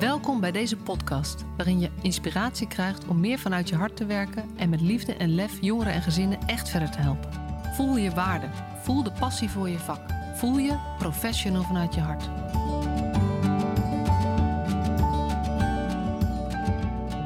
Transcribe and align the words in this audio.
Welkom 0.00 0.40
bij 0.40 0.52
deze 0.52 0.76
podcast, 0.76 1.44
waarin 1.56 1.80
je 1.80 1.90
inspiratie 2.02 2.68
krijgt 2.68 3.08
om 3.08 3.20
meer 3.20 3.38
vanuit 3.38 3.68
je 3.68 3.74
hart 3.74 3.96
te 3.96 4.06
werken 4.06 4.50
en 4.56 4.68
met 4.68 4.80
liefde 4.80 5.14
en 5.14 5.34
lef 5.34 5.58
jongeren 5.60 5.92
en 5.92 6.02
gezinnen 6.02 6.38
echt 6.46 6.68
verder 6.68 6.90
te 6.90 6.98
helpen. 6.98 7.30
Voel 7.74 7.96
je 7.96 8.10
waarde, 8.10 8.46
voel 8.82 9.02
de 9.02 9.12
passie 9.12 9.50
voor 9.50 9.68
je 9.68 9.78
vak, 9.78 10.00
voel 10.34 10.58
je 10.58 10.94
professional 10.98 11.62
vanuit 11.62 11.94
je 11.94 12.00
hart. 12.00 12.24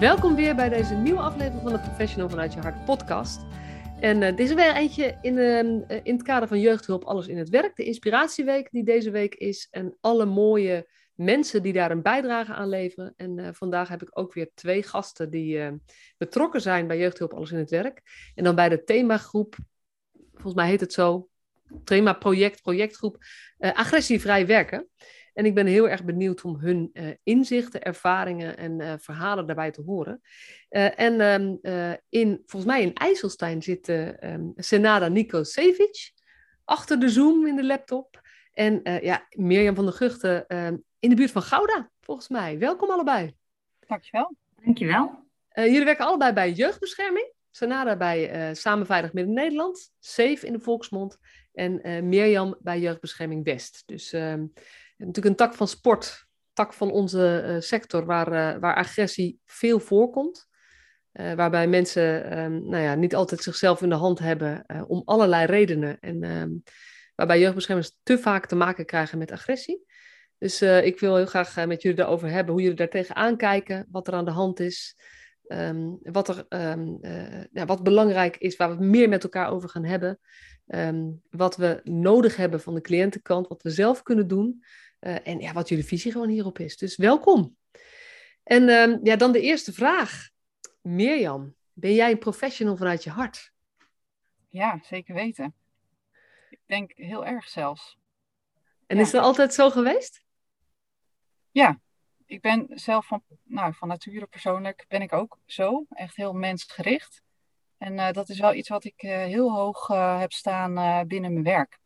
Welkom 0.00 0.34
weer 0.34 0.54
bij 0.54 0.68
deze 0.68 0.94
nieuwe 0.94 1.20
aflevering 1.20 1.62
van 1.62 1.72
de 1.72 1.80
Professional 1.80 2.28
vanuit 2.28 2.52
je 2.52 2.60
hart 2.60 2.84
podcast. 2.84 3.40
En 4.00 4.22
uh, 4.22 4.28
dit 4.28 4.40
is 4.40 4.54
weer 4.54 4.74
eentje 4.74 5.18
in, 5.20 5.36
uh, 5.36 5.58
in 6.02 6.12
het 6.14 6.22
kader 6.22 6.48
van 6.48 6.60
jeugdhulp 6.60 7.04
Alles 7.04 7.26
in 7.26 7.38
het 7.38 7.48
Werk. 7.48 7.76
De 7.76 7.84
inspiratieweek 7.84 8.70
die 8.70 8.84
deze 8.84 9.10
week 9.10 9.34
is. 9.34 9.68
En 9.70 9.96
alle 10.00 10.24
mooie 10.24 10.86
mensen 11.20 11.62
die 11.62 11.72
daar 11.72 11.90
een 11.90 12.02
bijdrage 12.02 12.52
aan 12.52 12.68
leveren. 12.68 13.14
En 13.16 13.38
uh, 13.38 13.48
vandaag 13.52 13.88
heb 13.88 14.02
ik 14.02 14.18
ook 14.18 14.34
weer 14.34 14.50
twee 14.54 14.82
gasten 14.82 15.30
die 15.30 15.80
betrokken 16.16 16.60
zijn 16.60 16.86
bij 16.86 16.98
jeugdhulp 16.98 17.34
Alles 17.34 17.52
in 17.52 17.58
het 17.58 17.70
Werk. 17.70 18.02
En 18.34 18.44
dan 18.44 18.54
bij 18.54 18.68
de 18.68 18.84
themagroep, 18.84 19.56
volgens 20.32 20.54
mij 20.54 20.68
heet 20.68 20.80
het 20.80 20.92
zo, 20.92 21.28
thema 21.84 22.12
project, 22.12 22.62
projectgroep, 22.62 23.24
agressievrij 23.58 24.46
werken. 24.46 24.88
En 25.32 25.46
ik 25.46 25.54
ben 25.54 25.66
heel 25.66 25.88
erg 25.88 26.04
benieuwd 26.04 26.42
om 26.42 26.56
hun 26.56 26.90
uh, 26.92 27.08
inzichten, 27.22 27.82
ervaringen 27.82 28.56
en 28.56 28.80
uh, 28.80 28.92
verhalen 28.98 29.46
daarbij 29.46 29.70
te 29.70 29.82
horen. 29.82 30.20
Uh, 30.70 31.00
en 31.00 31.20
um, 31.20 31.58
in, 32.08 32.42
volgens 32.46 32.72
mij 32.72 32.82
in 32.82 32.94
IJsselstein 32.94 33.62
zit 33.62 33.92
Senada 34.56 35.08
Nico 35.08 35.42
Sevic 35.42 36.12
achter 36.64 37.00
de 37.00 37.08
Zoom 37.08 37.46
in 37.46 37.56
de 37.56 37.64
laptop. 37.64 38.20
En 38.52 38.80
ja, 39.02 39.26
Mirjam 39.30 39.74
van 39.74 39.84
der 39.84 39.94
Guchten 39.94 40.56
um, 40.56 40.84
in 41.00 41.08
de 41.08 41.16
buurt 41.16 41.30
van 41.30 41.42
Gouda, 41.42 41.90
volgens 42.00 42.28
mij. 42.28 42.58
Welkom 42.58 42.90
allebei. 42.90 43.34
Dankjewel. 43.86 44.36
Dankjewel. 44.64 45.28
jullie 45.54 45.84
werken 45.84 46.06
allebei 46.06 46.32
bij 46.32 46.52
jeugdbescherming. 46.52 47.32
Senada 47.50 47.96
bij 47.96 48.54
Samen 48.54 48.86
Veilig 48.86 49.12
Midden-Nederland, 49.12 49.92
Safe 49.98 50.46
in 50.46 50.52
de 50.52 50.60
volksmond. 50.60 51.18
En 51.52 52.08
Mirjam 52.08 52.56
bij 52.60 52.80
Jeugdbescherming 52.80 53.44
West. 53.44 53.82
Dus 53.86 54.12
natuurlijk 54.96 55.26
een 55.26 55.36
tak 55.36 55.54
van 55.54 55.68
sport, 55.68 56.26
tak 56.52 56.72
van 56.72 56.90
onze 56.90 57.44
uh, 57.46 57.60
sector, 57.60 58.04
waar, 58.04 58.32
uh, 58.32 58.60
waar 58.60 58.74
agressie 58.74 59.40
veel 59.44 59.80
voorkomt. 59.80 60.48
Uh, 61.12 61.32
waarbij 61.32 61.66
mensen 61.66 62.38
um, 62.38 62.68
nou 62.68 62.82
ja, 62.82 62.94
niet 62.94 63.14
altijd 63.14 63.42
zichzelf 63.42 63.82
in 63.82 63.88
de 63.88 63.94
hand 63.94 64.18
hebben 64.18 64.64
om 64.86 65.02
allerlei 65.04 65.46
redenen. 65.46 65.98
En 66.00 66.24
um, 66.24 66.62
waarbij 67.14 67.40
jeugdbeschermers 67.40 67.96
te 68.02 68.18
vaak 68.18 68.46
te 68.46 68.56
maken 68.56 68.86
krijgen 68.86 69.18
met 69.18 69.30
agressie. 69.30 69.84
Dus 70.40 70.62
ik 70.62 71.00
wil 71.00 71.16
heel 71.16 71.26
graag 71.26 71.66
met 71.66 71.82
jullie 71.82 71.96
daarover 71.96 72.28
hebben, 72.30 72.52
hoe 72.52 72.62
jullie 72.62 72.76
daar 72.76 72.88
tegenaan 72.88 73.36
kijken, 73.36 73.86
wat 73.90 74.06
er 74.06 74.14
aan 74.14 74.24
de 74.24 74.30
hand 74.30 74.60
is. 74.60 74.96
Um, 75.48 75.98
wat, 76.02 76.28
er, 76.28 76.46
ja, 77.52 77.64
wat 77.66 77.82
belangrijk 77.82 78.36
is, 78.36 78.56
waar 78.56 78.76
we 78.76 78.84
meer 78.84 79.08
met 79.08 79.22
elkaar 79.22 79.50
over 79.50 79.68
gaan 79.68 79.84
hebben. 79.84 80.18
wat 81.30 81.56
we 81.56 81.80
nodig 81.84 82.36
hebben 82.36 82.60
van 82.60 82.74
de 82.74 82.80
cliëntenkant, 82.80 83.48
wat 83.48 83.62
we 83.62 83.70
zelf 83.70 84.02
kunnen 84.02 84.28
doen. 84.28 84.64
En 85.00 85.40
ja, 85.40 85.52
wat 85.52 85.68
jullie 85.68 85.84
visie 85.84 86.12
gewoon 86.12 86.28
hierop 86.28 86.58
is. 86.58 86.76
Dus 86.76 86.96
welkom. 86.96 87.56
En 88.42 88.64
ja, 89.02 89.16
dan 89.16 89.32
de 89.32 89.40
eerste 89.40 89.72
vraag. 89.72 90.28
Mirjam, 90.80 91.54
ben 91.72 91.94
jij 91.94 92.10
een 92.10 92.18
professional 92.18 92.76
vanuit 92.76 93.04
je 93.04 93.10
hart? 93.10 93.52
Ja, 94.48 94.80
zeker 94.82 95.14
weten. 95.14 95.54
Ik 96.50 96.60
denk 96.66 96.92
heel 96.94 97.26
erg 97.26 97.48
zelfs. 97.48 97.98
En 98.86 98.96
ja. 98.96 99.02
is 99.02 99.10
dat 99.10 99.22
altijd 99.22 99.54
zo 99.54 99.70
geweest? 99.70 100.22
Ja, 101.50 101.80
ik 102.26 102.40
ben 102.40 102.66
zelf 102.68 103.06
van, 103.06 103.22
nou, 103.44 103.74
van 103.74 103.88
nature 103.88 104.26
persoonlijk 104.26 104.84
ben 104.88 105.02
ik 105.02 105.12
ook 105.12 105.38
zo. 105.46 105.86
Echt 105.90 106.16
heel 106.16 106.32
mensgericht. 106.32 107.22
En 107.78 107.92
uh, 107.92 108.10
dat 108.12 108.28
is 108.28 108.40
wel 108.40 108.54
iets 108.54 108.68
wat 108.68 108.84
ik 108.84 109.02
uh, 109.02 109.10
heel 109.10 109.52
hoog 109.52 109.86
heb 110.18 110.32
staan 110.32 111.06
binnen 111.06 111.32
mijn 111.32 111.44
werk 111.44 111.80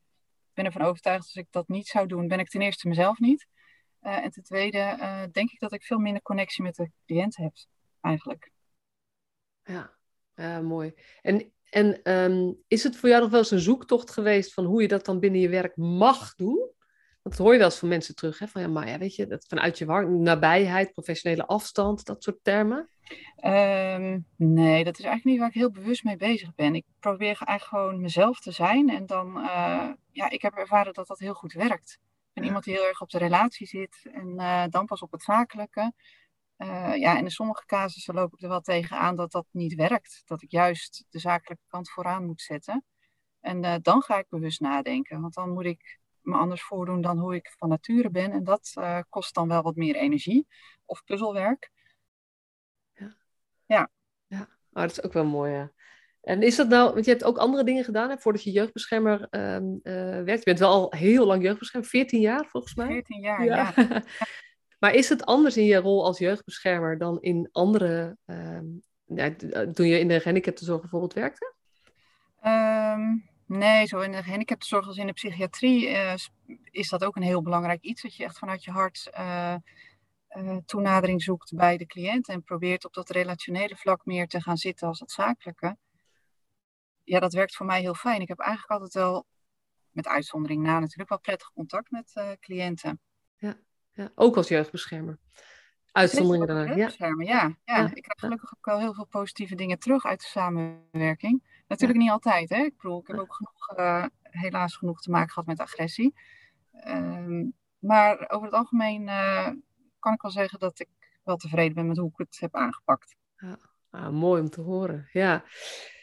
ben 0.54 0.64
ervan 0.64 0.82
overtuigd 0.82 1.24
als 1.24 1.34
ik 1.34 1.46
dat 1.50 1.68
niet 1.68 1.86
zou 1.86 2.06
doen, 2.06 2.28
ben 2.28 2.38
ik 2.38 2.48
ten 2.48 2.60
eerste 2.60 2.88
mezelf 2.88 3.18
niet. 3.18 3.46
En 4.00 4.30
ten 4.30 4.42
tweede 4.42 4.96
denk 5.32 5.50
ik 5.50 5.58
dat 5.60 5.72
ik 5.72 5.84
veel 5.84 5.98
minder 5.98 6.22
connectie 6.22 6.62
met 6.62 6.74
de 6.74 6.90
cliënt 7.06 7.36
heb, 7.36 7.52
eigenlijk. 8.00 8.50
Ja, 9.64 10.60
mooi. 10.60 10.94
En, 11.22 11.52
en 11.70 12.12
um, 12.12 12.62
is 12.68 12.82
het 12.82 12.96
voor 12.96 13.08
jou 13.08 13.20
nog 13.20 13.30
wel 13.30 13.40
eens 13.40 13.50
een 13.50 13.58
zoektocht 13.58 14.10
geweest 14.10 14.52
van 14.52 14.64
hoe 14.64 14.82
je 14.82 14.88
dat 14.88 15.04
dan 15.04 15.20
binnen 15.20 15.40
je 15.40 15.48
werk 15.48 15.76
mag 15.76 16.34
doen? 16.34 16.70
Dat 17.24 17.38
hoor 17.38 17.52
je 17.52 17.58
wel 17.58 17.66
eens 17.66 17.78
van 17.78 17.88
mensen 17.88 18.14
terug, 18.14 18.38
hè? 18.38 18.48
van 18.48 18.60
ja, 18.62 18.68
maar 18.68 18.88
ja, 18.88 18.98
weet 18.98 19.14
je, 19.14 19.26
dat 19.26 19.46
vanuit 19.46 19.78
je 19.78 19.84
warm, 19.84 20.22
nabijheid, 20.22 20.92
professionele 20.92 21.46
afstand, 21.46 22.04
dat 22.04 22.22
soort 22.22 22.44
termen. 22.44 22.88
Um, 23.44 24.26
nee, 24.36 24.84
dat 24.84 24.98
is 24.98 25.04
eigenlijk 25.04 25.24
niet 25.24 25.38
waar 25.38 25.48
ik 25.48 25.54
heel 25.54 25.70
bewust 25.70 26.04
mee 26.04 26.16
bezig 26.16 26.54
ben. 26.54 26.74
Ik 26.74 26.84
probeer 27.00 27.26
eigenlijk 27.26 27.62
gewoon 27.62 28.00
mezelf 28.00 28.40
te 28.40 28.50
zijn 28.50 28.90
en 28.90 29.06
dan, 29.06 29.36
uh, 29.36 29.92
ja, 30.10 30.30
ik 30.30 30.42
heb 30.42 30.54
ervaren 30.54 30.92
dat 30.92 31.06
dat 31.06 31.18
heel 31.18 31.34
goed 31.34 31.52
werkt. 31.52 31.92
Ik 31.92 32.32
ben 32.32 32.42
ja. 32.42 32.48
iemand 32.48 32.64
die 32.64 32.74
heel 32.74 32.86
erg 32.86 33.00
op 33.00 33.10
de 33.10 33.18
relatie 33.18 33.66
zit 33.66 34.08
en 34.12 34.28
uh, 34.36 34.64
dan 34.68 34.86
pas 34.86 35.00
op 35.00 35.12
het 35.12 35.22
zakelijke. 35.22 35.92
Uh, 36.58 36.96
ja, 36.96 37.16
en 37.16 37.24
in 37.24 37.30
sommige 37.30 37.66
casussen 37.66 38.14
loop 38.14 38.34
ik 38.34 38.42
er 38.42 38.48
wel 38.48 38.60
tegen 38.60 38.96
aan 38.96 39.16
dat 39.16 39.32
dat 39.32 39.46
niet 39.50 39.74
werkt. 39.74 40.22
Dat 40.24 40.42
ik 40.42 40.50
juist 40.50 41.04
de 41.10 41.18
zakelijke 41.18 41.64
kant 41.68 41.90
vooraan 41.90 42.26
moet 42.26 42.42
zetten. 42.42 42.84
En 43.40 43.82
dan 43.82 44.02
ga 44.02 44.18
ik 44.18 44.28
bewust 44.28 44.60
nadenken, 44.60 45.20
want 45.20 45.34
dan 45.34 45.52
moet 45.52 45.64
ik 45.64 46.02
me 46.24 46.36
anders 46.36 46.62
voordoen 46.62 47.00
dan 47.00 47.18
hoe 47.18 47.34
ik 47.34 47.54
van 47.58 47.68
nature 47.68 48.10
ben. 48.10 48.32
En 48.32 48.44
dat 48.44 48.72
uh, 48.78 49.00
kost 49.08 49.34
dan 49.34 49.48
wel 49.48 49.62
wat 49.62 49.76
meer 49.76 49.94
energie 49.94 50.46
of 50.84 51.04
puzzelwerk. 51.04 51.70
Ja. 52.92 53.16
Ja. 53.66 53.90
ja. 54.26 54.48
Oh, 54.72 54.82
dat 54.82 54.90
is 54.90 55.02
ook 55.02 55.12
wel 55.12 55.24
mooi, 55.24 55.52
ja. 55.52 55.72
En 56.20 56.42
is 56.42 56.56
dat 56.56 56.68
nou, 56.68 56.92
want 56.92 57.04
je 57.04 57.10
hebt 57.10 57.24
ook 57.24 57.38
andere 57.38 57.64
dingen 57.64 57.84
gedaan 57.84 58.10
hè, 58.10 58.18
voordat 58.18 58.42
je 58.42 58.50
jeugdbeschermer 58.50 59.20
uh, 59.30 59.58
werkt. 60.22 60.38
Je 60.38 60.44
bent 60.44 60.58
wel 60.58 60.70
al 60.70 60.92
heel 60.96 61.26
lang 61.26 61.42
jeugdbeschermer, 61.42 61.88
14 61.88 62.20
jaar 62.20 62.46
volgens 62.46 62.74
mij. 62.74 62.86
14 62.86 63.20
jaar, 63.20 63.44
ja. 63.44 63.72
ja. 63.76 64.02
maar 64.78 64.94
is 64.94 65.08
het 65.08 65.24
anders 65.24 65.56
in 65.56 65.64
je 65.64 65.76
rol 65.76 66.04
als 66.04 66.18
jeugdbeschermer 66.18 66.98
dan 66.98 67.20
in 67.20 67.48
andere, 67.52 68.16
um, 68.24 68.82
ja, 69.04 69.34
toen 69.72 69.86
je 69.86 69.98
in 69.98 70.08
de 70.08 70.18
gehandicaptenzorg 70.18 70.80
bijvoorbeeld 70.80 71.12
werkte? 71.12 71.54
Um, 72.44 73.32
Nee, 73.56 73.86
zo 73.86 74.00
in 74.00 74.12
de 74.12 74.22
gehandicaptenzorg 74.22 74.86
als 74.86 74.96
in 74.96 75.06
de 75.06 75.12
psychiatrie 75.12 75.88
uh, 75.88 76.14
is 76.62 76.88
dat 76.88 77.04
ook 77.04 77.16
een 77.16 77.22
heel 77.22 77.42
belangrijk 77.42 77.82
iets. 77.82 78.02
Dat 78.02 78.16
je 78.16 78.24
echt 78.24 78.38
vanuit 78.38 78.64
je 78.64 78.70
hart 78.70 79.10
uh, 79.18 79.54
uh, 80.36 80.56
toenadering 80.56 81.22
zoekt 81.22 81.54
bij 81.54 81.76
de 81.76 81.86
cliënt 81.86 82.28
en 82.28 82.42
probeert 82.42 82.84
op 82.84 82.94
dat 82.94 83.10
relationele 83.10 83.76
vlak 83.76 84.04
meer 84.04 84.26
te 84.26 84.40
gaan 84.40 84.56
zitten 84.56 84.88
als 84.88 85.00
het 85.00 85.10
zakelijke. 85.10 85.76
Ja, 87.02 87.20
dat 87.20 87.32
werkt 87.32 87.56
voor 87.56 87.66
mij 87.66 87.80
heel 87.80 87.94
fijn. 87.94 88.20
Ik 88.20 88.28
heb 88.28 88.38
eigenlijk 88.38 88.70
altijd 88.70 88.94
wel, 88.94 89.26
met 89.90 90.06
uitzondering 90.06 90.62
na 90.62 90.78
natuurlijk, 90.78 91.08
wel 91.08 91.20
prettig 91.20 91.52
contact 91.52 91.90
met 91.90 92.36
cliënten. 92.40 93.00
Ja, 93.36 93.56
ja, 93.92 94.10
ook 94.14 94.36
als 94.36 94.48
jeugdbeschermer. 94.48 95.18
Uitzonderingen 95.92 96.46
daarna. 96.46 96.74
Ja. 96.74 96.90
Ja. 96.96 97.14
ja. 97.18 97.56
Ja, 97.64 97.84
ik 97.84 98.02
krijg 98.02 98.20
gelukkig 98.20 98.54
ook 98.56 98.64
wel 98.64 98.78
heel 98.78 98.94
veel 98.94 99.06
positieve 99.06 99.54
dingen 99.54 99.78
terug 99.78 100.04
uit 100.04 100.20
de 100.20 100.26
samenwerking. 100.26 101.53
Natuurlijk 101.66 102.00
niet 102.00 102.10
altijd, 102.10 102.48
hè. 102.48 102.56
Ik 102.56 102.76
bedoel, 102.76 103.00
ik 103.00 103.06
heb 103.06 103.18
ook 103.18 103.34
genoeg, 103.34 103.78
uh, 103.78 104.06
helaas 104.22 104.76
genoeg 104.76 105.00
te 105.00 105.10
maken 105.10 105.28
gehad 105.28 105.48
met 105.48 105.60
agressie. 105.60 106.14
Um, 106.86 107.54
maar 107.78 108.30
over 108.30 108.46
het 108.46 108.54
algemeen 108.54 109.02
uh, 109.02 109.50
kan 109.98 110.12
ik 110.12 110.22
wel 110.22 110.30
zeggen 110.30 110.58
dat 110.58 110.80
ik 110.80 110.88
wel 111.22 111.36
tevreden 111.36 111.74
ben 111.74 111.86
met 111.86 111.96
hoe 111.96 112.10
ik 112.10 112.18
het 112.18 112.36
heb 112.40 112.54
aangepakt. 112.54 113.16
Ja, 113.36 113.58
ah, 113.90 114.10
mooi 114.10 114.40
om 114.40 114.50
te 114.50 114.60
horen. 114.60 115.08
Ja. 115.12 115.44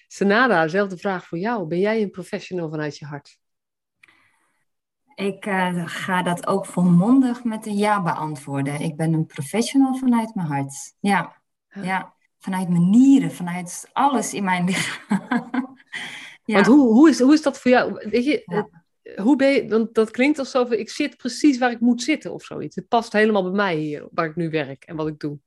Senada, 0.07 0.63
dezelfde 0.63 0.97
vraag 0.97 1.25
voor 1.25 1.37
jou. 1.37 1.67
Ben 1.67 1.79
jij 1.79 2.01
een 2.01 2.09
professional 2.09 2.69
vanuit 2.69 2.97
je 2.97 3.05
hart? 3.05 3.39
Ik 5.15 5.45
uh, 5.45 5.87
ga 5.87 6.23
dat 6.23 6.47
ook 6.47 6.65
volmondig 6.65 7.43
met 7.43 7.65
een 7.65 7.77
ja 7.77 8.01
beantwoorden. 8.01 8.79
Ik 8.79 8.95
ben 8.95 9.13
een 9.13 9.25
professional 9.25 9.95
vanuit 9.95 10.35
mijn 10.35 10.47
hart. 10.47 10.95
Ja, 10.99 11.41
ja. 11.67 11.83
ja 11.83 12.15
vanuit 12.41 12.69
mijn 12.69 12.89
nieren, 12.89 13.31
vanuit 13.31 13.89
alles 13.93 14.33
in 14.33 14.43
mijn 14.43 14.65
lichaam. 14.65 15.19
ja. 16.45 16.53
Want 16.53 16.65
hoe, 16.65 16.93
hoe, 16.93 17.09
is, 17.09 17.19
hoe 17.19 17.33
is 17.33 17.41
dat 17.41 17.59
voor 17.59 17.71
jou? 17.71 18.09
Weet 18.09 18.25
je, 18.25 18.43
ja. 18.45 18.67
hoe 19.23 19.35
ben 19.35 19.49
je, 19.49 19.67
want 19.67 19.93
dat 19.93 20.11
klinkt 20.11 20.39
alsof 20.39 20.71
ik 20.71 20.89
zit 20.89 21.17
precies 21.17 21.57
waar 21.57 21.71
ik 21.71 21.79
moet 21.79 22.01
zitten 22.01 22.33
of 22.33 22.43
zoiets. 22.43 22.75
Het 22.75 22.87
past 22.87 23.13
helemaal 23.13 23.43
bij 23.43 23.51
mij 23.51 23.75
hier, 23.75 24.07
waar 24.11 24.25
ik 24.25 24.35
nu 24.35 24.49
werk 24.49 24.83
en 24.83 24.95
wat 24.95 25.07
ik 25.07 25.19
doe. 25.19 25.39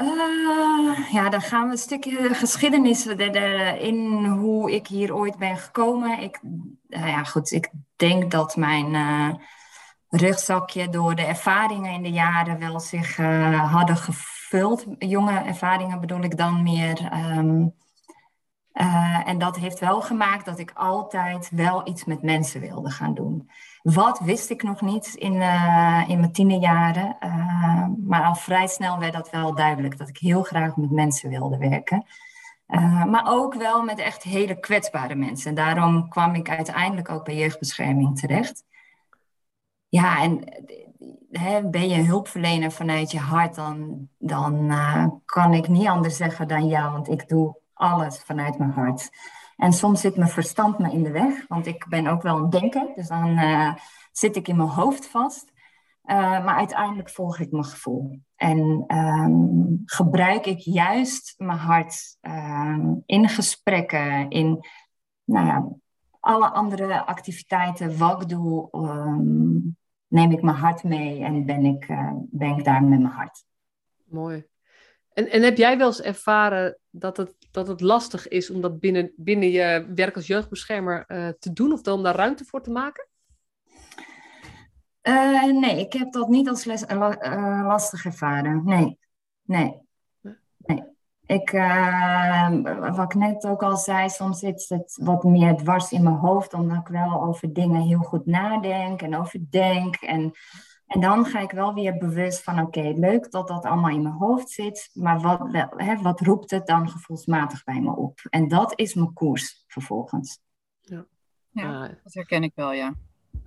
Uh, 0.00 1.12
ja, 1.12 1.28
dan 1.28 1.40
gaan 1.40 1.66
we 1.66 1.72
een 1.72 1.78
stukje 1.78 2.34
geschiedenis 2.34 3.06
in 3.78 4.24
hoe 4.24 4.72
ik 4.72 4.86
hier 4.86 5.14
ooit 5.14 5.38
ben 5.38 5.56
gekomen. 5.56 6.18
Ik, 6.18 6.40
uh, 6.88 7.06
ja, 7.06 7.24
goed, 7.24 7.50
ik 7.50 7.70
denk 7.96 8.30
dat 8.30 8.56
mijn 8.56 8.94
uh, 8.94 9.34
rugzakje 10.08 10.88
door 10.88 11.14
de 11.14 11.22
ervaringen 11.22 11.92
in 11.92 12.02
de 12.02 12.10
jaren 12.10 12.58
wel 12.58 12.80
zich 12.80 13.16
hadden 13.16 13.96
gevuld. 14.48 14.84
Jonge 14.98 15.38
ervaringen 15.38 16.00
bedoel 16.00 16.22
ik 16.22 16.36
dan 16.36 16.62
meer. 16.62 17.12
Um, 17.36 17.74
Eh, 18.76 19.28
en 19.28 19.38
dat 19.38 19.56
heeft 19.56 19.78
wel 19.78 20.00
gemaakt 20.00 20.44
dat 20.44 20.58
ik 20.58 20.72
altijd 20.74 21.50
wel 21.50 21.88
iets 21.88 22.04
met 22.04 22.22
mensen 22.22 22.60
wilde 22.60 22.90
gaan 22.90 23.14
doen. 23.14 23.50
Wat 23.82 24.18
wist 24.18 24.50
ik 24.50 24.62
nog 24.62 24.80
niet 24.80 25.14
in, 25.14 25.34
uh, 25.34 26.04
in 26.06 26.18
mijn 26.18 26.32
tienerjaren. 26.32 27.16
Uh, 27.20 27.86
maar 28.06 28.24
al 28.24 28.34
vrij 28.34 28.66
snel 28.66 28.98
werd 28.98 29.12
dat 29.12 29.30
wel 29.30 29.54
duidelijk. 29.54 29.98
Dat 29.98 30.08
ik 30.08 30.18
heel 30.18 30.42
graag 30.42 30.76
met 30.76 30.90
mensen 30.90 31.30
wilde 31.30 31.58
werken. 31.58 32.06
maar 33.06 33.24
ook 33.26 33.54
wel 33.54 33.82
met 33.82 33.98
echt 33.98 34.22
hele 34.22 34.60
kwetsbare 34.60 35.14
mensen. 35.14 35.48
En 35.48 35.54
daarom 35.54 36.08
kwam 36.08 36.34
ik 36.34 36.50
uiteindelijk 36.50 37.10
ook 37.10 37.24
bij 37.24 37.36
jeugdbescherming 37.36 38.18
terecht. 38.18 38.64
Ja, 39.88 40.22
en 40.22 40.40
hè, 41.30 41.68
ben 41.68 41.88
je 41.88 42.02
hulpverlener 42.02 42.72
vanuit 42.72 43.10
je 43.10 43.18
hart, 43.18 43.54
dan, 43.54 44.08
dan 44.18 44.72
kan 45.24 45.54
ik 45.54 45.68
niet 45.68 45.86
anders 45.86 46.16
zeggen 46.16 46.48
dan 46.48 46.66
ja, 46.66 46.92
want 46.92 47.08
ik 47.08 47.28
doe 47.28 47.56
alles 47.72 48.22
vanuit 48.22 48.58
mijn 48.58 48.70
hart. 48.70 49.10
En 49.56 49.72
soms 49.72 50.00
zit 50.00 50.16
mijn 50.16 50.30
verstand 50.30 50.78
me 50.78 50.92
in 50.92 51.02
de 51.02 51.10
weg, 51.10 51.46
want 51.48 51.66
ik 51.66 51.86
ben 51.88 52.06
ook 52.06 52.22
wel 52.22 52.36
een 52.36 52.50
denker. 52.50 52.92
Dus 52.94 53.08
dan 53.08 53.28
uh, 53.28 53.74
zit 54.12 54.36
ik 54.36 54.48
in 54.48 54.56
mijn 54.56 54.68
hoofd 54.68 55.06
vast. 55.06 55.52
Uh, 56.04 56.16
maar 56.44 56.56
uiteindelijk 56.56 57.10
volg 57.10 57.38
ik 57.38 57.50
mijn 57.50 57.64
gevoel. 57.64 58.20
En 58.36 58.84
um, 58.88 59.82
gebruik 59.84 60.46
ik 60.46 60.58
juist 60.58 61.34
mijn 61.36 61.58
hart 61.58 62.16
um, 62.20 63.02
in 63.06 63.28
gesprekken, 63.28 64.30
in 64.30 64.66
nou 65.24 65.46
ja, 65.46 65.68
alle 66.26 66.48
andere 66.48 67.06
activiteiten 67.06 67.98
wat 67.98 68.22
ik 68.22 68.28
doe, 68.28 68.68
um, 68.72 69.76
neem 70.06 70.30
ik 70.30 70.42
mijn 70.42 70.56
hart 70.56 70.82
mee 70.84 71.24
en 71.24 71.46
ben 71.46 71.64
ik, 71.64 71.88
uh, 71.88 72.12
ben 72.16 72.58
ik 72.58 72.64
daar 72.64 72.82
met 72.84 73.00
mijn 73.00 73.12
hart. 73.12 73.44
Mooi. 74.04 74.46
En, 75.12 75.30
en 75.30 75.42
heb 75.42 75.56
jij 75.56 75.78
wel 75.78 75.86
eens 75.86 76.00
ervaren 76.00 76.78
dat 76.90 77.16
het, 77.16 77.34
dat 77.50 77.68
het 77.68 77.80
lastig 77.80 78.28
is 78.28 78.50
om 78.50 78.60
dat 78.60 78.80
binnen, 78.80 79.12
binnen 79.16 79.50
je 79.50 79.92
werk 79.94 80.16
als 80.16 80.26
jeugdbeschermer 80.26 81.04
uh, 81.08 81.28
te 81.38 81.52
doen 81.52 81.72
of 81.72 81.82
dan 81.82 82.02
daar 82.02 82.14
ruimte 82.14 82.44
voor 82.44 82.62
te 82.62 82.70
maken? 82.70 83.08
Uh, 85.02 85.60
nee, 85.60 85.80
ik 85.80 85.92
heb 85.92 86.12
dat 86.12 86.28
niet 86.28 86.48
als 86.48 86.64
les, 86.64 86.84
lastig 87.62 88.04
ervaren. 88.04 88.64
Nee, 88.64 88.98
nee, 89.42 89.85
Ik, 91.26 91.50
wat 92.80 93.12
ik 93.12 93.14
net 93.14 93.46
ook 93.46 93.62
al 93.62 93.76
zei, 93.76 94.08
soms 94.08 94.38
zit 94.38 94.68
het 94.68 94.98
wat 95.02 95.24
meer 95.24 95.56
dwars 95.56 95.92
in 95.92 96.02
mijn 96.02 96.14
hoofd, 96.14 96.54
omdat 96.54 96.78
ik 96.78 96.88
wel 96.88 97.22
over 97.22 97.52
dingen 97.52 97.82
heel 97.82 97.98
goed 97.98 98.26
nadenk 98.26 99.02
en 99.02 99.16
overdenk. 99.16 99.96
En 99.96 100.34
en 100.86 101.00
dan 101.00 101.24
ga 101.24 101.40
ik 101.40 101.50
wel 101.50 101.74
weer 101.74 101.98
bewust 101.98 102.42
van, 102.42 102.60
oké, 102.60 102.92
leuk 102.96 103.30
dat 103.30 103.48
dat 103.48 103.64
allemaal 103.64 103.90
in 103.90 104.02
mijn 104.02 104.14
hoofd 104.14 104.50
zit, 104.50 104.90
maar 104.92 105.20
wat, 105.20 105.68
hè, 105.76 105.96
wat 105.96 106.20
roept 106.20 106.50
het 106.50 106.66
dan 106.66 106.90
gevoelsmatig 106.90 107.64
bij 107.64 107.80
me 107.80 107.96
op? 107.96 108.20
En 108.30 108.48
dat 108.48 108.78
is 108.78 108.94
mijn 108.94 109.12
koers 109.12 109.64
vervolgens. 109.66 110.38
Ja, 110.80 111.06
ja 111.50 111.88
dat 112.02 112.14
herken 112.14 112.42
ik 112.42 112.52
wel, 112.54 112.72
ja. 112.72 112.94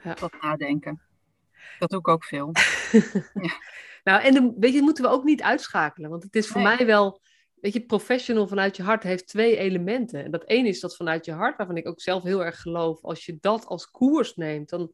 ja. 0.03 0.13
Dat 0.13 0.41
nadenken. 0.41 1.01
Dat 1.79 1.89
doe 1.89 1.99
ik 1.99 2.07
ook 2.07 2.23
veel. 2.23 2.51
ja. 3.47 3.51
Nou, 4.03 4.21
en 4.21 4.33
de, 4.33 4.53
weet 4.57 4.73
je, 4.73 4.81
moeten 4.81 5.03
we 5.03 5.09
ook 5.09 5.23
niet 5.23 5.41
uitschakelen, 5.41 6.09
want 6.09 6.23
het 6.23 6.35
is 6.35 6.47
voor 6.47 6.61
mij 6.61 6.85
wel, 6.85 7.21
weet 7.61 7.73
je, 7.73 7.85
professional 7.85 8.47
vanuit 8.47 8.75
je 8.75 8.83
hart 8.83 9.03
heeft 9.03 9.27
twee 9.27 9.57
elementen. 9.57 10.23
En 10.23 10.31
dat 10.31 10.47
ene 10.47 10.67
is 10.67 10.79
dat 10.79 10.95
vanuit 10.95 11.25
je 11.25 11.31
hart, 11.31 11.57
waarvan 11.57 11.77
ik 11.77 11.87
ook 11.87 12.01
zelf 12.01 12.23
heel 12.23 12.45
erg 12.45 12.61
geloof, 12.61 13.03
als 13.03 13.25
je 13.25 13.37
dat 13.41 13.65
als 13.65 13.91
koers 13.91 14.35
neemt, 14.35 14.69
dan 14.69 14.93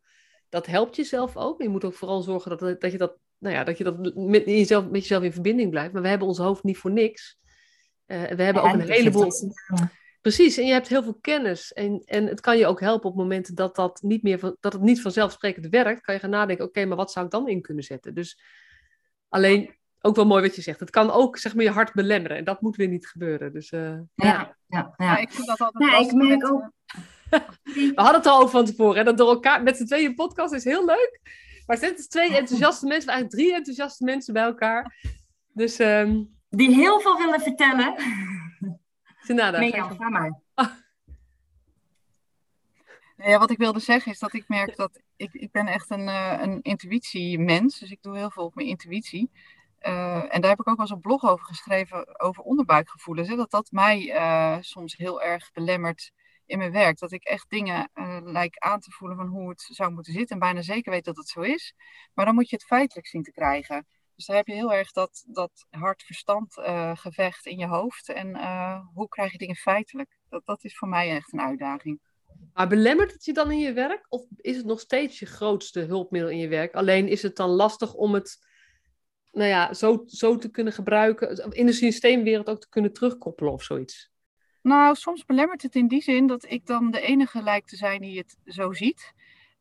dat 0.49 0.65
helpt 0.65 0.95
jezelf 0.95 1.37
ook. 1.37 1.61
Je 1.61 1.69
moet 1.69 1.83
ook 1.83 1.93
vooral 1.93 2.21
zorgen 2.21 2.57
dat, 2.57 2.81
dat 2.81 2.91
je 2.91 2.97
dat, 2.97 3.17
nou 3.37 3.55
ja, 3.55 3.63
dat 3.63 3.77
je 3.77 3.83
dat 3.83 4.15
met, 4.15 4.45
jezelf, 4.45 4.89
met 4.89 5.01
jezelf 5.01 5.23
in 5.23 5.33
verbinding 5.33 5.69
blijft. 5.69 5.93
Maar 5.93 6.01
we 6.01 6.07
hebben 6.07 6.27
ons 6.27 6.37
hoofd 6.37 6.63
niet 6.63 6.77
voor 6.77 6.91
niks. 6.91 7.37
Uh, 8.07 8.23
we 8.23 8.43
hebben 8.43 8.63
ook 8.63 8.73
een 8.73 8.89
heleboel. 8.89 9.31
Precies, 10.21 10.57
en 10.57 10.65
je 10.65 10.71
hebt 10.71 10.87
heel 10.87 11.03
veel 11.03 11.17
kennis. 11.21 11.73
En, 11.73 12.01
en 12.05 12.27
het 12.27 12.41
kan 12.41 12.57
je 12.57 12.65
ook 12.65 12.79
helpen 12.79 13.09
op 13.09 13.15
momenten 13.15 13.55
dat, 13.55 13.75
dat, 13.75 14.01
niet 14.01 14.23
meer 14.23 14.39
van, 14.39 14.57
dat 14.59 14.73
het 14.73 14.81
niet 14.81 15.01
vanzelfsprekend 15.01 15.67
werkt. 15.67 16.01
Kan 16.01 16.13
je 16.13 16.19
gaan 16.19 16.29
nadenken, 16.29 16.65
oké, 16.65 16.85
maar 16.85 16.97
wat 16.97 17.11
zou 17.11 17.25
ik 17.25 17.31
dan 17.31 17.47
in 17.47 17.61
kunnen 17.61 17.83
zetten? 17.83 18.13
Dus 18.13 18.41
alleen, 19.29 19.75
ook 20.05 20.15
wel 20.15 20.25
mooi 20.25 20.41
wat 20.41 20.55
je 20.55 20.61
zegt. 20.61 20.79
Het 20.79 20.89
kan 20.89 21.11
ook 21.11 21.37
zeg 21.37 21.55
maar, 21.55 21.63
je 21.63 21.69
hart 21.69 21.93
belemmeren. 21.93 22.37
En 22.37 22.43
dat 22.43 22.61
moet 22.61 22.75
weer 22.75 22.87
niet 22.87 23.07
gebeuren. 23.07 23.53
Dus, 23.53 23.71
uh, 23.71 23.81
ja, 23.81 24.03
ja, 24.15 24.55
ja. 24.67 24.93
ja. 24.97 25.17
ik 25.17 25.31
vind 25.31 25.47
dat 25.47 25.59
altijd 25.59 25.91
ja, 25.91 25.97
ik 25.97 26.13
merk 26.13 26.51
ook... 26.51 26.71
We 27.63 27.91
hadden 27.95 28.15
het 28.15 28.25
al 28.25 28.37
over 28.37 28.49
van 28.49 28.65
tevoren. 28.65 28.97
Hè? 28.97 29.03
Dat 29.03 29.17
door 29.17 29.29
elkaar 29.29 29.63
met 29.63 29.77
z'n 29.77 29.85
tweeën 29.85 30.15
podcast 30.15 30.53
is 30.53 30.63
heel 30.63 30.85
leuk. 30.85 31.19
Maar 31.65 31.77
het 31.77 31.79
zijn 31.79 31.95
twee 31.95 32.37
enthousiaste 32.37 32.85
mensen, 32.85 33.09
eigenlijk 33.09 33.41
drie 33.41 33.55
enthousiaste 33.55 34.03
mensen 34.03 34.33
bij 34.33 34.43
elkaar. 34.43 34.95
Dus, 35.53 35.79
um... 35.79 36.33
Die 36.49 36.73
heel 36.73 36.99
veel 36.99 37.17
willen 37.17 37.41
vertellen. 37.41 37.95
Senada, 39.21 39.59
nee, 39.59 39.75
ja, 39.75 39.89
ga 39.89 40.09
maar. 40.09 40.39
Ah. 40.53 40.67
Ja, 43.17 43.39
wat 43.39 43.51
ik 43.51 43.57
wilde 43.57 43.79
zeggen 43.79 44.11
is 44.11 44.19
dat 44.19 44.33
ik 44.33 44.47
merk 44.47 44.75
dat 44.75 45.01
ik, 45.15 45.33
ik 45.33 45.51
ben 45.51 45.67
echt 45.67 45.89
een, 45.89 46.07
uh, 46.07 46.39
een 46.41 46.61
intuïtiemens. 46.61 47.79
Dus 47.79 47.91
ik 47.91 48.01
doe 48.01 48.17
heel 48.17 48.31
veel 48.31 48.43
op 48.43 48.55
mijn 48.55 48.67
intuïtie. 48.67 49.31
Uh, 49.87 50.33
en 50.33 50.41
daar 50.41 50.49
heb 50.49 50.59
ik 50.59 50.67
ook 50.67 50.77
wel 50.77 50.85
eens 50.85 50.89
een 50.89 50.99
blog 50.99 51.23
over 51.23 51.45
geschreven, 51.45 52.19
over 52.19 52.43
onderbuikgevoelens. 52.43 53.27
Hè, 53.27 53.35
dat 53.35 53.51
dat 53.51 53.71
mij 53.71 54.15
uh, 54.15 54.57
soms 54.59 54.97
heel 54.97 55.21
erg 55.21 55.51
belemmert 55.51 56.11
in 56.45 56.57
mijn 56.57 56.71
werk. 56.71 56.99
Dat 56.99 57.11
ik 57.11 57.23
echt 57.23 57.49
dingen 57.49 57.89
uh, 57.95 58.17
lijk 58.23 58.57
aan 58.57 58.79
te 58.79 58.91
voelen 58.91 59.17
van 59.17 59.27
hoe 59.27 59.49
het 59.49 59.67
zou 59.71 59.91
moeten 59.91 60.13
zitten. 60.13 60.35
En 60.35 60.41
bijna 60.41 60.61
zeker 60.61 60.91
weet 60.91 61.05
dat 61.05 61.17
het 61.17 61.27
zo 61.27 61.41
is. 61.41 61.73
Maar 62.13 62.25
dan 62.25 62.35
moet 62.35 62.49
je 62.49 62.55
het 62.55 62.65
feitelijk 62.65 63.07
zien 63.07 63.23
te 63.23 63.31
krijgen. 63.31 63.87
Dus 64.15 64.25
daar 64.25 64.35
heb 64.35 64.47
je 64.47 64.53
heel 64.53 64.73
erg 64.73 64.91
dat, 64.91 65.23
dat 65.27 65.67
hart-verstand 65.69 66.57
uh, 66.57 66.91
gevecht 66.95 67.45
in 67.45 67.57
je 67.57 67.67
hoofd. 67.67 68.09
En 68.09 68.37
hoe 68.93 69.07
krijg 69.07 69.31
je 69.31 69.37
dingen 69.37 69.55
feitelijk? 69.55 70.17
Dat, 70.29 70.45
dat 70.45 70.63
is 70.63 70.77
voor 70.77 70.87
mij 70.87 71.09
echt 71.09 71.33
een 71.33 71.41
uitdaging. 71.41 71.99
Maar 72.53 72.67
belemmert 72.67 73.11
het 73.11 73.25
je 73.25 73.33
dan 73.33 73.51
in 73.51 73.59
je 73.59 73.73
werk? 73.73 74.05
Of 74.09 74.25
is 74.35 74.57
het 74.57 74.65
nog 74.65 74.79
steeds 74.79 75.19
je 75.19 75.25
grootste 75.25 75.79
hulpmiddel 75.79 76.29
in 76.29 76.37
je 76.37 76.47
werk? 76.47 76.73
Alleen 76.73 77.07
is 77.07 77.21
het 77.21 77.35
dan 77.35 77.49
lastig 77.49 77.93
om 77.93 78.13
het 78.13 78.47
nou 79.35 79.49
ja, 79.49 79.73
zo, 79.73 80.03
zo 80.05 80.37
te 80.37 80.49
kunnen 80.49 80.73
gebruiken, 80.73 81.53
in 81.53 81.65
de 81.65 81.73
systeemwereld 81.73 82.49
ook 82.49 82.59
te 82.59 82.69
kunnen 82.69 82.93
terugkoppelen 82.93 83.53
of 83.53 83.63
zoiets? 83.63 84.11
Nou, 84.61 84.95
soms 84.95 85.25
belemmert 85.25 85.61
het 85.61 85.75
in 85.75 85.87
die 85.87 86.01
zin 86.01 86.27
dat 86.27 86.45
ik 86.49 86.65
dan 86.65 86.91
de 86.91 87.01
enige 87.01 87.43
lijkt 87.43 87.67
te 87.67 87.75
zijn 87.75 88.01
die 88.01 88.17
het 88.17 88.37
zo 88.45 88.73
ziet. 88.73 89.13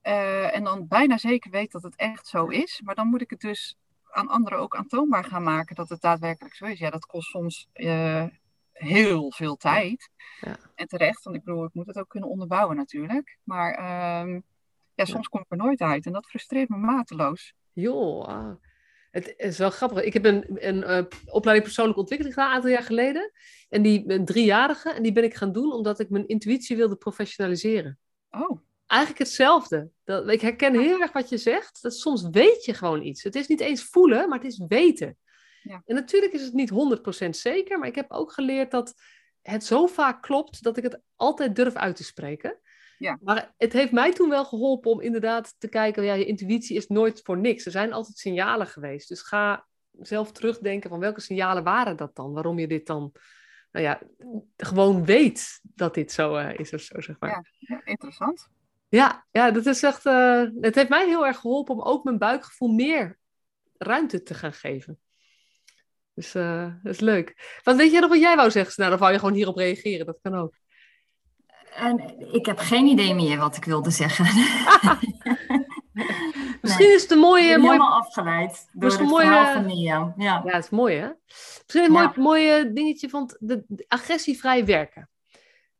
Uh, 0.03 0.57
en 0.57 0.65
dan 0.65 0.89
bijna 0.89 1.19
zeker 1.19 1.51
weet 1.51 1.73
dat 1.73 1.83
het 1.83 1.97
echt 1.97 2.27
zo 2.27 2.47
is. 2.47 2.81
Maar 2.85 2.95
dan 2.95 3.07
moet 3.07 3.21
ik 3.21 3.31
het 3.31 3.41
dus 3.41 3.77
aan 4.11 4.29
anderen 4.29 4.59
ook 4.59 4.77
aantoonbaar 4.77 5.25
gaan 5.25 5.43
maken 5.43 5.75
dat 5.75 5.89
het 5.89 6.01
daadwerkelijk 6.01 6.55
zo 6.55 6.65
is. 6.65 6.79
Ja, 6.79 6.91
dat 6.91 7.07
kost 7.07 7.31
soms 7.31 7.69
uh, 7.75 8.25
heel 8.73 9.33
veel 9.33 9.57
tijd. 9.57 10.11
Ja. 10.41 10.57
En 10.75 10.87
terecht, 10.87 11.25
want 11.25 11.37
ik 11.37 11.45
bedoel, 11.45 11.65
ik 11.65 11.75
moet 11.75 11.87
het 11.87 11.99
ook 11.99 12.09
kunnen 12.09 12.29
onderbouwen 12.29 12.77
natuurlijk. 12.77 13.39
Maar 13.43 13.79
uh, 13.79 14.41
ja, 14.95 15.05
soms 15.05 15.29
kom 15.29 15.41
ik 15.41 15.51
er 15.51 15.57
nooit 15.57 15.81
uit 15.81 16.07
en 16.07 16.13
dat 16.13 16.27
frustreert 16.27 16.69
me 16.69 16.77
mateloos. 16.77 17.55
Joh, 17.73 18.25
ah. 18.25 18.55
Het 19.15 19.35
is 19.37 19.59
wel 19.59 19.71
grappig. 19.71 20.03
Ik 20.03 20.13
heb 20.13 20.25
een, 20.25 20.45
een 20.55 20.77
uh, 20.77 21.03
opleiding 21.27 21.67
persoonlijke 21.67 22.01
ontwikkeling 22.01 22.35
gedaan 22.35 22.51
een 22.51 22.57
aantal 22.57 22.71
jaar 22.71 22.83
geleden. 22.83 23.33
En 23.69 23.83
die 23.83 24.05
een 24.07 24.25
driejarige. 24.25 24.91
En 24.91 25.03
die 25.03 25.13
ben 25.13 25.25
ik 25.25 25.35
gaan 25.35 25.53
doen 25.53 25.73
omdat 25.73 26.01
ik 26.01 26.11
mijn 26.11 26.27
intuïtie 26.27 26.77
wilde 26.77 26.97
professionaliseren. 26.97 27.99
Oh. 28.31 28.61
Eigenlijk 28.87 29.21
hetzelfde. 29.21 29.91
Dat, 30.05 30.29
ik 30.29 30.41
herken 30.41 30.81
heel 30.81 31.01
erg 31.01 31.13
wat 31.13 31.29
je 31.29 31.39
zegt. 31.39 31.83
Dat 31.83 31.95
soms 31.95 32.29
weet 32.31 32.65
je 32.65 32.75
gewoon 32.75 33.03
iets. 33.03 33.23
Het 33.23 33.35
is 33.35 33.47
niet 33.47 33.61
eens 33.61 33.85
voelen, 33.85 34.29
maar 34.29 34.39
het 34.39 34.53
is 34.53 34.65
weten. 34.69 35.17
Ja. 35.63 35.83
En 35.87 35.95
natuurlijk 35.95 36.33
is 36.33 36.43
het 36.43 36.53
niet 36.53 36.71
100% 37.27 37.29
zeker. 37.29 37.79
Maar 37.79 37.89
ik 37.89 37.95
heb 37.95 38.13
ook 38.13 38.33
geleerd 38.33 38.71
dat 38.71 38.95
het 39.43 39.65
zo 39.65 39.87
vaak 39.87 40.23
klopt 40.23 40.63
dat 40.63 40.77
ik 40.77 40.83
het 40.83 41.01
altijd 41.17 41.57
durf 41.57 41.75
uit 41.75 41.97
te 41.97 42.05
spreken. 42.05 42.59
Ja. 43.05 43.19
Maar 43.23 43.53
het 43.57 43.73
heeft 43.73 43.93
mij 43.93 44.13
toen 44.13 44.29
wel 44.29 44.45
geholpen 44.45 44.91
om 44.91 45.01
inderdaad 45.01 45.55
te 45.59 45.69
kijken, 45.69 46.05
ja, 46.05 46.15
je 46.15 46.25
intuïtie 46.25 46.77
is 46.77 46.87
nooit 46.87 47.21
voor 47.23 47.39
niks. 47.39 47.65
Er 47.65 47.71
zijn 47.71 47.93
altijd 47.93 48.19
signalen 48.19 48.67
geweest. 48.67 49.09
Dus 49.09 49.23
ga 49.23 49.67
zelf 50.01 50.33
terugdenken 50.33 50.91
van 50.91 50.99
welke 50.99 51.21
signalen 51.21 51.65
waren 51.65 51.97
dat 51.97 52.17
dan? 52.17 52.33
Waarom 52.33 52.59
je 52.59 52.67
dit 52.67 52.87
dan, 52.87 53.13
nou 53.73 53.85
ja, 53.85 54.01
gewoon 54.57 55.05
weet 55.05 55.61
dat 55.63 55.95
dit 55.95 56.13
zo 56.13 56.37
uh, 56.37 56.59
is 56.59 56.73
of 56.73 56.81
zo, 56.81 57.01
zeg 57.01 57.17
maar. 57.19 57.53
Ja, 57.59 57.81
interessant. 57.85 58.49
Ja, 58.89 59.27
ja, 59.31 59.51
dat 59.51 59.67
is 59.67 59.83
echt, 59.83 60.07
uh, 60.07 60.45
het 60.61 60.75
heeft 60.75 60.89
mij 60.89 61.07
heel 61.07 61.27
erg 61.27 61.39
geholpen 61.39 61.75
om 61.75 61.83
ook 61.83 62.05
mijn 62.05 62.19
buikgevoel 62.19 62.73
meer 62.73 63.19
ruimte 63.79 64.23
te 64.23 64.35
gaan 64.35 64.53
geven. 64.53 64.99
Dus 66.15 66.35
uh, 66.35 66.75
dat 66.83 66.93
is 66.93 67.01
leuk. 67.01 67.61
Wat 67.63 67.77
weet 67.77 67.91
jij 67.91 68.01
nog 68.01 68.11
wat 68.11 68.21
jij 68.21 68.37
wou 68.37 68.51
zeggen? 68.51 68.75
Nou, 68.77 68.91
dan 68.91 68.99
wou 68.99 69.13
je 69.13 69.19
gewoon 69.19 69.35
hierop 69.35 69.57
reageren. 69.57 70.07
Dat 70.07 70.19
kan 70.23 70.35
ook. 70.35 70.55
En 71.75 72.15
ik 72.33 72.47
heb 72.47 72.59
geen 72.59 72.87
idee 72.87 73.15
meer 73.15 73.39
wat 73.39 73.57
ik 73.57 73.65
wilde 73.65 73.91
zeggen. 73.91 74.25
Misschien 76.61 76.95
is 76.95 77.03
het 77.03 77.11
een 77.11 77.19
mooie... 77.19 77.43
Ik 77.43 77.59
mooie... 77.59 77.71
helemaal 77.71 78.01
afgeleid 78.01 78.69
door 78.73 78.91
het 78.91 79.01
mooie... 79.01 79.27
verhaal 79.27 79.53
van 79.53 79.67
Nia. 79.67 80.15
Ja. 80.17 80.43
ja, 80.45 80.53
het 80.53 80.65
is 80.65 80.71
mooi 80.71 80.97
hè? 80.97 81.09
Misschien 81.27 81.85
een 81.85 81.93
ja. 81.93 82.13
mooi, 82.17 82.21
mooi 82.21 82.73
dingetje 82.73 83.09
van 83.09 83.37
de, 83.39 83.65
de 83.67 83.85
agressievrij 83.89 84.65
werken. 84.65 85.11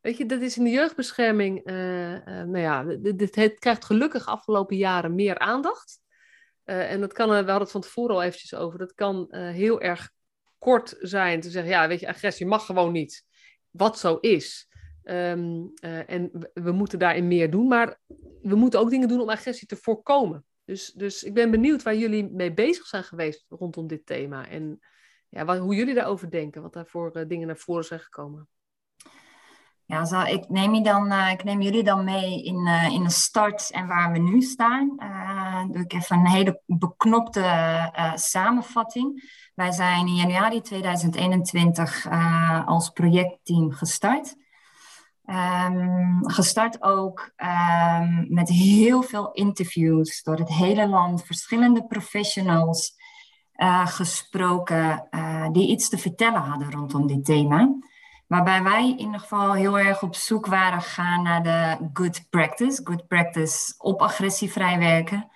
Weet 0.01 0.17
je, 0.17 0.27
dat 0.27 0.41
is 0.41 0.57
in 0.57 0.65
de 0.65 0.71
jeugdbescherming... 0.71 1.71
Uh, 1.71 2.13
uh, 2.13 2.19
nou 2.27 2.59
ja, 2.59 2.83
dit, 2.99 3.35
het 3.35 3.59
krijgt 3.59 3.85
gelukkig 3.85 4.27
afgelopen 4.27 4.77
jaren 4.77 5.15
meer 5.15 5.39
aandacht. 5.39 6.01
Uh, 6.65 6.93
en 6.93 7.01
dat 7.01 7.13
kan, 7.13 7.29
we 7.29 7.35
hadden 7.35 7.59
het 7.59 7.71
van 7.71 7.81
tevoren 7.81 8.15
al 8.15 8.23
eventjes 8.23 8.55
over, 8.55 8.79
dat 8.79 8.95
kan 8.95 9.35
heel 9.35 9.81
erg 9.81 10.11
kort 10.59 10.97
zijn 11.01 11.41
te 11.41 11.51
zeggen, 11.51 11.73
ja, 11.73 11.89
weet 11.89 12.01
je, 12.01 12.09
agressie 12.09 12.47
mag 12.47 12.67
gewoon 12.67 12.93
niet. 12.93 13.25
Wat 13.71 13.99
zo 13.99 14.17
is. 14.21 14.69
Ehm, 15.05 15.67
eh, 15.75 16.11
en 16.11 16.31
we, 16.55 16.73
moeten 16.73 16.99
daarin 16.99 17.29
meer 17.29 17.51
doen, 17.51 17.69
maar 17.69 17.99
we 18.43 18.55
moeten 18.55 18.81
ook 18.81 18.91
dingen 18.91 19.09
doen 19.09 19.21
om 19.21 19.31
agressie 19.31 19.69
te 19.69 19.77
voorkomen. 19.77 20.45
Dus, 20.65 20.93
dus 20.93 21.23
ik 21.23 21.35
ben 21.35 21.51
benieuwd 21.51 21.83
waar 21.83 21.97
jullie 21.97 22.31
mee 22.31 22.55
bezig 22.55 22.87
zijn 22.87 23.05
geweest 23.05 23.45
rondom 23.49 23.87
dit 23.87 24.07
thema. 24.07 24.49
En 24.49 24.81
ja, 25.29 25.45
wat, 25.45 25.59
hoe 25.59 25.75
jullie 25.75 25.95
daarover 25.95 26.31
denken, 26.31 26.63
wat 26.63 26.73
daarvoor 26.73 27.17
uh, 27.17 27.29
dingen 27.29 27.47
naar 27.47 27.57
voren 27.57 27.85
zijn 27.85 28.01
gekomen. 28.01 28.49
Ja, 29.87 30.27
ik, 30.27 30.49
neem 30.49 30.83
dan, 30.83 31.13
uh, 31.13 31.31
ik 31.31 31.45
neem 31.45 31.61
jullie 31.61 31.83
dan 31.83 32.05
mee 32.05 32.43
in, 32.43 32.67
in 32.91 33.03
de 33.03 33.11
start 33.11 33.71
en 33.71 33.87
waar 33.87 34.13
we 34.13 34.19
nu 34.19 34.43
staan. 34.43 34.97
doe 35.73 35.83
ik 35.83 35.93
even 35.93 36.17
een 36.17 36.27
hele 36.27 36.63
beknopte 36.67 37.43
samenvatting. 38.15 39.33
Wij 39.55 39.73
zijn 39.73 40.07
in 40.07 40.15
januari 40.15 40.61
2021 40.61 42.07
als 42.67 42.91
projectteam 42.91 43.73
gestart. 43.73 44.37
Um, 45.27 46.31
gestart 46.31 46.83
ook 46.83 47.31
um, 47.37 48.27
met 48.29 48.49
heel 48.49 49.03
veel 49.03 49.33
interviews 49.33 50.23
door 50.23 50.37
het 50.37 50.49
hele 50.49 50.89
land, 50.89 51.25
verschillende 51.25 51.87
professionals 51.87 52.95
uh, 53.57 53.87
gesproken 53.87 55.09
uh, 55.11 55.49
die 55.53 55.69
iets 55.69 55.89
te 55.89 55.99
vertellen 55.99 56.41
hadden 56.41 56.71
rondom 56.71 57.07
dit 57.07 57.25
thema. 57.25 57.79
Waarbij 58.27 58.63
wij 58.63 58.89
in 58.89 58.99
ieder 58.99 59.21
geval 59.21 59.53
heel 59.53 59.79
erg 59.79 60.03
op 60.03 60.15
zoek 60.15 60.47
waren 60.47 60.83
gegaan 60.83 61.23
naar 61.23 61.43
de 61.43 61.89
good 61.93 62.27
practice. 62.31 62.81
Good 62.85 63.07
practice 63.07 63.75
op 63.79 64.01
agressievrij 64.01 64.79
werken. 64.79 65.29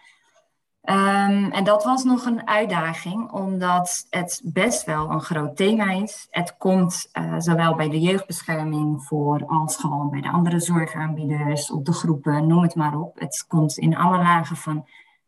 Um, 0.90 1.50
en 1.50 1.64
dat 1.64 1.84
was 1.84 2.04
nog 2.04 2.24
een 2.24 2.46
uitdaging, 2.46 3.30
omdat 3.30 4.06
het 4.10 4.40
best 4.44 4.84
wel 4.84 5.10
een 5.10 5.20
groot 5.20 5.56
thema 5.56 5.90
is. 5.90 6.26
Het 6.30 6.56
komt 6.56 7.08
uh, 7.12 7.34
zowel 7.38 7.74
bij 7.74 7.88
de 7.88 8.00
jeugdbescherming 8.00 9.02
voor 9.04 9.46
als 9.46 9.76
gewoon 9.76 10.10
bij 10.10 10.20
de 10.20 10.30
andere 10.30 10.60
zorgaanbieders, 10.60 11.70
op 11.70 11.84
de 11.84 11.92
groepen, 11.92 12.46
noem 12.46 12.62
het 12.62 12.74
maar 12.74 12.98
op. 12.98 13.18
Het 13.18 13.44
komt 13.48 13.78
in 13.78 13.96
alle 13.96 14.16
lagen 14.16 14.56
van 14.56 14.86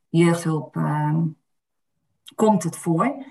jeugdhulp, 0.09 0.76
um, 0.76 1.37
komt 2.35 2.62
het 2.62 2.76
voor. 2.76 3.25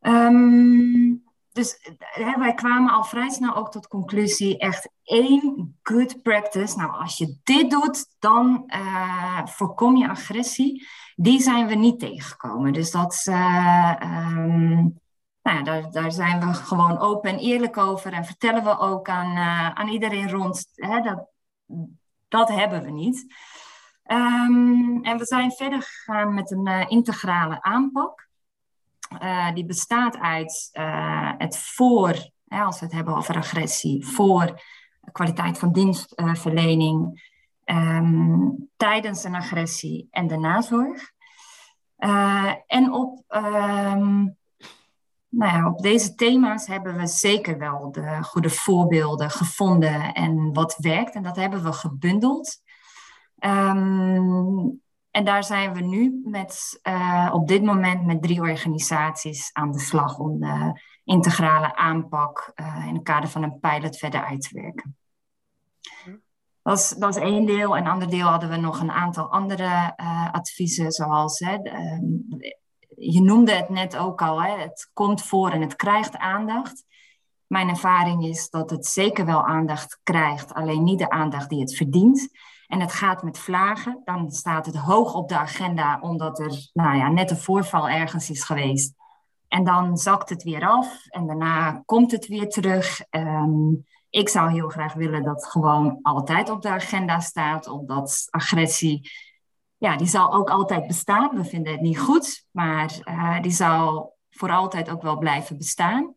Um, 0.00 1.22
dus 1.52 1.78
hè, 1.98 2.38
wij 2.38 2.54
kwamen 2.54 2.92
al 2.92 3.04
vrij 3.04 3.30
snel 3.30 3.54
ook 3.54 3.70
tot 3.70 3.88
conclusie, 3.88 4.58
echt 4.58 4.90
één 5.02 5.78
good 5.82 6.22
practice. 6.22 6.76
Nou, 6.76 6.92
als 7.00 7.18
je 7.18 7.36
dit 7.42 7.70
doet, 7.70 8.06
dan 8.18 8.64
uh, 8.66 9.46
voorkom 9.46 9.96
je 9.96 10.08
agressie 10.08 10.86
die 11.16 11.40
zijn 11.40 11.66
we 11.66 11.74
niet 11.74 11.98
tegengekomen. 11.98 12.72
Dus 12.72 12.90
dat, 12.90 13.26
uh, 13.28 13.94
um, 14.02 15.00
nou 15.42 15.56
ja, 15.58 15.62
daar, 15.62 15.90
daar 15.90 16.12
zijn 16.12 16.40
we 16.40 16.54
gewoon 16.54 16.98
open 16.98 17.30
en 17.30 17.38
eerlijk 17.38 17.76
over 17.76 18.12
en 18.12 18.24
vertellen 18.24 18.64
we 18.64 18.78
ook 18.78 19.08
aan, 19.08 19.36
aan 19.76 19.88
iedereen 19.88 20.30
rond. 20.30 20.68
Hè, 20.74 21.00
dat, 21.00 21.26
dat 22.28 22.48
hebben 22.48 22.82
we 22.82 22.90
niet. 22.90 23.34
Um, 24.06 25.04
en 25.04 25.18
we 25.18 25.24
zijn 25.24 25.52
verder 25.52 25.82
gegaan 25.82 26.34
met 26.34 26.50
een 26.50 26.88
integrale 26.88 27.62
aanpak. 27.62 28.30
Die 29.54 29.66
bestaat 29.66 30.18
uit 30.18 30.70
het 31.38 31.56
voor, 31.58 32.30
hè, 32.46 32.62
als 32.62 32.78
we 32.78 32.84
het 32.84 32.94
hebben 32.94 33.16
over 33.16 33.36
agressie, 33.36 34.06
voor 34.06 34.60
kwaliteit 35.12 35.58
van 35.58 35.72
dienstverlening, 35.72 37.22
um, 37.64 38.70
tijdens 38.76 39.24
een 39.24 39.34
agressie 39.34 40.08
en 40.10 40.26
de 40.26 40.36
nazorg. 40.36 41.12
Uh, 41.98 42.52
en 42.66 42.92
op, 42.92 43.24
um, 43.28 44.36
nou 45.28 45.82
deze 45.82 46.14
thema's 46.14 46.66
hebben 46.66 46.96
we 46.96 47.06
zeker 47.06 47.58
wel 47.58 47.92
de 47.92 48.22
goede 48.22 48.50
voorbeelden 48.50 49.30
gevonden 49.30 50.12
en 50.12 50.52
wat 50.52 50.76
werkt. 50.78 51.14
En 51.14 51.22
dat 51.22 51.36
hebben 51.36 51.62
we 51.62 51.72
gebundeld. 51.72 52.60
Um, 53.38 54.82
en 55.12 55.24
daar 55.24 55.44
zijn 55.44 55.74
we 55.74 55.80
nu 55.80 56.20
met, 56.24 56.80
uh, 56.82 57.30
op 57.32 57.48
dit 57.48 57.62
moment 57.62 58.04
met 58.04 58.22
drie 58.22 58.40
organisaties 58.40 59.50
aan 59.52 59.72
de 59.72 59.78
slag 59.78 60.18
om 60.18 60.40
de 60.40 60.80
integrale 61.04 61.76
aanpak 61.76 62.52
uh, 62.54 62.86
in 62.88 62.94
het 62.94 63.02
kader 63.02 63.28
van 63.28 63.42
een 63.42 63.58
pilot 63.60 63.96
verder 63.96 64.24
uit 64.24 64.40
te 64.40 64.60
werken. 64.60 64.96
Dat 66.62 66.78
is, 66.78 66.88
dat 66.88 67.16
is 67.16 67.22
één 67.22 67.46
deel. 67.46 67.76
En 67.76 67.84
een 67.84 67.90
ander 67.90 68.10
deel 68.10 68.26
hadden 68.26 68.48
we 68.48 68.56
nog 68.56 68.80
een 68.80 68.90
aantal 68.90 69.32
andere 69.32 69.94
uh, 69.96 70.32
adviezen, 70.32 70.92
zoals 70.92 71.38
hè, 71.38 71.54
um, 71.54 72.26
je 72.96 73.22
noemde 73.22 73.52
het 73.52 73.68
net 73.68 73.96
ook 73.96 74.22
al, 74.22 74.42
hè, 74.42 74.58
het 74.58 74.90
komt 74.92 75.22
voor 75.22 75.50
en 75.50 75.60
het 75.60 75.76
krijgt 75.76 76.16
aandacht. 76.16 76.84
Mijn 77.46 77.68
ervaring 77.68 78.24
is 78.24 78.50
dat 78.50 78.70
het 78.70 78.86
zeker 78.86 79.26
wel 79.26 79.44
aandacht 79.44 80.00
krijgt, 80.02 80.54
alleen 80.54 80.84
niet 80.84 80.98
de 80.98 81.10
aandacht 81.10 81.48
die 81.48 81.60
het 81.60 81.76
verdient. 81.76 82.30
En 82.72 82.80
het 82.80 82.92
gaat 82.92 83.22
met 83.22 83.38
vlagen, 83.38 84.00
dan 84.04 84.30
staat 84.30 84.66
het 84.66 84.76
hoog 84.76 85.14
op 85.14 85.28
de 85.28 85.36
agenda 85.36 85.98
omdat 86.00 86.38
er 86.38 86.70
nou 86.72 86.96
ja, 86.96 87.08
net 87.08 87.30
een 87.30 87.36
voorval 87.36 87.88
ergens 87.88 88.30
is 88.30 88.44
geweest. 88.44 88.94
En 89.48 89.64
dan 89.64 89.96
zakt 89.96 90.28
het 90.28 90.42
weer 90.42 90.66
af 90.66 91.06
en 91.06 91.26
daarna 91.26 91.82
komt 91.84 92.10
het 92.10 92.26
weer 92.26 92.48
terug. 92.48 93.00
Um, 93.10 93.86
ik 94.10 94.28
zou 94.28 94.50
heel 94.50 94.68
graag 94.68 94.92
willen 94.92 95.22
dat 95.22 95.46
gewoon 95.46 95.98
altijd 96.02 96.50
op 96.50 96.62
de 96.62 96.68
agenda 96.68 97.20
staat, 97.20 97.68
omdat 97.68 98.26
agressie, 98.30 99.10
ja, 99.76 99.96
die 99.96 100.08
zal 100.08 100.32
ook 100.32 100.50
altijd 100.50 100.86
bestaan. 100.86 101.36
We 101.36 101.44
vinden 101.44 101.72
het 101.72 101.80
niet 101.80 101.98
goed, 101.98 102.46
maar 102.50 102.92
uh, 103.04 103.40
die 103.40 103.52
zal 103.52 104.16
voor 104.30 104.50
altijd 104.50 104.90
ook 104.90 105.02
wel 105.02 105.18
blijven 105.18 105.58
bestaan. 105.58 106.14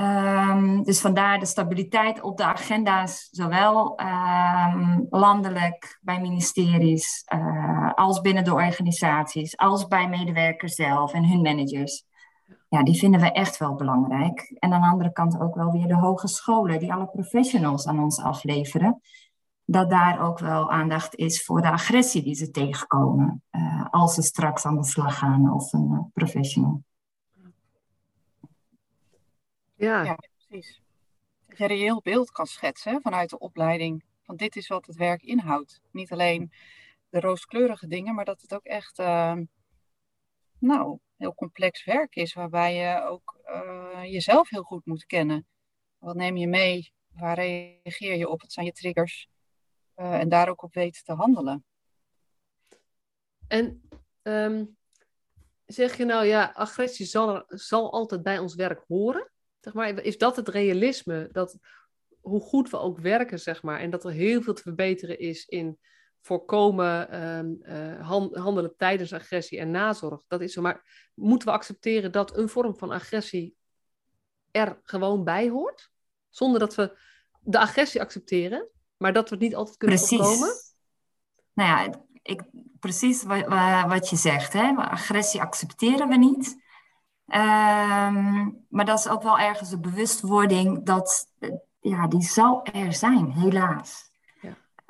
Um, 0.00 0.82
dus 0.82 1.00
vandaar 1.00 1.38
de 1.38 1.46
stabiliteit 1.46 2.22
op 2.22 2.36
de 2.36 2.44
agenda's, 2.44 3.28
zowel 3.30 4.00
um, 4.00 5.06
landelijk 5.10 5.98
bij 6.00 6.20
ministeries, 6.20 7.24
uh, 7.34 7.92
als 7.94 8.20
binnen 8.20 8.44
de 8.44 8.54
organisaties, 8.54 9.56
als 9.56 9.86
bij 9.86 10.08
medewerkers 10.08 10.74
zelf 10.74 11.12
en 11.12 11.28
hun 11.28 11.40
managers 11.40 12.08
ja, 12.70 12.82
die 12.82 12.98
vinden 12.98 13.20
we 13.20 13.32
echt 13.32 13.58
wel 13.58 13.74
belangrijk. 13.74 14.56
En 14.58 14.72
aan 14.72 14.80
de 14.80 14.86
andere 14.86 15.12
kant 15.12 15.40
ook 15.40 15.54
wel 15.54 15.72
weer 15.72 15.86
de 15.86 15.96
hogescholen, 15.96 16.78
die 16.78 16.92
alle 16.92 17.06
professionals 17.06 17.86
aan 17.86 18.02
ons 18.02 18.20
afleveren. 18.20 19.00
Dat 19.64 19.90
daar 19.90 20.20
ook 20.20 20.38
wel 20.38 20.70
aandacht 20.70 21.14
is 21.14 21.44
voor 21.44 21.60
de 21.60 21.70
agressie 21.70 22.22
die 22.22 22.34
ze 22.34 22.50
tegenkomen 22.50 23.42
uh, 23.50 23.86
als 23.90 24.14
ze 24.14 24.22
straks 24.22 24.64
aan 24.64 24.76
de 24.76 24.84
slag 24.84 25.18
gaan 25.18 25.52
of 25.52 25.72
een 25.72 25.88
uh, 25.90 25.98
professional. 26.12 26.82
Ja. 29.80 30.04
ja, 30.04 30.18
precies. 30.46 30.82
Dat 31.46 31.58
je 31.58 31.64
een 31.64 31.70
reëel 31.70 32.00
beeld 32.02 32.30
kan 32.30 32.46
schetsen 32.46 33.00
vanuit 33.00 33.30
de 33.30 33.38
opleiding. 33.38 34.04
Van 34.22 34.36
dit 34.36 34.56
is 34.56 34.68
wat 34.68 34.86
het 34.86 34.96
werk 34.96 35.22
inhoudt. 35.22 35.80
Niet 35.90 36.12
alleen 36.12 36.52
de 37.08 37.20
rooskleurige 37.20 37.86
dingen, 37.86 38.14
maar 38.14 38.24
dat 38.24 38.40
het 38.40 38.54
ook 38.54 38.64
echt, 38.64 38.98
uh, 38.98 39.36
nou, 40.58 40.98
heel 41.16 41.34
complex 41.34 41.84
werk 41.84 42.16
is, 42.16 42.34
waarbij 42.34 42.74
je 42.74 43.02
ook 43.02 43.40
uh, 43.46 44.02
jezelf 44.04 44.48
heel 44.48 44.62
goed 44.62 44.86
moet 44.86 45.06
kennen. 45.06 45.46
Wat 45.98 46.16
neem 46.16 46.36
je 46.36 46.48
mee? 46.48 46.92
Waar 47.12 47.34
reageer 47.34 48.16
je 48.16 48.28
op? 48.28 48.40
Wat 48.40 48.52
zijn 48.52 48.66
je 48.66 48.72
triggers? 48.72 49.28
Uh, 49.96 50.14
en 50.14 50.28
daar 50.28 50.48
ook 50.48 50.62
op 50.62 50.74
weten 50.74 51.04
te 51.04 51.12
handelen. 51.12 51.64
En 53.48 53.88
um, 54.22 54.76
zeg 55.66 55.96
je 55.96 56.04
nou, 56.04 56.24
ja, 56.24 56.50
agressie 56.54 57.06
zal, 57.06 57.44
zal 57.46 57.92
altijd 57.92 58.22
bij 58.22 58.38
ons 58.38 58.54
werk 58.54 58.84
horen? 58.88 59.30
Zeg 59.60 59.72
maar, 59.72 60.02
is 60.02 60.18
dat 60.18 60.36
het 60.36 60.48
realisme? 60.48 61.28
Dat 61.32 61.58
hoe 62.20 62.40
goed 62.40 62.70
we 62.70 62.78
ook 62.78 62.98
werken, 62.98 63.38
zeg 63.38 63.62
maar, 63.62 63.80
en 63.80 63.90
dat 63.90 64.04
er 64.04 64.10
heel 64.10 64.42
veel 64.42 64.54
te 64.54 64.62
verbeteren 64.62 65.18
is 65.18 65.46
in 65.46 65.78
voorkomen 66.20 67.24
um, 67.24 67.58
uh, 67.62 68.10
handelen 68.32 68.74
tijdens 68.76 69.12
agressie 69.12 69.58
en 69.58 69.70
nazorg. 69.70 70.22
Dat 70.28 70.40
is 70.40 70.52
zo. 70.52 70.62
Maar 70.62 71.10
moeten 71.14 71.48
we 71.48 71.54
accepteren 71.54 72.12
dat 72.12 72.36
een 72.36 72.48
vorm 72.48 72.76
van 72.76 72.90
agressie 72.90 73.56
er 74.50 74.80
gewoon 74.82 75.24
bij 75.24 75.48
hoort? 75.48 75.90
Zonder 76.28 76.60
dat 76.60 76.74
we 76.74 76.98
de 77.40 77.58
agressie 77.58 78.00
accepteren, 78.00 78.68
maar 78.96 79.12
dat 79.12 79.28
we 79.28 79.34
het 79.34 79.44
niet 79.44 79.54
altijd 79.54 79.76
kunnen 79.76 79.96
precies. 79.96 80.18
voorkomen? 80.18 80.52
Nou 81.52 81.68
ja, 81.68 82.04
ik, 82.22 82.42
precies 82.80 83.22
wat, 83.22 83.46
wat 83.86 84.08
je 84.08 84.16
zegt. 84.16 84.52
Hè? 84.52 84.72
Agressie 84.76 85.40
accepteren 85.40 86.08
we 86.08 86.16
niet. 86.16 86.68
Um, 87.32 88.64
maar 88.68 88.84
dat 88.84 88.98
is 88.98 89.08
ook 89.08 89.22
wel 89.22 89.38
ergens 89.38 89.70
de 89.70 89.80
bewustwording 89.80 90.84
dat 90.84 91.26
ja, 91.80 92.06
die 92.06 92.22
zal 92.22 92.64
er 92.72 92.92
zijn, 92.92 93.32
helaas 93.32 94.10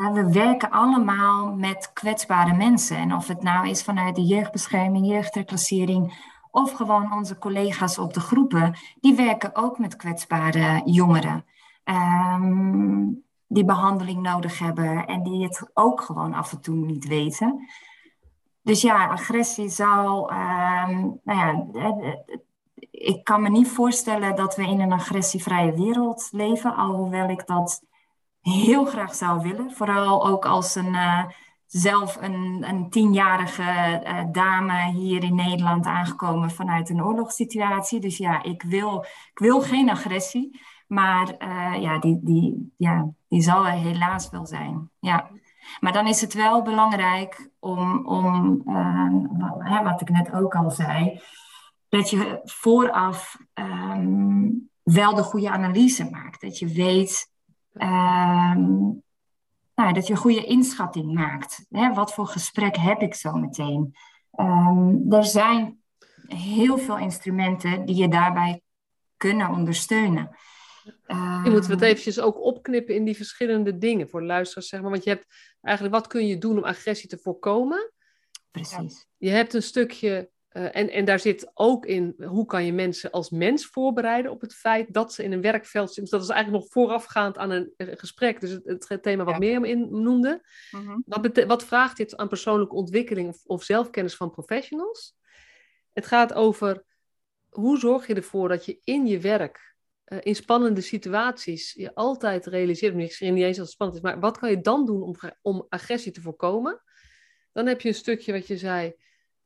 we 0.08 0.32
werken 0.32 0.70
allemaal 0.70 1.54
met 1.54 1.90
kwetsbare 1.92 2.52
mensen. 2.52 2.96
En 2.96 3.14
of 3.14 3.26
het 3.26 3.42
nou 3.42 3.68
is 3.68 3.82
vanuit 3.82 4.14
de 4.14 4.22
jeugdbescherming, 4.22 5.06
jeugdreclassering 5.06 6.28
of 6.50 6.72
gewoon 6.72 7.12
onze 7.12 7.38
collega's 7.38 7.98
op 7.98 8.14
de 8.14 8.20
groepen, 8.20 8.74
die 9.00 9.14
werken 9.14 9.54
ook 9.54 9.78
met 9.78 9.96
kwetsbare 9.96 10.82
jongeren. 10.84 11.44
Um, 11.84 13.22
die 13.46 13.64
behandeling 13.64 14.22
nodig 14.22 14.58
hebben 14.58 15.06
en 15.06 15.22
die 15.22 15.42
het 15.42 15.70
ook 15.74 16.00
gewoon 16.00 16.34
af 16.34 16.52
en 16.52 16.60
toe 16.60 16.76
niet 16.76 17.06
weten. 17.06 17.68
Dus 18.62 18.80
ja, 18.82 19.06
agressie 19.08 19.68
zou. 19.68 20.32
Um, 20.32 21.20
nou 21.24 21.38
ja, 21.38 21.66
ik 22.90 23.24
kan 23.24 23.42
me 23.42 23.48
niet 23.48 23.68
voorstellen 23.68 24.36
dat 24.36 24.56
we 24.56 24.62
in 24.62 24.80
een 24.80 24.92
agressievrije 24.92 25.74
wereld 25.74 26.28
leven, 26.32 26.76
alhoewel 26.76 27.28
ik 27.28 27.46
dat 27.46 27.82
heel 28.40 28.84
graag 28.84 29.14
zou 29.14 29.42
willen. 29.42 29.72
Vooral 29.72 30.26
ook 30.26 30.44
als 30.44 30.74
een, 30.74 30.92
uh, 30.92 31.24
zelf 31.66 32.16
een, 32.20 32.64
een 32.68 32.90
tienjarige 32.90 34.28
dame 34.32 34.90
hier 34.90 35.22
in 35.22 35.34
Nederland 35.34 35.86
aangekomen 35.86 36.50
vanuit 36.50 36.90
een 36.90 37.04
oorlogssituatie. 37.04 38.00
Dus 38.00 38.16
ja, 38.16 38.42
ik 38.42 38.62
wil, 38.62 39.04
ik 39.32 39.38
wil 39.38 39.60
geen 39.60 39.90
agressie. 39.90 40.60
Maar 40.86 41.34
ja, 41.80 41.98
die, 41.98 42.18
die, 42.22 42.74
ja, 42.76 43.08
die 43.28 43.42
zal 43.42 43.66
er 43.66 43.72
helaas 43.72 44.30
wel 44.30 44.46
zijn. 44.46 44.90
Ja. 44.98 45.30
Maar 45.80 45.92
dan 45.92 46.06
is 46.06 46.20
het 46.20 46.34
wel 46.34 46.62
belangrijk 46.62 47.50
om, 47.58 48.06
om 48.06 48.62
uh, 48.66 49.82
wat 49.82 50.00
ik 50.00 50.10
net 50.10 50.32
ook 50.32 50.54
al 50.54 50.70
zei, 50.70 51.20
dat 51.88 52.10
je 52.10 52.40
vooraf 52.44 53.36
um, 53.54 54.70
wel 54.82 55.14
de 55.14 55.22
goede 55.22 55.50
analyse 55.50 56.10
maakt. 56.10 56.40
Dat 56.40 56.58
je 56.58 56.66
weet, 56.66 57.32
um, 57.74 59.02
nou, 59.74 59.92
dat 59.92 60.06
je 60.06 60.12
een 60.12 60.18
goede 60.18 60.44
inschatting 60.44 61.14
maakt. 61.14 61.66
Hè? 61.70 61.92
Wat 61.92 62.14
voor 62.14 62.26
gesprek 62.26 62.76
heb 62.76 63.00
ik 63.00 63.14
zo 63.14 63.32
meteen? 63.32 63.94
Um, 64.36 65.12
er 65.12 65.24
zijn 65.24 65.80
heel 66.26 66.78
veel 66.78 66.98
instrumenten 66.98 67.84
die 67.84 67.96
je 67.96 68.08
daarbij 68.08 68.62
kunnen 69.16 69.50
ondersteunen. 69.50 70.36
Je 71.44 71.50
moet 71.50 71.66
het 71.66 71.80
eventjes 71.80 72.20
ook 72.20 72.40
opknippen 72.40 72.94
in 72.94 73.04
die 73.04 73.16
verschillende 73.16 73.78
dingen 73.78 74.08
voor 74.08 74.22
luisteraars, 74.22 74.68
zeg 74.68 74.80
maar. 74.80 74.90
Want 74.90 75.04
je 75.04 75.10
hebt 75.10 75.26
eigenlijk, 75.60 75.94
wat 75.94 76.06
kun 76.06 76.26
je 76.26 76.38
doen 76.38 76.58
om 76.58 76.64
agressie 76.64 77.08
te 77.08 77.18
voorkomen? 77.18 77.92
Precies. 78.50 79.06
Je 79.16 79.30
hebt 79.30 79.54
een 79.54 79.62
stukje, 79.62 80.30
uh, 80.52 80.76
en, 80.76 80.90
en 80.90 81.04
daar 81.04 81.18
zit 81.18 81.50
ook 81.54 81.86
in, 81.86 82.14
hoe 82.24 82.46
kan 82.46 82.64
je 82.64 82.72
mensen 82.72 83.10
als 83.10 83.30
mens 83.30 83.66
voorbereiden 83.66 84.30
op 84.30 84.40
het 84.40 84.54
feit 84.54 84.94
dat 84.94 85.12
ze 85.12 85.24
in 85.24 85.32
een 85.32 85.40
werkveld 85.40 85.86
zitten. 85.86 86.02
Dus 86.02 86.12
dat 86.12 86.22
is 86.22 86.28
eigenlijk 86.28 86.62
nog 86.62 86.72
voorafgaand 86.72 87.38
aan 87.38 87.50
een, 87.50 87.72
een 87.76 87.98
gesprek. 87.98 88.40
Dus 88.40 88.50
het, 88.50 88.88
het, 88.88 89.02
thema 89.02 89.24
wat 89.24 89.34
ja. 89.34 89.38
Mirjam 89.38 89.64
in 89.64 90.02
noemde. 90.02 90.42
-hmm. 90.70 91.02
wat, 91.06 91.44
wat, 91.44 91.64
vraagt 91.64 91.96
dit 91.96 92.16
aan 92.16 92.28
persoonlijke 92.28 92.74
ontwikkeling 92.74 93.28
of, 93.28 93.44
of 93.44 93.62
zelfkennis 93.62 94.16
van 94.16 94.30
professionals? 94.30 95.18
Het 95.92 96.06
gaat 96.06 96.32
over, 96.32 96.84
hoe 97.48 97.78
zorg 97.78 98.06
je 98.06 98.14
ervoor 98.14 98.48
dat 98.48 98.64
je 98.64 98.80
in 98.84 99.06
je 99.06 99.18
werk 99.18 99.69
uh, 100.10 100.18
in 100.22 100.34
spannende 100.34 100.80
situaties 100.80 101.72
je 101.72 101.94
altijd 101.94 102.46
realiseert, 102.46 102.94
misschien 102.94 103.34
niet 103.34 103.44
eens 103.44 103.58
als 103.58 103.66
het 103.66 103.74
spannend 103.74 103.98
is, 103.98 104.04
maar 104.04 104.20
wat 104.20 104.38
kan 104.38 104.50
je 104.50 104.60
dan 104.60 104.86
doen 104.86 105.02
om, 105.02 105.14
om 105.42 105.66
agressie 105.68 106.12
te 106.12 106.20
voorkomen? 106.20 106.82
Dan 107.52 107.66
heb 107.66 107.80
je 107.80 107.88
een 107.88 107.94
stukje 107.94 108.32
wat 108.32 108.46
je 108.46 108.56
zei, 108.56 108.94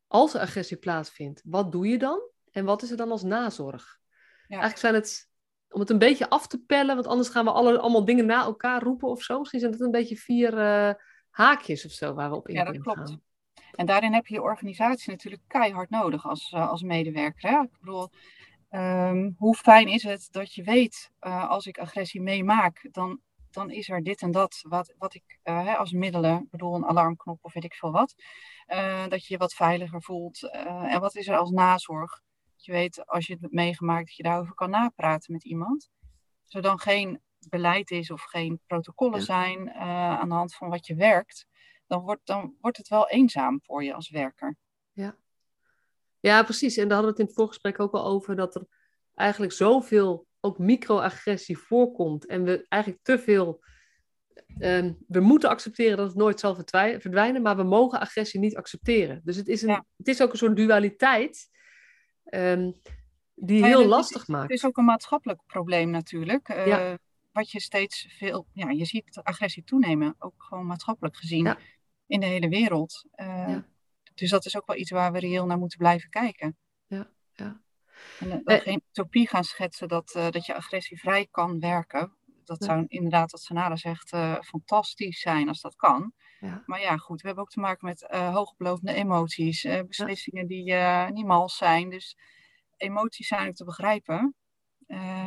als 0.06 0.34
er 0.34 0.40
agressie 0.40 0.76
plaatsvindt, 0.76 1.42
wat 1.44 1.72
doe 1.72 1.88
je 1.88 1.98
dan? 1.98 2.20
En 2.50 2.64
wat 2.64 2.82
is 2.82 2.90
er 2.90 2.96
dan 2.96 3.10
als 3.10 3.22
nazorg? 3.22 3.98
Ja. 4.46 4.60
Eigenlijk 4.60 4.78
zijn 4.78 4.94
het, 4.94 5.30
om 5.68 5.80
het 5.80 5.90
een 5.90 5.98
beetje 5.98 6.28
af 6.28 6.46
te 6.46 6.64
pellen, 6.64 6.94
want 6.94 7.06
anders 7.06 7.28
gaan 7.28 7.44
we 7.44 7.50
alle, 7.50 7.78
allemaal 7.78 8.04
dingen 8.04 8.26
na 8.26 8.42
elkaar 8.42 8.82
roepen 8.82 9.08
of 9.08 9.22
zo. 9.22 9.38
Misschien 9.38 9.60
zijn 9.60 9.72
het 9.72 9.80
een 9.80 9.90
beetje 9.90 10.16
vier 10.16 10.58
uh, 10.58 10.92
haakjes 11.30 11.84
of 11.84 11.92
zo 11.92 12.14
waar 12.14 12.30
we 12.30 12.36
op 12.36 12.48
in 12.48 12.54
Ja, 12.54 12.64
dat 12.64 12.78
klopt. 12.78 12.98
Gaan. 12.98 13.22
En 13.74 13.86
daarin 13.86 14.12
heb 14.12 14.26
je 14.26 14.34
je 14.34 14.42
organisatie 14.42 15.10
natuurlijk 15.10 15.42
keihard 15.46 15.90
nodig 15.90 16.26
als, 16.26 16.52
uh, 16.52 16.70
als 16.70 16.82
medewerker. 16.82 17.50
Hè? 17.50 17.60
Ik 17.62 17.78
bedoel, 17.80 18.10
Um, 18.74 19.34
hoe 19.38 19.54
fijn 19.54 19.88
is 19.88 20.02
het 20.02 20.28
dat 20.30 20.54
je 20.54 20.62
weet, 20.62 21.10
uh, 21.20 21.48
als 21.48 21.66
ik 21.66 21.78
agressie 21.78 22.20
meemaak, 22.20 22.88
dan, 22.90 23.20
dan 23.50 23.70
is 23.70 23.88
er 23.88 24.02
dit 24.02 24.22
en 24.22 24.30
dat 24.30 24.64
wat, 24.68 24.94
wat 24.98 25.14
ik 25.14 25.38
uh, 25.44 25.64
hè, 25.64 25.76
als 25.76 25.92
middelen, 25.92 26.48
bedoel 26.50 26.74
een 26.74 26.86
alarmknop 26.86 27.38
of 27.44 27.52
weet 27.52 27.64
ik 27.64 27.74
veel 27.74 27.90
wat, 27.92 28.14
uh, 28.68 29.06
dat 29.08 29.26
je 29.26 29.32
je 29.34 29.38
wat 29.38 29.54
veiliger 29.54 30.02
voelt. 30.02 30.50
en 30.88 31.00
wat 31.00 31.14
is 31.16 31.28
er 31.28 31.36
als 31.36 31.50
nazorg? 31.50 32.22
Dat 32.56 32.64
je 32.64 32.72
weet, 32.72 33.06
als 33.06 33.26
je 33.26 33.32
het 33.32 33.42
hebt 33.42 33.54
meegemaakt, 33.54 34.06
dat 34.06 34.16
je 34.16 34.22
daarover 34.22 34.54
kan 34.54 34.70
napraten 34.70 35.32
met 35.32 35.44
iemand. 35.44 35.90
Als 36.44 36.54
er 36.54 36.62
dan 36.62 36.78
geen 36.78 37.20
beleid 37.48 37.90
is 37.90 38.10
of 38.10 38.22
geen 38.22 38.60
protocollen 38.66 39.18
ja. 39.18 39.24
zijn 39.24 39.72
aan 39.72 40.28
de 40.28 40.34
hand 40.34 40.54
van 40.54 40.68
wat 40.68 40.86
je 40.86 40.94
werkt, 40.94 41.46
dan 41.86 42.02
wordt, 42.02 42.26
dan 42.26 42.54
wordt 42.60 42.76
het 42.76 42.88
wel 42.88 43.08
eenzaam 43.08 43.60
voor 43.62 43.84
je 43.84 43.94
als 43.94 44.10
werker. 44.10 44.56
Ja. 46.28 46.42
Precies. 46.42 46.76
En 46.76 46.88
daar 46.88 46.96
hadden 46.96 47.14
we 47.14 47.20
het 47.20 47.20
in 47.20 47.26
het 47.26 47.34
voorgesprek 47.34 47.80
ook 47.80 47.92
al 47.92 48.04
over 48.04 48.36
dat 48.36 48.54
er 48.54 48.66
eigenlijk 49.14 49.52
zoveel 49.52 50.26
ook 50.40 50.58
microagressie 50.58 51.58
voorkomt. 51.58 52.26
En 52.26 52.44
we 52.44 52.66
eigenlijk 52.68 53.02
te 53.02 53.18
veel. 53.18 53.64
Um, 54.58 54.98
we 55.08 55.20
moeten 55.20 55.48
accepteren 55.48 55.96
dat 55.96 56.06
het 56.06 56.16
nooit 56.16 56.40
zal 56.40 56.54
verdwijnen, 56.54 57.42
maar 57.42 57.56
we 57.56 57.62
mogen 57.62 58.00
agressie 58.00 58.40
niet 58.40 58.56
accepteren. 58.56 59.20
Dus 59.24 59.36
het 59.36 59.48
is, 59.48 59.62
een, 59.62 59.68
ja. 59.68 59.84
het 59.96 60.08
is 60.08 60.22
ook 60.22 60.32
een 60.32 60.38
soort 60.38 60.56
dualiteit 60.56 61.48
um, 62.24 62.80
die 63.34 63.58
ja, 63.58 63.66
heel 63.66 63.86
lastig 63.86 64.28
maakt. 64.28 64.42
Het 64.42 64.58
is 64.58 64.64
ook 64.64 64.76
een 64.76 64.84
maatschappelijk 64.84 65.40
probleem 65.46 65.90
natuurlijk. 65.90 66.48
Uh, 66.48 66.66
ja. 66.66 66.98
Wat 67.32 67.50
je 67.50 67.60
steeds 67.60 68.06
veel. 68.18 68.46
Ja, 68.52 68.70
je 68.70 68.84
ziet 68.84 69.20
agressie 69.22 69.64
toenemen, 69.64 70.14
ook 70.18 70.34
gewoon 70.42 70.66
maatschappelijk 70.66 71.16
gezien, 71.16 71.56
in 72.06 72.20
de 72.20 72.26
hele 72.26 72.48
wereld. 72.48 73.04
Uh, 73.16 73.56
dus 74.14 74.30
dat 74.30 74.44
is 74.44 74.56
ook 74.56 74.66
wel 74.66 74.76
iets 74.76 74.90
waar 74.90 75.12
we 75.12 75.18
reëel 75.18 75.46
naar 75.46 75.58
moeten 75.58 75.78
blijven 75.78 76.10
kijken. 76.10 76.56
Ja, 76.86 77.10
ja. 77.32 77.62
En 78.18 78.28
uh, 78.28 78.56
eh, 78.56 78.62
geen 78.62 78.82
utopie 78.90 79.28
gaan 79.28 79.44
schetsen 79.44 79.88
dat, 79.88 80.14
uh, 80.16 80.30
dat 80.30 80.46
je 80.46 80.54
agressievrij 80.54 81.28
kan 81.30 81.60
werken. 81.60 82.16
Dat 82.44 82.58
ja. 82.58 82.66
zou 82.66 82.84
inderdaad, 82.88 83.30
wat 83.30 83.40
Sanada 83.40 83.76
zegt, 83.76 84.12
uh, 84.12 84.40
fantastisch 84.40 85.20
zijn 85.20 85.48
als 85.48 85.60
dat 85.60 85.76
kan. 85.76 86.12
Ja. 86.40 86.62
Maar 86.66 86.80
ja, 86.80 86.96
goed, 86.96 87.20
we 87.20 87.26
hebben 87.26 87.44
ook 87.44 87.50
te 87.50 87.60
maken 87.60 87.86
met 87.86 88.06
hoogbelovende 88.10 88.92
emoties, 88.92 89.66
beslissingen 89.86 90.46
die 90.46 90.74
niet 91.12 91.26
mals 91.26 91.56
zijn. 91.56 91.90
Dus 91.90 92.16
emoties 92.76 93.28
zijn 93.28 93.48
ook 93.48 93.54
te 93.54 93.64
begrijpen. 93.64 94.34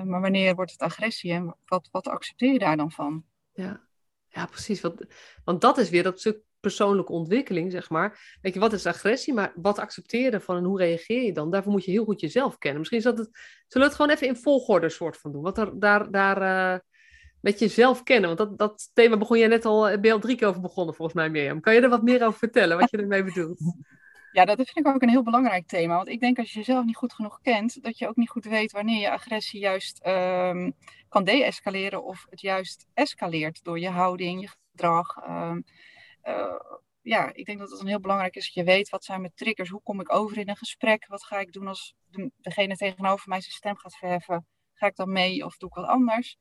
maar 0.03 0.21
wanneer 0.21 0.55
wordt 0.55 0.71
het 0.71 0.81
agressie 0.81 1.31
en 1.31 1.57
wat, 1.65 1.89
wat 1.91 2.07
accepteer 2.07 2.53
je 2.53 2.59
daar 2.59 2.77
dan 2.77 2.91
van? 2.91 3.25
Ja, 3.53 3.87
ja 4.27 4.45
precies. 4.45 4.81
Want, 4.81 5.05
want 5.43 5.61
dat 5.61 5.77
is 5.77 5.89
weer 5.89 6.03
dat 6.03 6.19
stuk 6.19 6.43
persoonlijke 6.67 7.11
ontwikkeling, 7.11 7.71
zeg 7.71 7.89
maar. 7.89 8.37
Weet 8.41 8.53
je, 8.53 8.59
wat 8.59 8.73
is 8.73 8.85
agressie, 8.85 9.33
maar 9.33 9.51
wat 9.55 9.79
accepteren 9.79 10.41
van 10.41 10.57
en 10.57 10.63
hoe 10.63 10.77
reageer 10.77 11.23
je 11.23 11.33
dan? 11.33 11.51
Daarvoor 11.51 11.71
moet 11.71 11.85
je 11.85 11.91
heel 11.91 12.05
goed 12.05 12.19
jezelf 12.19 12.57
kennen. 12.57 12.79
Misschien 12.79 12.99
is 12.99 13.05
dat 13.05 13.17
het, 13.17 13.29
zullen 13.67 13.87
we 13.87 13.93
het 13.93 13.95
gewoon 13.95 14.11
even 14.11 14.27
in 14.27 14.35
volgorde 14.35 14.89
soort 14.89 15.17
van 15.17 15.31
doen. 15.31 15.41
Wat 15.41 15.57
er, 15.57 15.79
daar, 15.79 16.11
daar 16.11 16.41
uh, 16.41 16.79
met 17.41 17.59
jezelf 17.59 18.03
kennen. 18.03 18.35
Want 18.35 18.49
dat, 18.49 18.57
dat 18.57 18.89
thema 18.93 19.17
begon 19.17 19.39
je 19.39 19.47
net 19.47 19.65
al, 19.65 19.81
ben 19.81 20.03
je 20.03 20.13
al 20.13 20.19
drie 20.19 20.35
keer 20.35 20.47
over 20.47 20.61
begonnen 20.61 20.95
volgens 20.95 21.17
mij, 21.17 21.29
Mirjam. 21.29 21.59
Kan 21.59 21.73
je 21.73 21.81
er 21.81 21.89
wat 21.89 22.03
meer 22.03 22.25
over 22.25 22.39
vertellen, 22.39 22.77
wat 22.77 22.91
je 22.91 22.97
ermee 22.97 23.23
bedoelt? 23.23 23.59
Ja, 24.31 24.45
dat 24.45 24.55
vind 24.55 24.77
ik 24.77 24.87
ook 24.87 25.01
een 25.01 25.09
heel 25.09 25.23
belangrijk 25.23 25.67
thema. 25.67 25.95
Want 25.95 26.07
ik 26.07 26.19
denk 26.19 26.37
als 26.37 26.51
je 26.51 26.57
jezelf 26.57 26.85
niet 26.85 26.95
goed 26.95 27.13
genoeg 27.13 27.41
kent, 27.41 27.83
dat 27.83 27.97
je 27.97 28.07
ook 28.07 28.15
niet 28.15 28.29
goed 28.29 28.45
weet 28.45 28.71
wanneer 28.71 28.99
je 28.99 29.11
agressie 29.11 29.59
juist 29.59 30.07
um, 30.07 30.73
kan 31.09 31.23
deescaleren 31.23 32.03
of 32.03 32.25
het 32.29 32.41
juist 32.41 32.87
escaleert 32.93 33.63
door 33.63 33.79
je 33.79 33.89
houding, 33.89 34.41
je 34.41 34.49
gedrag. 34.71 35.27
Um, 35.27 35.33
uh, 35.33 35.63
ja, 37.01 37.33
ik 37.33 37.45
denk 37.45 37.59
dat 37.59 37.71
het 37.71 37.79
een 37.79 37.87
heel 37.87 37.99
belangrijk 37.99 38.35
is 38.35 38.45
dat 38.45 38.53
je 38.53 38.71
weet 38.71 38.89
wat 38.89 39.03
zijn 39.03 39.21
mijn 39.21 39.33
triggers, 39.35 39.69
hoe 39.69 39.81
kom 39.83 39.99
ik 39.99 40.13
over 40.13 40.37
in 40.37 40.49
een 40.49 40.57
gesprek, 40.57 41.07
wat 41.07 41.25
ga 41.25 41.39
ik 41.39 41.51
doen 41.51 41.67
als 41.67 41.95
de, 42.09 42.31
degene 42.37 42.75
tegenover 42.75 43.29
mij 43.29 43.41
zijn 43.41 43.53
stem 43.53 43.77
gaat 43.77 43.97
verheffen, 43.97 44.47
ga 44.73 44.87
ik 44.87 44.95
dan 44.95 45.11
mee 45.11 45.45
of 45.45 45.57
doe 45.57 45.69
ik 45.69 45.75
wat 45.75 45.85
anders. 45.85 46.37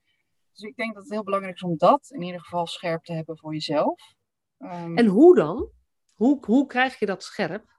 Dus 0.52 0.68
ik 0.68 0.76
denk 0.76 0.94
dat 0.94 1.02
het 1.02 1.12
heel 1.12 1.24
belangrijk 1.24 1.54
is 1.54 1.62
om 1.62 1.76
dat 1.76 2.10
in 2.10 2.22
ieder 2.22 2.40
geval 2.40 2.66
scherp 2.66 3.04
te 3.04 3.12
hebben 3.12 3.38
voor 3.38 3.52
jezelf. 3.52 4.14
Um, 4.58 4.98
en 4.98 5.06
hoe 5.06 5.34
dan? 5.34 5.70
Hoe, 6.14 6.38
hoe 6.46 6.66
krijg 6.66 6.98
je 6.98 7.06
dat 7.06 7.22
scherp? 7.22 7.75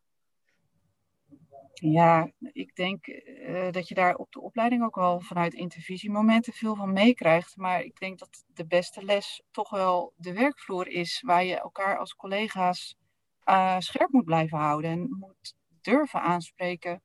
Ja, 1.79 2.31
ik 2.39 2.75
denk 2.75 3.07
uh, 3.07 3.71
dat 3.71 3.87
je 3.87 3.95
daar 3.95 4.15
op 4.15 4.31
de 4.31 4.41
opleiding 4.41 4.83
ook 4.83 4.95
wel 4.95 5.19
vanuit 5.19 5.53
intervisiemomenten 5.53 6.53
veel 6.53 6.75
van 6.75 6.93
meekrijgt. 6.93 7.57
Maar 7.57 7.81
ik 7.83 7.99
denk 7.99 8.19
dat 8.19 8.45
de 8.53 8.65
beste 8.65 9.03
les 9.03 9.43
toch 9.51 9.69
wel 9.69 10.13
de 10.15 10.33
werkvloer 10.33 10.87
is, 10.87 11.21
waar 11.25 11.43
je 11.43 11.55
elkaar 11.59 11.97
als 11.97 12.15
collega's 12.15 12.97
uh, 13.45 13.75
scherp 13.79 14.11
moet 14.11 14.25
blijven 14.25 14.57
houden. 14.57 14.91
En 14.91 15.15
moet 15.19 15.55
durven 15.81 16.21
aanspreken 16.21 17.01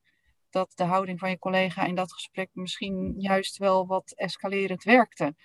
dat 0.49 0.71
de 0.75 0.83
houding 0.83 1.19
van 1.19 1.29
je 1.29 1.39
collega 1.39 1.85
in 1.85 1.95
dat 1.95 2.13
gesprek 2.13 2.49
misschien 2.53 3.13
juist 3.17 3.57
wel 3.57 3.87
wat 3.87 4.13
escalerend 4.15 4.83
werkte. 4.83 5.35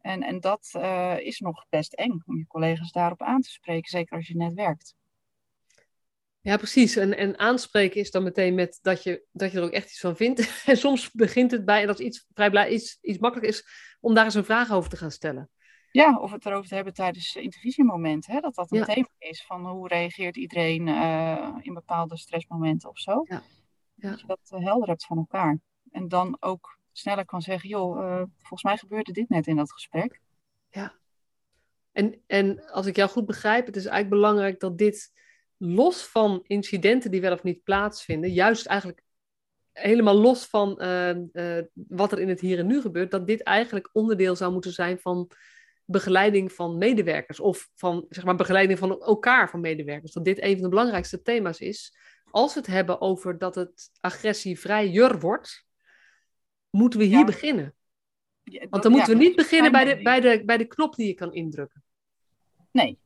En, 0.00 0.22
en 0.22 0.40
dat 0.40 0.72
uh, 0.76 1.18
is 1.18 1.38
nog 1.38 1.66
best 1.68 1.92
eng 1.92 2.22
om 2.26 2.36
je 2.38 2.46
collega's 2.46 2.92
daarop 2.92 3.22
aan 3.22 3.40
te 3.40 3.50
spreken, 3.50 3.90
zeker 3.90 4.16
als 4.16 4.26
je 4.26 4.36
net 4.36 4.54
werkt. 4.54 4.94
Ja, 6.46 6.56
precies. 6.56 6.96
En, 6.96 7.16
en 7.16 7.38
aanspreken 7.38 8.00
is 8.00 8.10
dan 8.10 8.22
meteen 8.22 8.54
met 8.54 8.78
dat 8.82 9.02
je, 9.02 9.24
dat 9.32 9.52
je 9.52 9.58
er 9.58 9.64
ook 9.64 9.70
echt 9.70 9.90
iets 9.90 10.00
van 10.00 10.16
vindt. 10.16 10.40
En 10.70 10.76
soms 10.76 11.10
begint 11.12 11.50
het 11.50 11.64
bij, 11.64 11.80
en 11.80 11.86
dat 11.86 11.98
iets 11.98 12.26
vrij 12.34 12.50
blij, 12.50 12.68
iets, 12.68 12.98
iets 13.02 13.18
makkelijk 13.18 13.48
is, 13.48 13.66
om 14.00 14.14
daar 14.14 14.24
eens 14.24 14.34
een 14.34 14.44
vraag 14.44 14.72
over 14.72 14.90
te 14.90 14.96
gaan 14.96 15.10
stellen. 15.10 15.50
Ja, 15.90 16.18
of 16.18 16.30
het 16.30 16.46
erover 16.46 16.68
te 16.68 16.74
hebben 16.74 16.94
tijdens 16.94 17.36
intervisiemomenten. 17.36 18.32
Hè? 18.32 18.40
Dat 18.40 18.54
dat 18.54 18.72
een 18.72 18.78
ja. 18.78 18.84
thema 18.84 19.08
is 19.18 19.44
van 19.46 19.66
hoe 19.66 19.88
reageert 19.88 20.36
iedereen 20.36 20.86
uh, 20.86 21.56
in 21.60 21.74
bepaalde 21.74 22.16
stressmomenten 22.16 22.88
of 22.88 22.98
zo. 22.98 23.22
Ja. 23.24 23.42
Ja. 23.94 24.10
Dat 24.10 24.20
je 24.20 24.26
dat 24.26 24.50
uh, 24.54 24.64
helder 24.64 24.88
hebt 24.88 25.06
van 25.06 25.16
elkaar. 25.16 25.58
En 25.90 26.08
dan 26.08 26.36
ook 26.40 26.78
sneller 26.92 27.24
kan 27.24 27.42
zeggen, 27.42 27.68
joh, 27.68 27.98
uh, 27.98 28.22
volgens 28.38 28.62
mij 28.62 28.76
gebeurde 28.76 29.12
dit 29.12 29.28
net 29.28 29.46
in 29.46 29.56
dat 29.56 29.72
gesprek. 29.72 30.20
Ja. 30.70 30.94
En, 31.92 32.22
en 32.26 32.70
als 32.70 32.86
ik 32.86 32.96
jou 32.96 33.10
goed 33.10 33.26
begrijp, 33.26 33.66
het 33.66 33.76
is 33.76 33.86
eigenlijk 33.86 34.22
belangrijk 34.22 34.60
dat 34.60 34.78
dit 34.78 35.14
los 35.56 36.02
van 36.02 36.42
incidenten 36.46 37.10
die 37.10 37.20
wel 37.20 37.32
of 37.32 37.42
niet 37.42 37.62
plaatsvinden, 37.62 38.32
juist 38.32 38.66
eigenlijk 38.66 39.02
helemaal 39.72 40.14
los 40.14 40.46
van 40.46 40.78
uh, 40.82 41.14
uh, 41.32 41.62
wat 41.72 42.12
er 42.12 42.18
in 42.18 42.28
het 42.28 42.40
hier 42.40 42.58
en 42.58 42.66
nu 42.66 42.80
gebeurt, 42.80 43.10
dat 43.10 43.26
dit 43.26 43.42
eigenlijk 43.42 43.88
onderdeel 43.92 44.36
zou 44.36 44.52
moeten 44.52 44.72
zijn 44.72 44.98
van 44.98 45.30
begeleiding 45.84 46.52
van 46.52 46.78
medewerkers 46.78 47.40
of 47.40 47.70
van 47.74 48.06
zeg 48.08 48.24
maar, 48.24 48.36
begeleiding 48.36 48.78
van 48.78 49.00
elkaar 49.00 49.50
van 49.50 49.60
medewerkers. 49.60 50.12
Dat 50.12 50.24
dit 50.24 50.42
een 50.42 50.52
van 50.52 50.62
de 50.62 50.68
belangrijkste 50.68 51.22
thema's 51.22 51.60
is. 51.60 51.96
Als 52.30 52.54
we 52.54 52.60
het 52.60 52.68
hebben 52.68 53.00
over 53.00 53.38
dat 53.38 53.54
het 53.54 53.90
agressievrijer 54.00 55.18
wordt, 55.18 55.66
moeten 56.70 56.98
we 56.98 57.04
hier 57.04 57.24
beginnen. 57.24 57.74
Want 58.70 58.82
dan 58.82 58.92
moeten 58.92 59.12
we 59.12 59.24
niet 59.24 59.36
beginnen 59.36 59.72
bij 59.72 59.84
de, 59.84 60.02
bij, 60.02 60.20
de, 60.20 60.44
bij 60.44 60.56
de 60.56 60.66
knop 60.66 60.94
die 60.94 61.06
je 61.06 61.14
kan 61.14 61.32
indrukken. 61.32 61.82
Nee. 62.70 62.98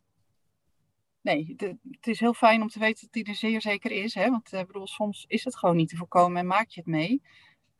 Nee, 1.23 1.55
het 1.57 2.07
is 2.07 2.21
heel 2.21 2.35
fijn 2.35 2.63
om 2.63 2.69
te 2.69 2.79
weten 2.79 3.01
dat 3.01 3.13
die 3.13 3.25
er 3.25 3.35
zeer 3.35 3.61
zeker 3.61 3.91
is. 3.91 4.15
Hè? 4.15 4.31
Want 4.31 4.53
ik 4.53 4.67
bedoel, 4.67 4.87
soms 4.87 5.25
is 5.29 5.45
het 5.45 5.57
gewoon 5.57 5.77
niet 5.77 5.89
te 5.89 5.97
voorkomen 5.97 6.39
en 6.39 6.47
maak 6.47 6.69
je 6.69 6.81
het 6.81 6.89
mee. 6.89 7.23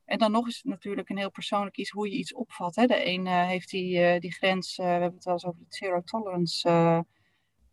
En 0.05 0.19
dan 0.19 0.31
nog 0.31 0.47
is 0.49 0.57
het 0.57 0.65
natuurlijk 0.65 1.09
een 1.09 1.19
heel 1.19 1.31
persoonlijk 1.31 1.77
iets 1.77 1.91
hoe 1.91 2.11
je 2.11 2.17
iets 2.17 2.35
opvat. 2.35 2.75
Hè? 2.75 2.87
De 2.87 3.07
een 3.07 3.27
uh, 3.27 3.47
heeft 3.47 3.71
die, 3.71 3.99
uh, 3.99 4.19
die 4.19 4.33
grens, 4.33 4.77
we 4.77 4.83
hebben 4.83 5.15
het 5.15 5.25
wel 5.25 5.33
eens 5.35 5.45
over 5.45 5.61
de 5.61 5.77
zero 5.77 6.01
tolerance, 6.03 6.69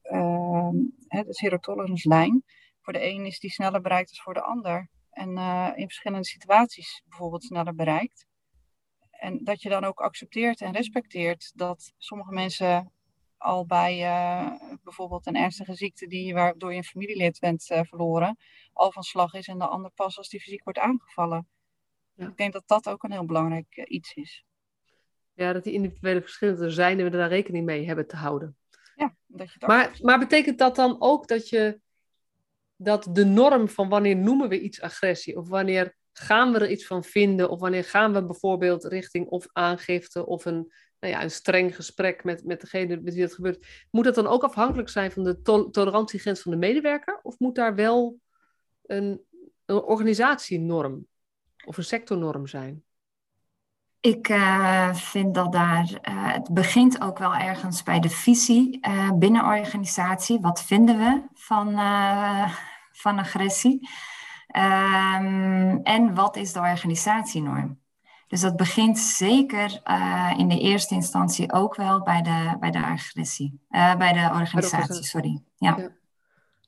ehm, 0.01 0.75
de 1.07 1.25
zero 1.33 1.57
tolerance 1.57 2.07
lijn. 2.07 2.43
Voor 2.81 2.93
de 2.93 3.03
een 3.03 3.25
is 3.25 3.39
die 3.39 3.51
sneller 3.51 3.81
bereikt 3.81 4.09
dan 4.09 4.23
voor 4.23 4.33
de 4.33 4.41
ander. 4.41 4.89
En 5.09 5.37
in 5.75 5.85
verschillende 5.85 6.25
situaties 6.25 7.03
bijvoorbeeld 7.05 7.43
sneller 7.43 7.75
bereikt. 7.75 8.27
En 9.11 9.43
dat 9.43 9.61
je 9.61 9.69
dan 9.69 9.83
ook 9.83 9.99
accepteert 9.99 10.61
en 10.61 10.73
respecteert 10.73 11.51
dat 11.55 11.93
sommige 11.97 12.33
mensen 12.33 12.91
al 13.37 13.65
bij 13.65 13.97
bijvoorbeeld 14.83 15.27
een 15.27 15.35
ernstige 15.35 15.73
ziekte 15.73 16.07
die 16.07 16.33
waardoor 16.33 16.71
je 16.71 16.77
een 16.77 16.83
familielid 16.83 17.39
bent 17.39 17.63
verloren, 17.63 18.37
al 18.73 18.91
van 18.91 19.03
slag 19.03 19.33
is 19.33 19.47
en 19.47 19.57
de 19.57 19.67
ander 19.67 19.91
pas 19.91 20.17
als 20.17 20.29
die 20.29 20.39
fysiek 20.39 20.63
wordt 20.63 20.79
aangevallen. 20.79 21.47
Ja. 22.17 22.27
Ik 22.27 22.37
denk 22.37 22.53
dat 22.53 22.67
dat 22.67 22.89
ook 22.89 23.03
een 23.03 23.11
heel 23.11 23.25
belangrijk 23.25 23.67
eh, 23.69 23.83
iets 23.87 24.13
is. 24.13 24.45
Ja, 25.33 25.53
dat 25.53 25.63
die 25.63 25.73
individuele 25.73 26.21
verschillen 26.21 26.61
er 26.61 26.71
zijn 26.71 26.99
en 26.99 27.03
we 27.03 27.17
daar 27.17 27.29
rekening 27.29 27.65
mee 27.65 27.85
hebben 27.85 28.07
te 28.07 28.15
houden. 28.15 28.57
Ja, 28.95 29.15
dat 29.25 29.53
je 29.53 29.65
maar, 29.65 29.99
maar 30.01 30.19
betekent 30.19 30.57
dat 30.57 30.75
dan 30.75 31.01
ook 31.01 31.27
dat 31.27 31.49
je 31.49 31.79
dat 32.75 33.07
de 33.11 33.25
norm 33.25 33.69
van 33.69 33.89
wanneer 33.89 34.15
noemen 34.15 34.49
we 34.49 34.61
iets 34.61 34.81
agressie 34.81 35.37
of 35.37 35.47
wanneer 35.47 35.95
gaan 36.11 36.51
we 36.51 36.59
er 36.59 36.69
iets 36.69 36.85
van 36.85 37.03
vinden 37.03 37.49
of 37.49 37.59
wanneer 37.59 37.83
gaan 37.83 38.13
we 38.13 38.25
bijvoorbeeld 38.25 38.83
richting 38.83 39.27
of 39.27 39.47
aangifte 39.51 40.25
of 40.25 40.45
een, 40.45 40.71
nou 40.99 41.13
ja, 41.13 41.23
een 41.23 41.31
streng 41.31 41.75
gesprek 41.75 42.23
met, 42.23 42.45
met 42.45 42.61
degene 42.61 42.99
met 43.01 43.13
wie 43.13 43.23
dat 43.23 43.33
gebeurt, 43.33 43.85
moet 43.91 44.03
dat 44.03 44.15
dan 44.15 44.27
ook 44.27 44.43
afhankelijk 44.43 44.89
zijn 44.89 45.11
van 45.11 45.23
de 45.23 45.41
tolerantiegrens 45.71 46.41
van 46.41 46.51
de 46.51 46.57
medewerker 46.57 47.19
of 47.23 47.39
moet 47.39 47.55
daar 47.55 47.75
wel 47.75 48.19
een, 48.85 49.21
een 49.65 49.81
organisatienorm 49.81 51.07
of 51.65 51.77
een 51.77 51.83
sectornorm 51.83 52.47
zijn? 52.47 52.83
Ik 53.99 54.29
uh, 54.29 54.93
vind 54.93 55.35
dat 55.35 55.51
daar, 55.51 55.83
uh, 55.83 56.33
het 56.33 56.53
begint 56.53 57.01
ook 57.01 57.17
wel 57.17 57.35
ergens 57.35 57.83
bij 57.83 57.99
de 57.99 58.09
visie 58.09 58.87
uh, 58.87 59.11
binnen 59.11 59.45
organisatie. 59.45 60.39
Wat 60.39 60.63
vinden 60.63 60.97
we 60.97 61.23
van, 61.33 61.67
van 62.91 63.19
agressie? 63.19 63.89
Um, 64.57 65.83
en 65.83 66.13
wat 66.13 66.35
is 66.35 66.53
de 66.53 66.59
organisatienorm? 66.59 67.79
Dus 68.27 68.41
dat 68.41 68.55
begint 68.55 68.99
zeker 68.99 69.81
in 70.37 70.47
de 70.47 70.59
eerste 70.59 70.93
instantie 70.93 71.53
ook 71.53 71.75
wel 71.75 72.03
bij 72.03 72.21
de, 72.21 72.55
bij 72.59 72.71
de 72.71 72.83
agressie, 72.83 73.59
bij 73.69 74.13
de 74.13 74.29
organisatie, 74.33 75.03
sorry. 75.03 75.41
Ja. 75.55 75.77
ja. 75.77 75.89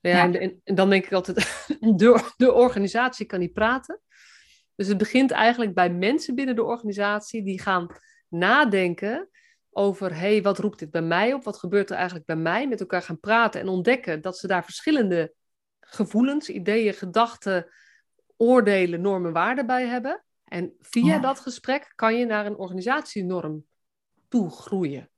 ja, 0.01 0.23
En, 0.23 0.61
en, 0.63 0.75
dan 0.75 0.89
denk 0.89 1.05
ik 1.05 1.11
altijd, 1.11 1.65
de, 1.79 2.31
de 2.37 2.53
organisatie 2.53 3.25
kan 3.25 3.39
niet 3.39 3.53
praten. 3.53 3.99
Dus 4.75 4.87
het 4.87 4.97
begint 4.97 5.31
eigenlijk 5.31 5.73
bij 5.73 5.89
mensen 5.89 6.35
binnen 6.35 6.55
de 6.55 6.63
organisatie 6.63 7.43
die 7.43 7.61
gaan 7.61 7.87
nadenken 8.27 9.29
over, 9.71 10.11
hé, 10.11 10.17
hey, 10.17 10.41
wat 10.41 10.59
roept 10.59 10.79
dit 10.79 10.91
bij 10.91 11.01
mij 11.01 11.33
op? 11.33 11.43
Wat 11.43 11.57
gebeurt 11.57 11.89
er 11.89 11.95
eigenlijk 11.95 12.25
bij 12.25 12.35
mij? 12.35 12.67
Met 12.67 12.79
elkaar 12.79 13.01
gaan 13.01 13.19
praten 13.19 13.61
en 13.61 13.67
ontdekken 13.67 14.21
dat 14.21 14.37
ze 14.37 14.47
daar 14.47 14.63
verschillende 14.63 15.33
gevoelens, 15.79 16.49
ideeën, 16.49 16.93
gedachten, 16.93 17.67
oordelen, 18.37 19.01
normen, 19.01 19.33
waarden 19.33 19.65
bij 19.65 19.85
hebben. 19.85 20.23
En 20.49 20.73
via 20.79 21.19
dat 21.19 21.39
gesprek 21.39 21.91
kan 21.95 22.15
je 22.15 22.25
naar 22.25 22.45
een 22.45 22.57
organisatienorm 22.57 23.65
toe 24.27 24.49
groeien. 24.49 25.09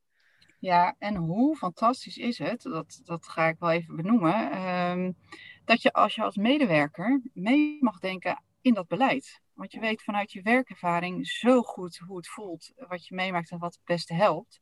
Ja, 0.59 0.95
en 0.99 1.15
hoe 1.15 1.55
fantastisch 1.55 2.17
is 2.17 2.37
het, 2.37 2.61
dat, 2.61 3.01
dat 3.03 3.27
ga 3.27 3.47
ik 3.47 3.59
wel 3.59 3.71
even 3.71 3.95
benoemen, 3.95 4.67
um, 4.67 5.17
dat 5.65 5.81
je 5.81 5.93
als 5.93 6.15
je 6.15 6.23
als 6.23 6.35
medewerker 6.35 7.21
mee 7.33 7.77
mag 7.79 7.99
denken 7.99 8.43
in 8.61 8.73
dat 8.73 8.87
beleid. 8.87 9.41
Want 9.53 9.71
je 9.71 9.79
weet 9.79 10.03
vanuit 10.03 10.31
je 10.31 10.41
werkervaring 10.41 11.27
zo 11.27 11.61
goed 11.61 11.97
hoe 11.97 12.17
het 12.17 12.27
voelt, 12.27 12.71
wat 12.75 13.07
je 13.07 13.15
meemaakt 13.15 13.51
en 13.51 13.59
wat 13.59 13.73
het 13.73 13.85
beste 13.85 14.13
helpt. 14.13 14.61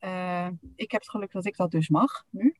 Uh, 0.00 0.48
ik 0.74 0.90
heb 0.90 1.00
het 1.00 1.10
geluk 1.10 1.32
dat 1.32 1.46
ik 1.46 1.56
dat 1.56 1.70
dus 1.70 1.88
mag 1.88 2.24
nu. 2.30 2.56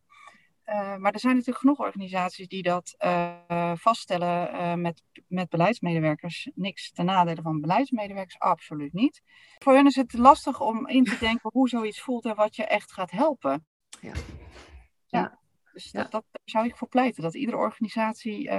Uh, 0.72 0.96
maar 0.96 1.12
er 1.12 1.20
zijn 1.20 1.32
natuurlijk 1.32 1.58
genoeg 1.58 1.78
organisaties 1.78 2.48
die 2.48 2.62
dat 2.62 2.94
uh, 2.98 3.72
vaststellen 3.74 4.80
met, 4.80 5.02
met 5.28 5.48
beleidsmedewerkers. 5.48 6.50
Niks 6.54 6.92
ten 6.92 7.04
nadele 7.04 7.42
van 7.42 7.60
beleidsmedewerkers, 7.60 8.38
absoluut 8.38 8.92
niet. 8.92 9.22
Voor 9.58 9.72
hen 9.74 9.86
is 9.86 9.96
het 9.96 10.12
lastig 10.12 10.60
om 10.60 10.88
in 10.88 11.04
te 11.04 11.18
denken 11.18 11.50
hoe 11.52 11.68
zoiets 11.68 12.00
voelt 12.00 12.24
en 12.24 12.34
wat 12.34 12.56
je 12.56 12.64
echt 12.64 12.92
gaat 12.92 13.10
helpen. 13.10 13.66
Ja. 14.00 14.12
ja. 15.06 15.38
Dus 15.72 15.90
Dat, 15.90 16.10
dat, 16.10 16.24
daar 16.30 16.42
zou 16.44 16.66
ik 16.66 16.76
voor 16.76 16.88
pleiten, 16.88 17.22
dat 17.22 17.34
iedere 17.34 17.56
organisatie 17.56 18.50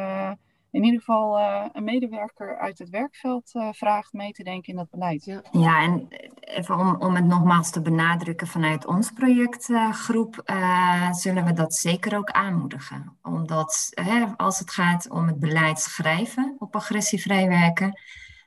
in 0.73 0.83
ieder 0.83 0.99
geval 0.99 1.39
uh, 1.39 1.65
een 1.73 1.83
medewerker 1.83 2.57
uit 2.57 2.79
het 2.79 2.89
werkveld 2.89 3.51
uh, 3.53 3.67
vraagt 3.71 4.13
mee 4.13 4.31
te 4.31 4.43
denken 4.43 4.69
in 4.69 4.75
dat 4.75 4.89
beleid. 4.89 5.25
Ja, 5.25 5.41
ja 5.51 5.81
en 5.81 6.07
even 6.39 6.79
om, 6.79 6.95
om 6.95 7.15
het 7.15 7.25
nogmaals 7.25 7.71
te 7.71 7.81
benadrukken 7.81 8.47
vanuit 8.47 8.85
ons 8.85 9.11
projectgroep, 9.11 10.41
uh, 10.45 11.13
zullen 11.13 11.45
we 11.45 11.53
dat 11.53 11.73
zeker 11.73 12.17
ook 12.17 12.31
aanmoedigen. 12.31 13.17
Omdat 13.21 13.91
als 14.37 14.59
het 14.59 14.71
gaat 14.71 15.09
om 15.09 15.27
het 15.27 15.39
beleid 15.39 15.79
schrijven 15.79 16.55
op 16.59 16.75
agressievrij 16.75 17.47
werken, 17.47 17.99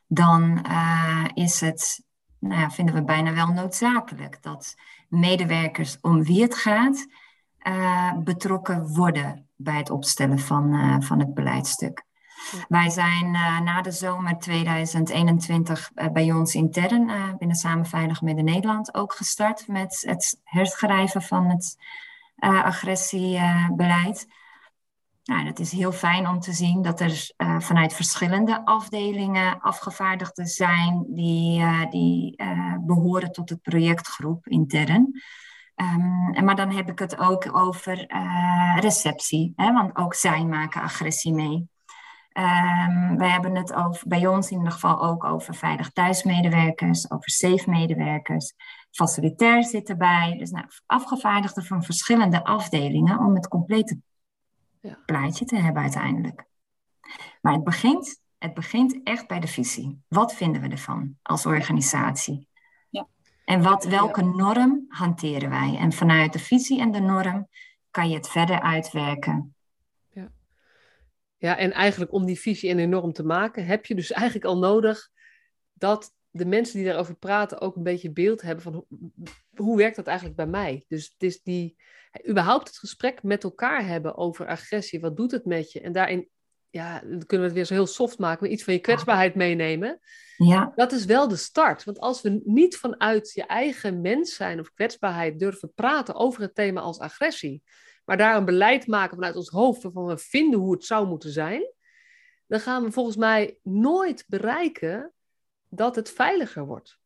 dan 0.07 0.65
is 1.33 1.61
het, 1.61 2.03
nou 2.39 2.61
ja, 2.61 2.69
vinden 2.69 2.95
we 2.95 3.03
bijna 3.03 3.33
wel 3.33 3.47
noodzakelijk 3.47 4.41
dat 4.41 4.75
medewerkers 5.09 5.97
om 6.01 6.23
wie 6.23 6.41
het 6.41 6.55
gaat 6.55 7.07
betrokken 8.23 8.87
worden 8.95 9.49
bij 9.55 9.77
het 9.77 9.89
opstellen 9.89 10.39
van, 10.39 11.03
van 11.03 11.19
het 11.19 11.33
beleidstuk. 11.33 12.05
Wij 12.67 12.89
zijn 12.89 13.25
uh, 13.25 13.59
na 13.59 13.81
de 13.81 13.91
zomer 13.91 14.39
2021 14.39 15.91
uh, 15.95 16.07
bij 16.07 16.31
ons 16.31 16.55
intern 16.55 17.09
uh, 17.09 17.35
binnen 17.37 17.57
Samen 17.57 17.85
Veilig 17.85 18.21
Midden-Nederland 18.21 18.93
ook 18.93 19.13
gestart 19.13 19.67
met 19.67 20.03
het 20.07 20.39
herschrijven 20.43 21.21
van 21.21 21.49
het 21.49 21.77
agressiebeleid. 22.39 24.27
Nou, 25.23 25.45
dat 25.45 25.59
is 25.59 25.71
heel 25.71 25.91
fijn 25.91 26.27
om 26.27 26.39
te 26.39 26.53
zien 26.53 26.81
dat 26.81 26.99
er 26.99 27.31
vanuit 27.59 27.93
verschillende 27.93 28.65
afdelingen 28.65 29.59
afgevaardigden 29.59 30.45
zijn 30.45 31.05
die, 31.07 31.65
die 31.89 32.35
behoren 32.79 33.31
tot 33.31 33.49
het 33.49 33.61
projectgroep 33.61 34.47
intern. 34.47 35.21
En 35.75 36.45
maar 36.45 36.55
dan 36.55 36.71
heb 36.71 36.89
ik 36.89 36.99
het 36.99 37.17
ook 37.17 37.57
over 37.57 38.05
receptie, 38.79 39.53
hè, 39.55 39.73
want 39.73 39.95
ook 39.97 40.13
zij 40.13 40.45
maken 40.45 40.81
agressie 40.81 41.33
mee. 41.33 41.69
Um, 42.37 43.17
we 43.17 43.27
hebben 43.27 43.55
het 43.55 43.73
over, 43.73 44.07
bij 44.07 44.27
ons 44.27 44.51
in 44.51 44.57
ieder 44.57 44.71
geval 44.71 45.03
ook 45.03 45.23
over 45.23 45.55
veilig 45.55 45.89
thuismedewerkers, 45.89 47.11
over 47.11 47.29
safe 47.29 47.69
medewerkers. 47.69 48.53
Facilitair 48.91 49.63
zit 49.63 49.89
erbij. 49.89 50.35
Dus 50.37 50.49
nou, 50.49 50.65
afgevaardigden 50.85 51.65
van 51.65 51.83
verschillende 51.83 52.43
afdelingen 52.43 53.19
om 53.19 53.35
het 53.35 53.47
complete 53.47 53.99
ja. 54.81 54.97
plaatje 55.05 55.45
te 55.45 55.55
hebben 55.55 55.81
uiteindelijk. 55.81 56.45
Maar 57.41 57.53
het 57.53 57.63
begint, 57.63 58.21
het 58.37 58.53
begint 58.53 59.03
echt 59.03 59.27
bij 59.27 59.39
de 59.39 59.47
visie. 59.47 60.01
Wat 60.07 60.33
vinden 60.33 60.61
we 60.61 60.67
ervan 60.67 61.17
als 61.21 61.45
organisatie? 61.45 62.47
Ja. 62.89 63.07
En 63.45 63.61
wat, 63.63 63.83
welke 63.83 64.23
norm 64.23 64.85
hanteren 64.87 65.49
wij? 65.49 65.77
En 65.77 65.93
vanuit 65.93 66.33
de 66.33 66.39
visie 66.39 66.81
en 66.81 66.91
de 66.91 67.01
norm 67.01 67.47
kan 67.91 68.09
je 68.09 68.15
het 68.15 68.29
verder 68.29 68.61
uitwerken 68.61 69.55
ja, 71.37 71.57
en 71.57 71.71
eigenlijk 71.71 72.11
om 72.11 72.25
die 72.25 72.39
visie 72.39 72.69
en 72.69 72.89
norm 72.89 73.13
te 73.13 73.23
maken, 73.23 73.65
heb 73.65 73.85
je 73.85 73.95
dus 73.95 74.11
eigenlijk 74.11 74.45
al 74.45 74.57
nodig 74.57 75.09
dat 75.73 76.15
de 76.29 76.45
mensen 76.45 76.77
die 76.77 76.85
daarover 76.87 77.15
praten 77.15 77.61
ook 77.61 77.75
een 77.75 77.83
beetje 77.83 78.11
beeld 78.11 78.41
hebben 78.41 78.63
van 78.63 78.73
hoe, 78.73 78.85
hoe 79.55 79.77
werkt 79.77 79.95
dat 79.95 80.07
eigenlijk 80.07 80.37
bij 80.37 80.47
mij? 80.47 80.85
Dus 80.87 81.03
het 81.03 81.23
is 81.23 81.41
die, 81.41 81.77
überhaupt 82.29 82.67
het 82.67 82.77
gesprek 82.77 83.23
met 83.23 83.43
elkaar 83.43 83.85
hebben 83.85 84.17
over 84.17 84.47
agressie, 84.47 84.99
wat 84.99 85.17
doet 85.17 85.31
het 85.31 85.45
met 85.45 85.71
je? 85.71 85.81
En 85.81 85.91
daarin, 85.91 86.29
ja, 86.69 86.99
dan 86.99 87.25
kunnen 87.25 87.27
we 87.27 87.43
het 87.43 87.53
weer 87.53 87.65
zo 87.65 87.73
heel 87.73 87.87
soft 87.87 88.17
maken, 88.17 88.43
maar 88.43 88.51
iets 88.51 88.63
van 88.63 88.73
je 88.73 88.79
kwetsbaarheid 88.79 89.35
meenemen. 89.35 89.99
Ja. 90.37 90.71
Dat 90.75 90.91
is 90.91 91.05
wel 91.05 91.27
de 91.27 91.35
start. 91.35 91.83
Want 91.83 91.99
als 91.99 92.21
we 92.21 92.41
niet 92.43 92.77
vanuit 92.77 93.31
je 93.33 93.45
eigen 93.45 94.01
mens 94.01 94.35
zijn 94.35 94.59
of 94.59 94.73
kwetsbaarheid 94.73 95.39
durven 95.39 95.73
praten 95.73 96.15
over 96.15 96.41
het 96.41 96.55
thema 96.55 96.81
als 96.81 96.99
agressie, 96.99 97.63
maar 98.07 98.17
daar 98.17 98.35
een 98.35 98.45
beleid 98.45 98.87
maken 98.87 99.15
vanuit 99.15 99.35
ons 99.35 99.49
hoofd 99.49 99.83
waarvan 99.83 100.05
we 100.05 100.17
vinden 100.17 100.59
hoe 100.59 100.71
het 100.71 100.85
zou 100.85 101.07
moeten 101.07 101.29
zijn, 101.29 101.71
dan 102.45 102.59
gaan 102.59 102.83
we 102.83 102.91
volgens 102.91 103.15
mij 103.15 103.57
nooit 103.63 104.25
bereiken 104.27 105.13
dat 105.69 105.95
het 105.95 106.11
veiliger 106.11 106.65
wordt. 106.65 106.99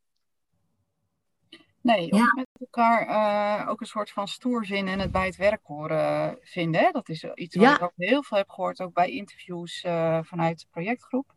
Nee, 1.81 2.11
of 2.11 2.33
met 2.33 2.47
elkaar 2.59 3.07
uh, 3.09 3.69
ook 3.69 3.81
een 3.81 3.87
soort 3.87 4.11
van 4.11 4.27
stoerzin 4.27 4.87
en 4.87 4.99
het 4.99 5.11
bij 5.11 5.25
het 5.25 5.35
werk 5.35 5.61
horen 5.63 6.37
vinden. 6.41 6.81
Hè? 6.81 6.91
Dat 6.91 7.09
is 7.09 7.23
iets 7.23 7.55
wat 7.55 7.75
ik 7.75 7.81
ook 7.81 7.93
heel 7.95 8.23
veel 8.23 8.37
heb 8.37 8.49
gehoord, 8.49 8.81
ook 8.81 8.93
bij 8.93 9.09
interviews 9.09 9.83
uh, 9.83 10.19
vanuit 10.21 10.59
de 10.59 10.65
projectgroep. 10.69 11.33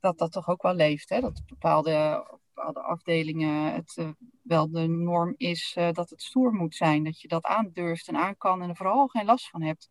Dat 0.00 0.18
dat 0.18 0.32
toch 0.32 0.48
ook 0.48 0.62
wel 0.62 0.74
leeft, 0.74 1.08
hè? 1.08 1.20
dat 1.20 1.42
bepaalde, 1.46 2.26
bepaalde 2.58 2.88
afdelingen 2.88 3.72
het 3.72 3.96
uh, 3.98 4.08
wel 4.42 4.70
de 4.70 4.86
norm 4.86 5.34
is 5.36 5.72
dat 5.92 6.10
het 6.10 6.22
stoer 6.22 6.52
moet 6.52 6.74
zijn. 6.74 7.04
Dat 7.04 7.20
je 7.20 7.28
dat 7.28 7.44
aandurft 7.44 8.08
en 8.08 8.16
aan 8.16 8.36
kan 8.36 8.62
en 8.62 8.68
er 8.68 8.76
vooral 8.76 9.06
geen 9.06 9.24
last 9.26 9.48
van 9.48 9.62
hebt. 9.62 9.88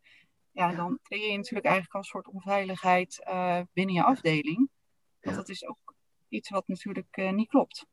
Ja, 0.50 0.74
dan 0.74 0.98
creëer 1.02 1.30
je 1.30 1.36
natuurlijk 1.36 1.66
eigenlijk 1.66 1.94
al 1.94 2.00
een 2.00 2.06
soort 2.06 2.28
onveiligheid 2.28 3.22
binnen 3.72 3.94
je 3.94 4.02
afdeling. 4.02 4.70
Want 5.20 5.36
dat 5.36 5.48
is 5.48 5.66
ook 5.66 5.94
iets 6.28 6.50
wat 6.50 6.68
natuurlijk 6.68 7.16
niet 7.32 7.48
klopt 7.48 7.86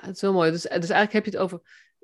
het 0.00 0.14
is 0.14 0.20
heel 0.20 0.32
mooi. 0.32 0.50
Dus, 0.50 0.62
dus 0.62 0.70
eigenlijk 0.72 1.12
heb 1.12 1.24
je 1.24 1.30
het 1.30 1.40
over. 1.40 1.60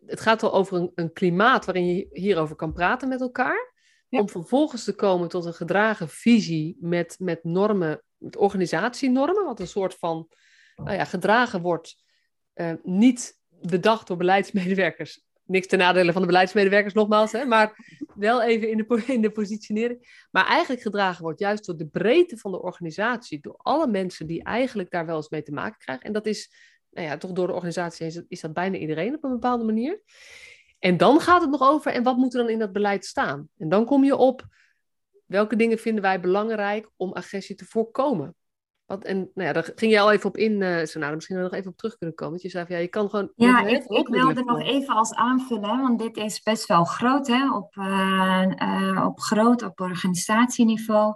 Het 0.06 0.20
gaat 0.20 0.42
al 0.42 0.52
over 0.52 0.76
een, 0.76 0.92
een 0.94 1.12
klimaat 1.12 1.64
waarin 1.64 1.86
je 1.86 2.08
hierover 2.12 2.56
kan 2.56 2.72
praten 2.72 3.08
met 3.08 3.20
elkaar. 3.20 3.72
Om 4.08 4.28
vervolgens 4.28 4.84
te 4.84 4.94
komen 4.94 5.28
tot 5.28 5.44
een 5.44 5.54
gedragen 5.54 6.08
visie 6.08 6.76
met, 6.80 7.16
met 7.18 7.44
normen, 7.44 8.02
met 8.16 8.36
organisatienormen, 8.36 9.44
wat 9.44 9.60
een 9.60 9.66
soort 9.66 9.94
van 9.94 10.28
nou 10.76 10.96
ja, 10.96 11.04
gedragen 11.04 11.60
wordt, 11.60 11.96
uh, 12.54 12.72
niet 12.82 13.38
bedacht 13.48 14.06
door 14.06 14.16
beleidsmedewerkers. 14.16 15.22
Niks 15.46 15.66
ten 15.66 15.78
nadele 15.78 16.12
van 16.12 16.20
de 16.20 16.26
beleidsmedewerkers, 16.26 16.94
nogmaals, 16.94 17.32
hè, 17.32 17.44
maar 17.44 17.76
wel 18.14 18.42
even 18.42 18.70
in 18.70 18.76
de, 18.76 19.04
in 19.06 19.22
de 19.22 19.30
positionering. 19.30 20.26
Maar 20.30 20.46
eigenlijk 20.46 20.82
gedragen 20.82 21.22
wordt 21.22 21.40
juist 21.40 21.66
door 21.66 21.76
de 21.76 21.86
breedte 21.86 22.36
van 22.36 22.50
de 22.50 22.62
organisatie, 22.62 23.40
door 23.40 23.56
alle 23.56 23.86
mensen 23.86 24.26
die 24.26 24.42
eigenlijk 24.42 24.90
daar 24.90 25.06
wel 25.06 25.16
eens 25.16 25.28
mee 25.28 25.42
te 25.42 25.52
maken 25.52 25.78
krijgen. 25.78 26.04
En 26.04 26.12
dat 26.12 26.26
is 26.26 26.50
nou 26.90 27.06
ja, 27.06 27.16
toch 27.16 27.32
door 27.32 27.46
de 27.46 27.52
organisatie 27.52 28.06
is, 28.06 28.22
is 28.28 28.40
dat 28.40 28.52
bijna 28.52 28.76
iedereen 28.76 29.14
op 29.14 29.24
een 29.24 29.30
bepaalde 29.30 29.64
manier. 29.64 30.00
En 30.78 30.96
dan 30.96 31.20
gaat 31.20 31.40
het 31.40 31.50
nog 31.50 31.62
over, 31.62 31.92
en 31.92 32.02
wat 32.02 32.16
moet 32.16 32.34
er 32.34 32.40
dan 32.40 32.50
in 32.50 32.58
dat 32.58 32.72
beleid 32.72 33.04
staan? 33.04 33.48
En 33.58 33.68
dan 33.68 33.84
kom 33.84 34.04
je 34.04 34.16
op, 34.16 34.46
welke 35.26 35.56
dingen 35.56 35.78
vinden 35.78 36.02
wij 36.02 36.20
belangrijk 36.20 36.90
om 36.96 37.12
agressie 37.12 37.56
te 37.56 37.64
voorkomen? 37.64 38.34
Wat, 38.86 39.04
en 39.04 39.16
nou 39.34 39.48
ja, 39.48 39.52
daar 39.52 39.72
ging 39.74 39.92
je 39.92 40.00
al 40.00 40.12
even 40.12 40.28
op 40.28 40.36
in, 40.36 40.60
uh, 40.60 40.84
zo, 40.84 40.98
nou, 40.98 41.14
misschien 41.14 41.40
nog 41.40 41.52
even 41.52 41.70
op 41.70 41.76
terug 41.76 41.96
kunnen 41.96 42.16
komen. 42.16 42.32
Want 42.32 42.44
je 42.44 42.50
zei 42.50 42.66
van, 42.66 42.76
ja, 42.76 42.82
je 42.82 42.88
kan 42.88 43.10
gewoon... 43.10 43.32
Ja, 43.34 43.60
ik, 43.60 43.84
ik 43.84 44.08
wilde 44.08 44.44
nog 44.44 44.62
even 44.62 44.94
als 44.94 45.14
aanvullen, 45.14 45.80
want 45.80 45.98
dit 45.98 46.16
is 46.16 46.42
best 46.42 46.66
wel 46.66 46.84
groot, 46.84 47.26
hè, 47.26 47.54
op, 47.54 47.76
uh, 47.76 48.46
uh, 48.58 49.04
op 49.06 49.20
groot, 49.20 49.62
op 49.62 49.80
organisatieniveau. 49.80 51.14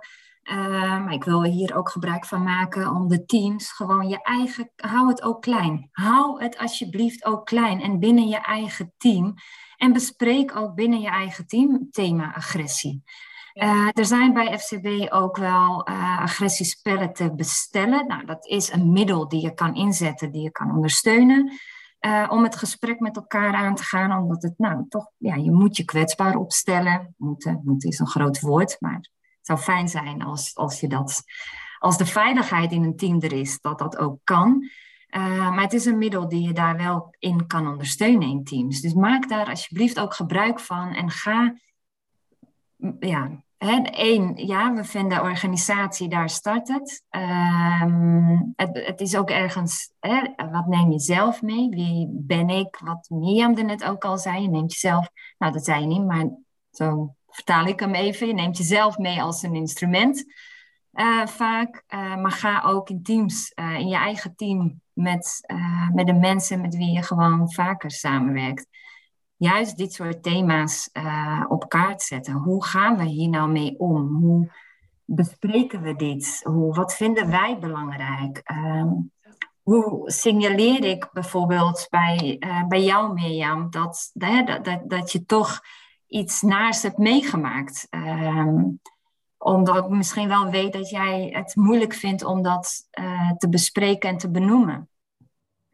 Maar 0.79 1.13
ik 1.13 1.25
wil 1.25 1.45
hier 1.45 1.77
ook 1.77 1.91
gebruik 1.91 2.27
van 2.27 2.43
maken 2.43 2.91
om 2.91 3.09
de 3.09 3.25
teams 3.25 3.73
gewoon 3.73 4.09
je 4.09 4.23
eigen. 4.23 4.71
Hou 4.77 5.09
het 5.09 5.23
ook 5.23 5.43
klein. 5.43 5.89
Hou 5.93 6.43
het 6.43 6.59
alsjeblieft 6.59 7.25
ook 7.25 7.47
klein 7.47 7.81
en 7.81 7.99
binnen 7.99 8.29
je 8.29 8.37
eigen 8.37 8.95
team. 8.97 9.35
En 9.77 9.93
bespreek 9.93 10.57
ook 10.57 10.75
binnen 10.75 11.01
je 11.01 11.09
eigen 11.09 11.47
team 11.47 11.89
thema 11.91 12.35
agressie. 12.35 13.03
Uh, 13.59 13.89
er 13.93 14.05
zijn 14.05 14.33
bij 14.33 14.59
FCB 14.59 15.13
ook 15.13 15.37
wel 15.37 15.89
uh, 15.89 16.21
agressiespellen 16.21 17.13
te 17.13 17.35
bestellen. 17.35 18.07
Nou, 18.07 18.25
dat 18.25 18.47
is 18.47 18.73
een 18.73 18.93
middel 18.93 19.29
die 19.29 19.43
je 19.43 19.55
kan 19.55 19.75
inzetten, 19.75 20.33
die 20.33 20.43
je 20.43 20.51
kan 20.51 20.75
ondersteunen. 20.75 21.53
Uh, 22.01 22.27
om 22.31 22.43
het 22.43 22.57
gesprek 22.57 23.01
met 23.01 23.17
elkaar 23.17 23.55
aan 23.55 23.75
te 23.75 23.83
gaan, 23.83 24.23
omdat 24.23 24.43
het 24.43 24.59
nou 24.59 24.89
toch, 24.89 25.11
ja, 25.17 25.35
je 25.35 25.51
moet 25.51 25.77
je 25.77 25.85
kwetsbaar 25.85 26.37
opstellen. 26.37 27.15
Moeten, 27.17 27.61
moeten 27.65 27.89
is 27.89 27.99
een 27.99 28.07
groot 28.07 28.41
woord, 28.41 28.77
maar 28.81 29.11
zou 29.41 29.59
fijn 29.59 29.89
zijn 29.89 30.23
als, 30.23 30.57
als 30.57 30.81
je 30.81 30.89
dat, 30.89 31.23
als 31.79 31.99
de 31.99 32.07
veiligheid 32.07 32.73
in 32.73 32.83
een 32.83 32.97
team 32.97 33.21
er 33.21 33.33
is, 33.33 33.61
dat 33.61 33.79
dat 33.79 33.97
ook 33.97 34.19
kan. 34.25 34.71
Maar 35.11 35.63
het 35.63 35.73
is 35.73 35.85
een 35.85 35.99
middel 35.99 36.29
die 36.29 36.43
je 36.43 36.53
daar 36.53 36.77
wel 36.77 37.15
in 37.19 37.47
kan 37.47 37.69
ondersteunen 37.69 38.29
in 38.29 38.45
teams. 38.45 38.81
Dus 38.81 38.95
maak 38.95 39.29
daar 39.29 39.49
alsjeblieft 39.49 40.01
ook 40.01 40.15
gebruik 40.15 40.61
van 40.61 40.95
en 40.95 41.11
ga. 41.11 41.55
Ja, 43.01 43.43
één, 43.59 44.47
ja, 44.47 44.75
we 44.75 44.85
vinden 44.85 45.23
organisatie, 45.23 46.09
daar 46.09 46.31
start 46.31 46.69
het. 46.69 47.03
Uh, 47.11 48.41
het, 48.57 48.87
het, 48.87 49.01
is 49.01 49.17
ook 49.17 49.31
ergens, 49.31 49.93
wat 50.51 50.67
neem 50.67 50.91
je 50.91 50.99
zelf 50.99 51.43
mee? 51.43 51.69
Wie 51.69 52.09
ben 52.11 52.49
ik? 52.49 52.79
Wat 52.85 53.07
Mirjam 53.11 53.57
er 53.57 53.65
net 53.65 53.85
ook 53.85 54.05
al 54.05 54.19
zei, 54.19 54.43
je 54.43 54.49
neemt 54.49 54.73
jezelf, 54.73 55.09
nou 55.39 55.53
dat 55.53 55.65
zei 55.65 55.81
je 55.81 55.87
niet, 55.87 56.07
maar 56.07 56.29
zo 56.71 57.15
vertaal 57.29 57.67
ik 57.67 57.81
hem 57.81 57.95
even. 57.95 58.27
Je 58.27 58.35
neemt 58.35 58.57
jezelf 58.57 58.99
mee 58.99 59.23
als 59.23 59.43
een 59.43 59.55
instrument 59.55 60.25
uh, 60.93 61.27
vaak. 61.27 61.85
Uh, 61.89 62.17
maar 62.17 62.33
ga 62.33 62.63
ook 62.63 62.91
in 62.91 63.03
teams, 63.03 63.53
uh, 63.55 63.79
in 63.79 63.89
je 63.89 63.97
eigen 63.97 64.35
team, 64.37 64.81
met, 64.93 65.41
met 65.95 66.07
de 66.07 66.13
mensen 66.13 66.61
met 66.61 66.77
wie 66.77 66.93
je 66.93 67.03
gewoon 67.03 67.53
vaker 67.53 67.91
samenwerkt. 67.91 68.67
Juist 69.39 69.77
dit 69.77 69.93
soort 69.93 70.23
thema's 70.23 70.91
op 71.49 71.69
kaart 71.69 72.03
zetten. 72.03 72.33
Hoe 72.33 72.65
gaan 72.65 72.97
we 72.97 73.05
hier 73.05 73.29
nou 73.29 73.51
mee 73.51 73.79
om? 73.79 74.15
Hoe 74.15 74.51
bespreken 75.05 75.83
we 75.83 75.97
dit? 75.97 76.41
Hoe, 76.45 76.75
wat 76.75 76.95
vinden 76.95 77.31
wij 77.31 77.59
belangrijk? 77.59 78.41
Ehm, 78.45 78.89
hoe 79.63 80.11
signaleer 80.11 80.85
ik 80.85 81.09
bijvoorbeeld 81.13 81.87
bij, 81.91 82.41
bij 82.69 82.83
jou, 82.83 83.13
Mirjam, 83.13 83.71
dat, 83.71 84.11
dat, 84.15 84.65
dat, 84.65 84.81
dat 84.85 85.13
je 85.13 85.25
toch 85.25 85.61
iets 86.07 86.43
naars 86.43 86.83
hebt 86.83 86.99
meegemaakt. 86.99 87.87
Um, 87.91 88.81
omdat 89.39 89.77
ik 89.77 89.89
misschien 89.89 90.29
wel 90.29 90.51
weet 90.51 90.73
dat 90.73 90.91
jij 90.91 91.29
het 91.33 91.57
moeilijk 91.57 91.95
vindt 91.95 92.25
om 92.25 92.43
dat 92.43 92.89
uh, 93.01 93.31
te 93.33 93.49
bespreken 93.49 94.11
en 94.11 94.19
te 94.19 94.31
benoemen. 94.31 94.89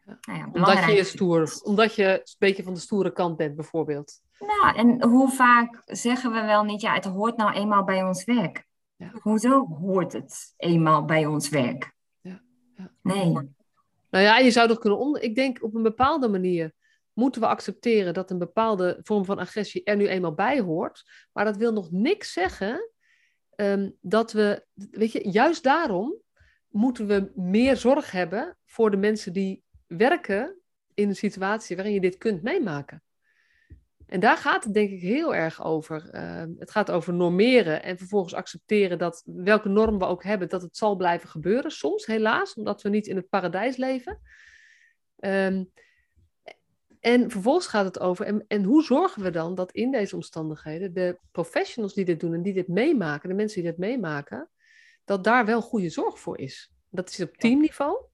Nou 0.05 0.39
ja, 0.39 0.49
omdat 0.53 0.85
je 0.85 0.93
je 0.93 1.05
stoer, 1.05 1.61
omdat 1.63 1.95
je 1.95 2.05
een 2.05 2.35
beetje 2.39 2.63
van 2.63 2.75
de 2.75 2.81
stoere 2.81 3.13
kant 3.13 3.37
bent, 3.37 3.57
bijvoorbeeld. 3.57 4.21
Nou, 4.39 4.77
en 4.77 5.03
hoe 5.03 5.31
vaak 5.31 5.83
zeggen 5.85 6.33
we 6.33 6.41
wel 6.41 6.65
niet, 6.65 6.81
ja, 6.81 6.95
het 6.95 7.05
hoort 7.05 7.37
nou 7.37 7.53
eenmaal 7.53 7.85
bij 7.85 8.03
ons 8.03 8.25
werk. 8.25 8.67
Ja. 8.97 9.11
Hoezo 9.21 9.67
hoort 9.67 10.13
het 10.13 10.55
eenmaal 10.57 11.05
bij 11.05 11.27
ons 11.27 11.49
werk? 11.49 11.93
Ja. 12.21 12.43
ja. 12.77 12.91
Nee. 13.03 13.33
Nou 14.11 14.25
ja, 14.25 14.39
je 14.39 14.51
zou 14.51 14.69
dat 14.69 14.79
kunnen 14.79 14.99
onder... 14.99 15.23
Ik 15.23 15.35
denk 15.35 15.63
op 15.63 15.75
een 15.75 15.83
bepaalde 15.83 16.29
manier 16.29 16.73
moeten 17.13 17.41
we 17.41 17.47
accepteren 17.47 18.15
dat 18.15 18.31
een 18.31 18.39
bepaalde 18.39 18.99
vorm 19.03 19.25
van 19.25 19.39
agressie 19.39 19.85
er 19.85 19.97
nu 19.97 20.07
eenmaal 20.09 20.35
bij 20.35 20.61
hoort. 20.61 21.03
Maar 21.33 21.45
dat 21.45 21.57
wil 21.57 21.73
nog 21.73 21.91
niks 21.91 22.33
zeggen 22.33 22.91
um, 23.57 23.97
dat 24.01 24.33
we, 24.33 24.67
weet 24.75 25.13
je, 25.13 25.31
juist 25.31 25.63
daarom 25.63 26.23
moeten 26.69 27.07
we 27.07 27.33
meer 27.35 27.77
zorg 27.77 28.11
hebben 28.11 28.59
voor 28.65 28.91
de 28.91 28.97
mensen 28.97 29.33
die 29.33 29.64
werken 29.97 30.59
in 30.95 31.09
een 31.09 31.17
situatie 31.17 31.77
waarin 31.77 31.95
je 31.95 32.01
dit 32.01 32.19
kunt 32.19 32.43
meemaken. 32.43 33.03
En 34.07 34.21
daar 34.21 34.37
gaat 34.37 34.65
het 34.65 34.75
denk 34.75 34.91
ik 34.91 35.01
heel 35.01 35.35
erg 35.35 35.65
over. 35.65 36.09
Uh, 36.13 36.45
het 36.59 36.71
gaat 36.71 36.91
over 36.91 37.15
normeren 37.15 37.83
en 37.83 37.99
vervolgens 37.99 38.35
accepteren 38.35 38.99
dat 38.99 39.23
welke 39.25 39.69
norm 39.69 39.99
we 39.99 40.05
ook 40.05 40.23
hebben, 40.23 40.49
dat 40.49 40.63
het 40.63 40.77
zal 40.77 40.97
blijven 40.97 41.29
gebeuren. 41.29 41.71
Soms 41.71 42.07
helaas, 42.07 42.55
omdat 42.55 42.83
we 42.83 42.89
niet 42.89 43.07
in 43.07 43.17
het 43.17 43.29
paradijs 43.29 43.77
leven. 43.77 44.21
Um, 45.19 45.73
en 47.01 47.31
vervolgens 47.31 47.67
gaat 47.67 47.85
het 47.85 48.01
over, 48.01 48.27
en, 48.27 48.45
en 48.49 48.63
hoe 48.63 48.83
zorgen 48.83 49.23
we 49.23 49.31
dan 49.31 49.55
dat 49.55 49.73
in 49.73 49.91
deze 49.91 50.15
omstandigheden 50.15 50.95
de 50.95 51.19
professionals 51.33 51.95
die 51.95 52.05
dit 52.05 52.21
doen 52.21 52.35
en 52.35 52.43
die 52.43 52.53
dit 52.53 52.69
meemaken, 52.69 53.29
de 53.29 53.35
mensen 53.35 53.63
die 53.63 53.71
dit 53.71 53.79
meemaken, 53.79 54.51
dat 55.05 55.25
daar 55.25 55.47
wel 55.47 55.61
goede 55.63 55.89
zorg 55.89 56.19
voor 56.19 56.39
is. 56.39 56.73
Dat 56.91 57.11
is 57.11 57.21
op 57.21 57.37
teamniveau, 57.37 58.05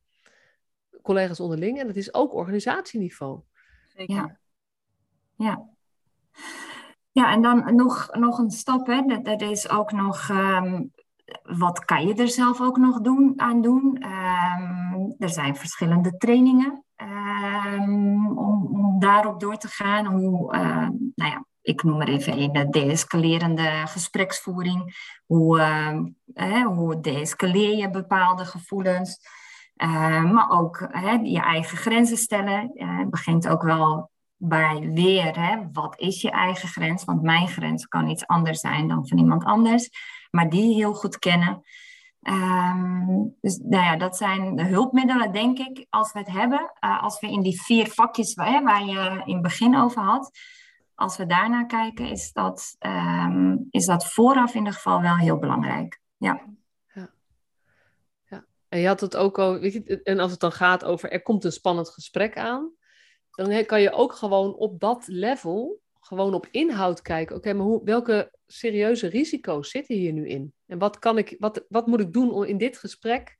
collega's 1.02 1.40
onderling, 1.40 1.78
en 1.78 1.86
dat 1.86 1.96
is 1.96 2.14
ook 2.14 2.34
organisatieniveau. 2.34 3.40
Zeker. 3.96 4.14
Ja. 4.14 4.38
ja. 5.36 5.68
Ja, 7.12 7.32
en 7.32 7.42
dan 7.42 7.74
nog, 7.74 8.08
nog 8.12 8.38
een 8.38 8.50
stap. 8.50 8.86
Hè. 8.86 9.20
Dat, 9.22 9.40
is 9.40 9.70
ook 9.70 9.92
nog, 9.92 10.28
um, 10.28 10.92
wat 11.42 11.84
kan 11.84 12.06
je 12.06 12.14
er 12.14 12.28
zelf 12.28 12.60
ook 12.60 12.76
nog 12.76 13.00
doen, 13.00 13.32
aan 13.36 13.62
doen? 13.62 14.04
Um, 14.04 15.14
er 15.18 15.28
zijn 15.28 15.56
verschillende 15.56 16.16
trainingen. 16.16 16.84
Um, 16.96 18.38
om, 18.38 18.66
om, 18.66 19.00
daarop 19.00 19.40
door 19.40 19.56
te 19.56 19.68
gaan. 19.68 20.06
Hoe, 20.06 20.54
uh, 20.54 20.88
nou 21.14 21.30
ja, 21.30 21.44
ik 21.62 21.82
noem 21.82 22.00
er 22.00 22.08
even 22.08 22.38
een, 22.38 22.52
de 22.52 22.68
deescalerende 22.68 23.82
gespreksvoering. 23.86 25.10
Hoe, 25.26 25.58
uh, 26.34 26.66
hoe 26.66 27.00
deescaleer 27.00 27.76
je 27.76 27.90
bepaalde 27.90 28.44
gevoelens. 28.44 29.18
Uh, 29.82 30.32
maar 30.32 30.50
ook 30.50 30.88
je 31.22 31.40
eigen 31.40 31.78
grenzen 31.78 32.16
stellen. 32.16 32.70
het 32.74 33.10
begint 33.10 33.48
ook 33.48 33.62
wel 33.62 34.10
bij 34.36 34.90
weer, 34.94 35.40
hè, 35.40 35.56
wat 35.72 35.98
is 35.98 36.20
je 36.20 36.30
eigen 36.30 36.68
grens? 36.68 37.04
Want 37.04 37.22
mijn 37.22 37.48
grens 37.48 37.86
kan 37.86 38.08
iets 38.08 38.26
anders 38.26 38.60
zijn 38.60 38.88
dan 38.88 39.08
van 39.08 39.18
iemand 39.18 39.44
anders. 39.44 39.90
Maar 40.30 40.48
die 40.48 40.74
heel 40.74 40.94
goed 40.94 41.18
kennen. 41.18 41.62
Um, 42.22 43.36
dus 43.40 43.58
nou 43.58 43.84
ja, 43.84 43.96
dat 43.96 44.16
zijn 44.16 44.56
de 44.56 44.64
hulpmiddelen, 44.64 45.32
denk 45.32 45.58
ik, 45.58 45.86
als 45.90 46.12
we 46.12 46.18
het 46.18 46.28
hebben. 46.28 46.72
Uh, 46.80 47.02
als 47.02 47.20
we 47.20 47.30
in 47.30 47.42
die 47.42 47.62
vier 47.62 47.86
vakjes 47.86 48.34
waar, 48.34 48.62
waar 48.62 48.84
je 48.84 49.22
in 49.24 49.32
het 49.32 49.42
begin 49.42 49.76
over 49.76 50.02
had, 50.02 50.30
als 50.94 51.16
we 51.16 51.26
daarnaar 51.26 51.66
kijken, 51.66 52.10
is 52.10 52.32
dat, 52.32 52.76
um, 52.78 53.66
is 53.70 53.86
dat 53.86 54.12
vooraf 54.12 54.50
in 54.50 54.58
ieder 54.58 54.72
geval 54.72 55.00
wel 55.00 55.16
heel 55.16 55.38
belangrijk. 55.38 56.00
Ja. 56.16 56.40
En 58.70 58.78
je 58.80 58.86
had 58.86 59.00
het 59.00 59.16
ook 59.16 59.38
al, 59.38 59.58
weet 59.58 59.72
je, 59.72 60.02
en 60.02 60.18
als 60.18 60.30
het 60.30 60.40
dan 60.40 60.52
gaat 60.52 60.84
over 60.84 61.10
er 61.10 61.22
komt 61.22 61.44
een 61.44 61.52
spannend 61.52 61.88
gesprek 61.88 62.38
aan, 62.38 62.72
dan 63.30 63.64
kan 63.64 63.80
je 63.80 63.92
ook 63.92 64.12
gewoon 64.12 64.54
op 64.54 64.80
dat 64.80 65.06
level 65.06 65.80
gewoon 66.00 66.34
op 66.34 66.48
inhoud 66.50 67.02
kijken. 67.02 67.36
Oké, 67.36 67.52
maar 67.52 67.66
hoe, 67.66 67.84
welke 67.84 68.32
serieuze 68.46 69.06
risico's 69.06 69.70
zitten 69.70 69.96
hier 69.96 70.12
nu 70.12 70.28
in? 70.28 70.54
En 70.66 70.78
wat, 70.78 70.98
kan 70.98 71.18
ik, 71.18 71.36
wat, 71.38 71.64
wat 71.68 71.86
moet 71.86 72.00
ik 72.00 72.12
doen 72.12 72.32
om 72.32 72.42
in 72.42 72.58
dit 72.58 72.78
gesprek 72.78 73.36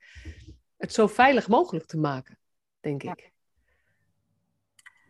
het 0.77 0.93
zo 0.93 1.07
veilig 1.07 1.49
mogelijk 1.49 1.87
te 1.87 1.99
maken, 1.99 2.39
denk 2.81 3.03
ik. 3.03 3.33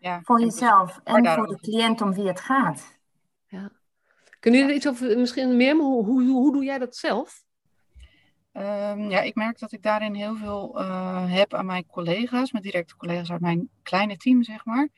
Ja, 0.00 0.20
voor 0.22 0.40
jezelf 0.40 1.00
en 1.04 1.26
voor 1.26 1.46
de 1.46 1.60
cliënt 1.60 2.00
om 2.00 2.14
wie 2.14 2.26
het 2.26 2.40
gaat. 2.40 2.98
Ja. 3.46 3.72
Kunnen 4.40 4.60
jullie 4.60 4.74
er 4.74 4.80
iets 4.80 4.88
over, 4.88 5.18
misschien 5.18 5.56
meer, 5.56 5.76
maar 5.76 5.86
hoe, 5.86 6.04
hoe, 6.04 6.22
hoe 6.22 6.52
doe 6.52 6.64
jij 6.64 6.78
dat 6.78 6.96
zelf? 6.96 7.44
Ehm, 8.52 9.10
ja, 9.10 9.20
ik 9.20 9.34
merk 9.34 9.58
dat 9.58 9.72
ik 9.72 9.82
daarin 9.82 10.14
heel 10.14 10.36
veel 10.36 10.80
uh, 10.80 11.32
heb 11.32 11.54
aan 11.54 11.66
mijn 11.66 11.86
collega's, 11.86 12.52
mijn 12.52 12.64
directe 12.64 12.96
collega's 12.96 13.30
uit 13.30 13.40
mijn 13.40 13.70
kleine 13.82 14.16
team, 14.16 14.42
zeg 14.42 14.64
maar. 14.64 14.88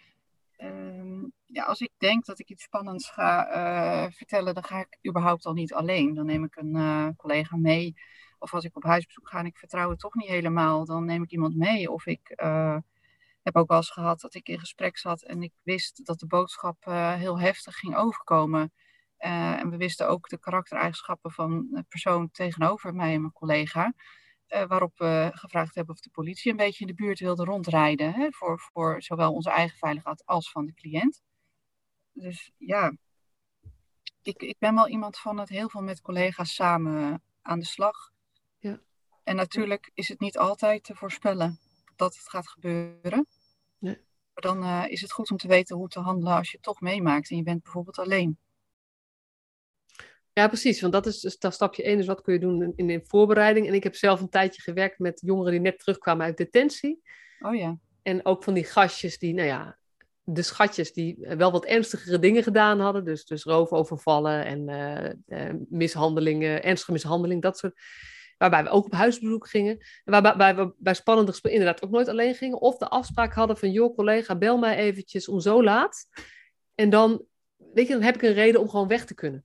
Ehm, 0.57 1.25
ja, 1.47 1.65
als 1.65 1.81
ik 1.81 1.91
denk 1.99 2.25
dat 2.25 2.39
ik 2.39 2.49
iets 2.49 2.63
spannends 2.63 3.11
ga 3.11 3.57
uh, 4.07 4.13
vertellen, 4.13 4.55
dan 4.55 4.65
ga 4.65 4.79
ik 4.79 4.99
überhaupt 5.09 5.47
al 5.47 5.53
niet 5.53 5.75
alleen. 5.75 6.15
Dan 6.15 6.27
neem 6.27 6.45
ik 6.45 6.57
een 6.57 6.77
uh, 6.77 7.09
collega 7.17 7.57
mee. 7.57 7.95
Of 8.39 8.55
als 8.55 8.65
ik 8.65 8.77
op 8.77 8.83
huisbezoek 8.83 9.29
ga 9.29 9.39
en 9.39 9.47
ik 9.47 9.59
vertrouw 9.59 9.91
het 9.91 9.99
toch 9.99 10.15
niet 10.15 10.29
helemaal, 10.29 10.85
dan 10.85 11.05
neem 11.05 11.23
ik 11.23 11.31
iemand 11.31 11.57
mee. 11.57 11.91
Of 11.91 12.07
ik 12.07 12.35
heb 13.43 13.57
ook 13.57 13.69
wel 13.69 13.77
eens 13.77 13.91
gehad 13.91 14.21
dat 14.21 14.35
ik 14.35 14.49
in 14.49 14.59
gesprek 14.59 14.99
zat 14.99 15.23
en 15.23 15.43
ik 15.43 15.53
wist 15.63 16.07
dat 16.07 16.19
de 16.19 16.27
boodschap 16.27 16.85
heel 17.19 17.41
heftig 17.41 17.77
ging 17.77 17.97
overkomen. 17.97 18.73
Uh, 19.25 19.59
en 19.59 19.71
we 19.71 19.77
wisten 19.77 20.09
ook 20.09 20.29
de 20.29 20.39
karaktereigenschappen 20.39 21.31
van 21.31 21.69
de 21.71 21.85
persoon 21.89 22.31
tegenover 22.31 22.95
mij 22.95 23.15
en 23.15 23.21
mijn 23.21 23.33
collega. 23.33 23.95
Uh, 24.49 24.65
waarop 24.65 24.99
we 24.99 25.31
gevraagd 25.35 25.75
hebben 25.75 25.95
of 25.95 26.01
de 26.01 26.11
politie 26.11 26.51
een 26.51 26.57
beetje 26.57 26.81
in 26.81 26.87
de 26.87 27.03
buurt 27.03 27.19
wilde 27.19 27.45
rondrijden. 27.45 28.13
Hè, 28.13 28.29
voor, 28.31 28.61
voor 28.61 29.03
zowel 29.03 29.33
onze 29.33 29.51
eigen 29.51 29.79
veiligheid 29.79 30.27
als 30.27 30.51
van 30.51 30.67
de 30.67 30.75
cliënt. 30.75 31.23
Dus 32.13 32.53
ja, 32.57 32.93
ik, 34.23 34.43
ik 34.43 34.59
ben 34.59 34.75
wel 34.75 34.89
iemand 34.89 35.19
van 35.19 35.39
het 35.39 35.49
heel 35.49 35.69
veel 35.69 35.83
met 35.83 36.01
collega's 36.01 36.55
samen 36.55 37.23
aan 37.43 37.59
de 37.59 37.65
slag. 37.65 38.13
Ja. 38.59 38.81
En 39.25 39.37
natuurlijk 39.37 39.91
is 39.95 40.09
het 40.09 40.21
niet 40.21 40.39
altijd 40.39 40.85
te 40.85 40.95
voorspellen 40.95 41.61
dat 41.97 42.17
het 42.17 42.29
gaat 42.29 42.49
gebeuren. 42.49 43.27
Nee. 43.79 43.97
Maar 44.35 44.43
dan 44.43 44.65
uh, 44.65 44.85
is 44.89 45.01
het 45.01 45.13
goed 45.13 45.31
om 45.31 45.37
te 45.37 45.49
weten 45.49 45.77
hoe 45.77 45.89
te 45.89 46.01
handelen 46.01 46.37
als 46.37 46.51
je 46.51 46.57
het 46.57 46.65
toch 46.65 46.81
meemaakt 46.81 47.31
en 47.31 47.37
je 47.37 47.43
bent 47.43 47.63
bijvoorbeeld 47.63 47.99
alleen. 47.99 48.39
Ja, 50.33 50.49
precies. 50.49 50.81
Want 50.81 50.93
dat 50.93 51.07
is 51.07 51.21
dus 51.21 51.39
dat 51.39 51.55
stapje 51.55 51.83
één. 51.83 51.97
Dus 51.97 52.07
wat 52.07 52.21
kun 52.21 52.33
je 52.33 52.41
doen 52.41 52.73
in 52.77 52.87
de 52.87 53.01
voorbereiding? 53.05 53.67
En 53.67 53.75
ik 53.75 53.83
heb 53.83 53.95
zelf 53.95 54.21
een 54.21 54.29
tijdje 54.29 54.63
gewerkt 54.63 54.99
met 54.99 55.21
jongeren 55.25 55.53
die 55.53 55.61
net 55.61 55.79
terugkwamen 55.79 56.27
uit 56.27 56.37
detentie. 56.37 57.03
Oh 57.41 57.55
ja. 57.55 57.79
En 58.03 58.27
ook 58.27 58.45
van 58.45 58.55
die 58.55 58.65
gastjes 58.65 59.19
die, 59.19 59.35
nou 59.35 59.47
ja, 59.49 59.79
de 60.25 60.43
schatjes 60.43 60.93
die 60.93 61.17
wel 61.37 61.53
wat 61.53 61.65
ernstigere 61.65 62.19
dingen 62.19 62.43
gedaan 62.43 62.81
hadden. 62.81 63.05
Dus, 63.05 63.25
dus 63.25 63.45
roofovervallen 63.45 64.45
en 64.45 64.69
uh, 65.27 65.51
mishandelingen, 65.69 66.63
ernstige 66.63 66.93
mishandeling, 66.93 67.43
dat 67.43 67.59
soort. 67.59 67.81
Waarbij 68.39 68.63
we 68.63 68.69
ook 68.69 68.85
op 68.85 68.93
huisbezoek 68.93 69.49
gingen. 69.49 69.79
En 70.05 70.23
waarbij 70.23 70.57
we 70.57 70.75
bij 70.79 70.95
spannende 70.95 71.31
gesprekken 71.31 71.61
inderdaad 71.61 71.85
ook 71.85 71.95
nooit 71.95 72.09
alleen 72.09 72.35
gingen. 72.35 72.61
Of 72.61 72.77
de 72.77 72.89
afspraak 72.89 73.33
hadden 73.33 73.57
van, 73.57 73.71
joh 73.71 73.95
collega, 73.95 74.37
bel 74.37 74.59
mij 74.59 74.77
eventjes 74.77 75.29
om 75.29 75.41
zo 75.41 75.63
laat. 75.63 76.07
En 76.75 76.91
dan, 76.91 77.25
weet 77.57 77.87
je, 77.87 77.93
dan 77.93 78.03
heb 78.03 78.15
ik 78.15 78.23
een 78.23 78.33
reden 78.33 78.61
om 78.61 78.69
gewoon 78.69 78.89
weg 78.89 79.05
te 79.05 79.15
kunnen. 79.15 79.45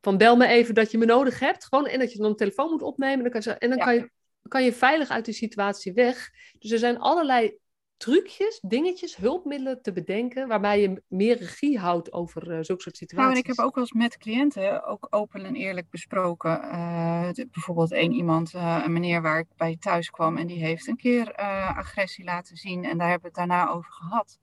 Van 0.00 0.16
bel 0.16 0.36
me 0.36 0.46
even 0.46 0.74
dat 0.74 0.90
je 0.90 0.98
me 0.98 1.04
nodig 1.04 1.38
hebt. 1.38 1.64
Gewoon, 1.64 1.86
en 1.86 1.98
dat 1.98 2.12
je 2.12 2.18
dan 2.18 2.30
een 2.30 2.36
telefoon 2.36 2.70
moet 2.70 2.82
opnemen. 2.82 3.22
Dan 3.22 3.32
kan 3.32 3.40
je, 3.44 3.58
en 3.58 3.68
dan 3.68 3.78
kan, 3.78 3.94
je, 3.94 4.10
kan 4.48 4.64
je 4.64 4.72
veilig 4.72 5.08
uit 5.08 5.24
die 5.24 5.34
situatie 5.34 5.92
weg. 5.92 6.30
Dus 6.58 6.70
er 6.70 6.78
zijn 6.78 6.98
allerlei 6.98 7.58
trucjes, 7.96 8.60
dingetjes, 8.66 9.16
hulpmiddelen 9.16 9.82
te 9.82 9.92
bedenken. 9.92 10.48
waarbij 10.48 10.80
je 10.80 11.02
meer 11.08 11.36
regie 11.38 11.78
houdt 11.78 12.12
over 12.12 12.42
uh, 12.42 12.58
zulke 12.60 12.82
soort 12.82 12.96
situaties. 12.96 13.16
Nou, 13.16 13.32
en 13.32 13.38
ik 13.38 13.46
heb 13.46 13.66
ook 13.66 13.74
wel 13.74 13.84
eens 13.84 13.92
met 13.92 14.18
cliënten 14.18 14.84
ook 14.84 15.06
open 15.10 15.44
en 15.44 15.54
eerlijk 15.54 15.90
besproken. 15.90 16.50
Uh, 16.50 17.30
bijvoorbeeld 17.50 17.92
één 17.92 18.12
iemand, 18.12 18.54
uh, 18.54 18.82
een 18.84 18.92
meneer 18.92 19.22
waar 19.22 19.38
ik 19.38 19.46
bij 19.56 19.76
thuis 19.80 20.10
kwam. 20.10 20.36
en 20.36 20.46
die 20.46 20.64
heeft 20.64 20.86
een 20.86 20.96
keer 20.96 21.34
agressie 21.76 22.24
laten 22.24 22.56
zien. 22.56 22.84
en 22.84 22.98
daar 22.98 23.08
hebben 23.08 23.32
we 23.32 23.40
het 23.40 23.48
daarna 23.48 23.70
over 23.70 23.92
gehad. 23.92 24.38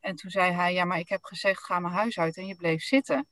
En 0.00 0.16
toen 0.16 0.30
zei 0.30 0.52
hij: 0.52 0.74
Ja, 0.74 0.84
maar 0.84 0.98
ik 0.98 1.08
heb 1.08 1.24
gezegd: 1.24 1.64
ga 1.64 1.80
mijn 1.80 1.94
huis 1.94 2.18
uit. 2.18 2.36
en 2.36 2.46
je 2.46 2.56
bleef 2.56 2.82
zitten. 2.82 3.26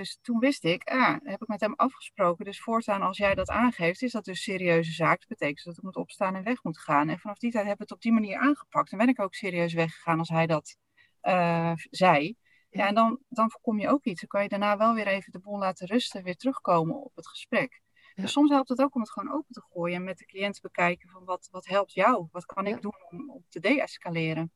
Dus 0.00 0.18
toen 0.22 0.38
wist 0.38 0.64
ik, 0.64 0.84
ah, 0.84 1.16
heb 1.22 1.42
ik 1.42 1.48
met 1.48 1.60
hem 1.60 1.74
afgesproken. 1.74 2.44
Dus 2.44 2.60
voortaan 2.60 3.02
als 3.02 3.16
jij 3.16 3.34
dat 3.34 3.48
aangeeft, 3.48 4.02
is 4.02 4.12
dat 4.12 4.24
dus 4.24 4.42
serieuze 4.42 4.92
zaak. 4.92 5.18
Dat 5.18 5.28
betekent 5.28 5.64
dat 5.64 5.76
ik 5.76 5.82
moet 5.82 5.96
opstaan 5.96 6.34
en 6.34 6.42
weg 6.42 6.62
moet 6.62 6.78
gaan. 6.78 7.08
En 7.08 7.18
vanaf 7.18 7.38
die 7.38 7.50
tijd 7.50 7.66
hebben 7.66 7.86
we 7.86 7.92
het 7.92 7.92
op 7.92 8.02
die 8.02 8.12
manier 8.12 8.38
aangepakt. 8.38 8.92
En 8.92 8.98
ben 8.98 9.08
ik 9.08 9.20
ook 9.20 9.34
serieus 9.34 9.72
weggegaan 9.72 10.18
als 10.18 10.28
hij 10.28 10.46
dat 10.46 10.76
uh, 11.22 11.72
zei. 11.90 12.36
Ja, 12.70 12.86
en 12.86 12.94
dan, 12.94 13.18
dan 13.28 13.50
voorkom 13.50 13.80
je 13.80 13.88
ook 13.88 14.04
iets. 14.04 14.20
Dan 14.20 14.28
kan 14.28 14.42
je 14.42 14.48
daarna 14.48 14.76
wel 14.76 14.94
weer 14.94 15.06
even 15.06 15.32
de 15.32 15.38
boel 15.38 15.58
laten 15.58 15.86
rusten, 15.86 16.22
weer 16.22 16.36
terugkomen 16.36 17.02
op 17.02 17.16
het 17.16 17.28
gesprek. 17.28 17.80
Dus 18.14 18.32
soms 18.32 18.50
helpt 18.50 18.68
het 18.68 18.80
ook 18.80 18.94
om 18.94 19.00
het 19.00 19.10
gewoon 19.10 19.32
open 19.32 19.54
te 19.54 19.62
gooien 19.70 19.96
en 19.96 20.04
met 20.04 20.18
de 20.18 20.26
cliënt 20.26 20.54
te 20.54 20.60
bekijken 20.60 21.08
van 21.08 21.24
wat, 21.24 21.48
wat 21.50 21.66
helpt 21.66 21.92
jou? 21.92 22.28
Wat 22.30 22.46
kan 22.46 22.66
ik 22.66 22.82
doen 22.82 22.94
om, 23.10 23.30
om 23.30 23.44
te 23.48 23.60
deescaleren? 23.60 24.52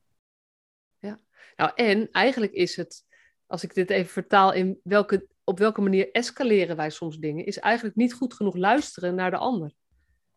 Ja, 0.98 1.20
nou 1.56 1.72
en 1.74 2.10
eigenlijk 2.10 2.52
is 2.52 2.76
het, 2.76 3.04
als 3.46 3.64
ik 3.64 3.74
dit 3.74 3.90
even 3.90 4.12
vertaal 4.12 4.52
in 4.52 4.80
welke 4.82 5.28
op 5.44 5.58
welke 5.58 5.80
manier 5.80 6.10
escaleren 6.10 6.76
wij 6.76 6.90
soms 6.90 7.18
dingen, 7.18 7.46
is 7.46 7.58
eigenlijk 7.58 7.96
niet 7.96 8.14
goed 8.14 8.34
genoeg 8.34 8.56
luisteren 8.56 9.14
naar 9.14 9.30
de 9.30 9.36
ander. 9.36 9.72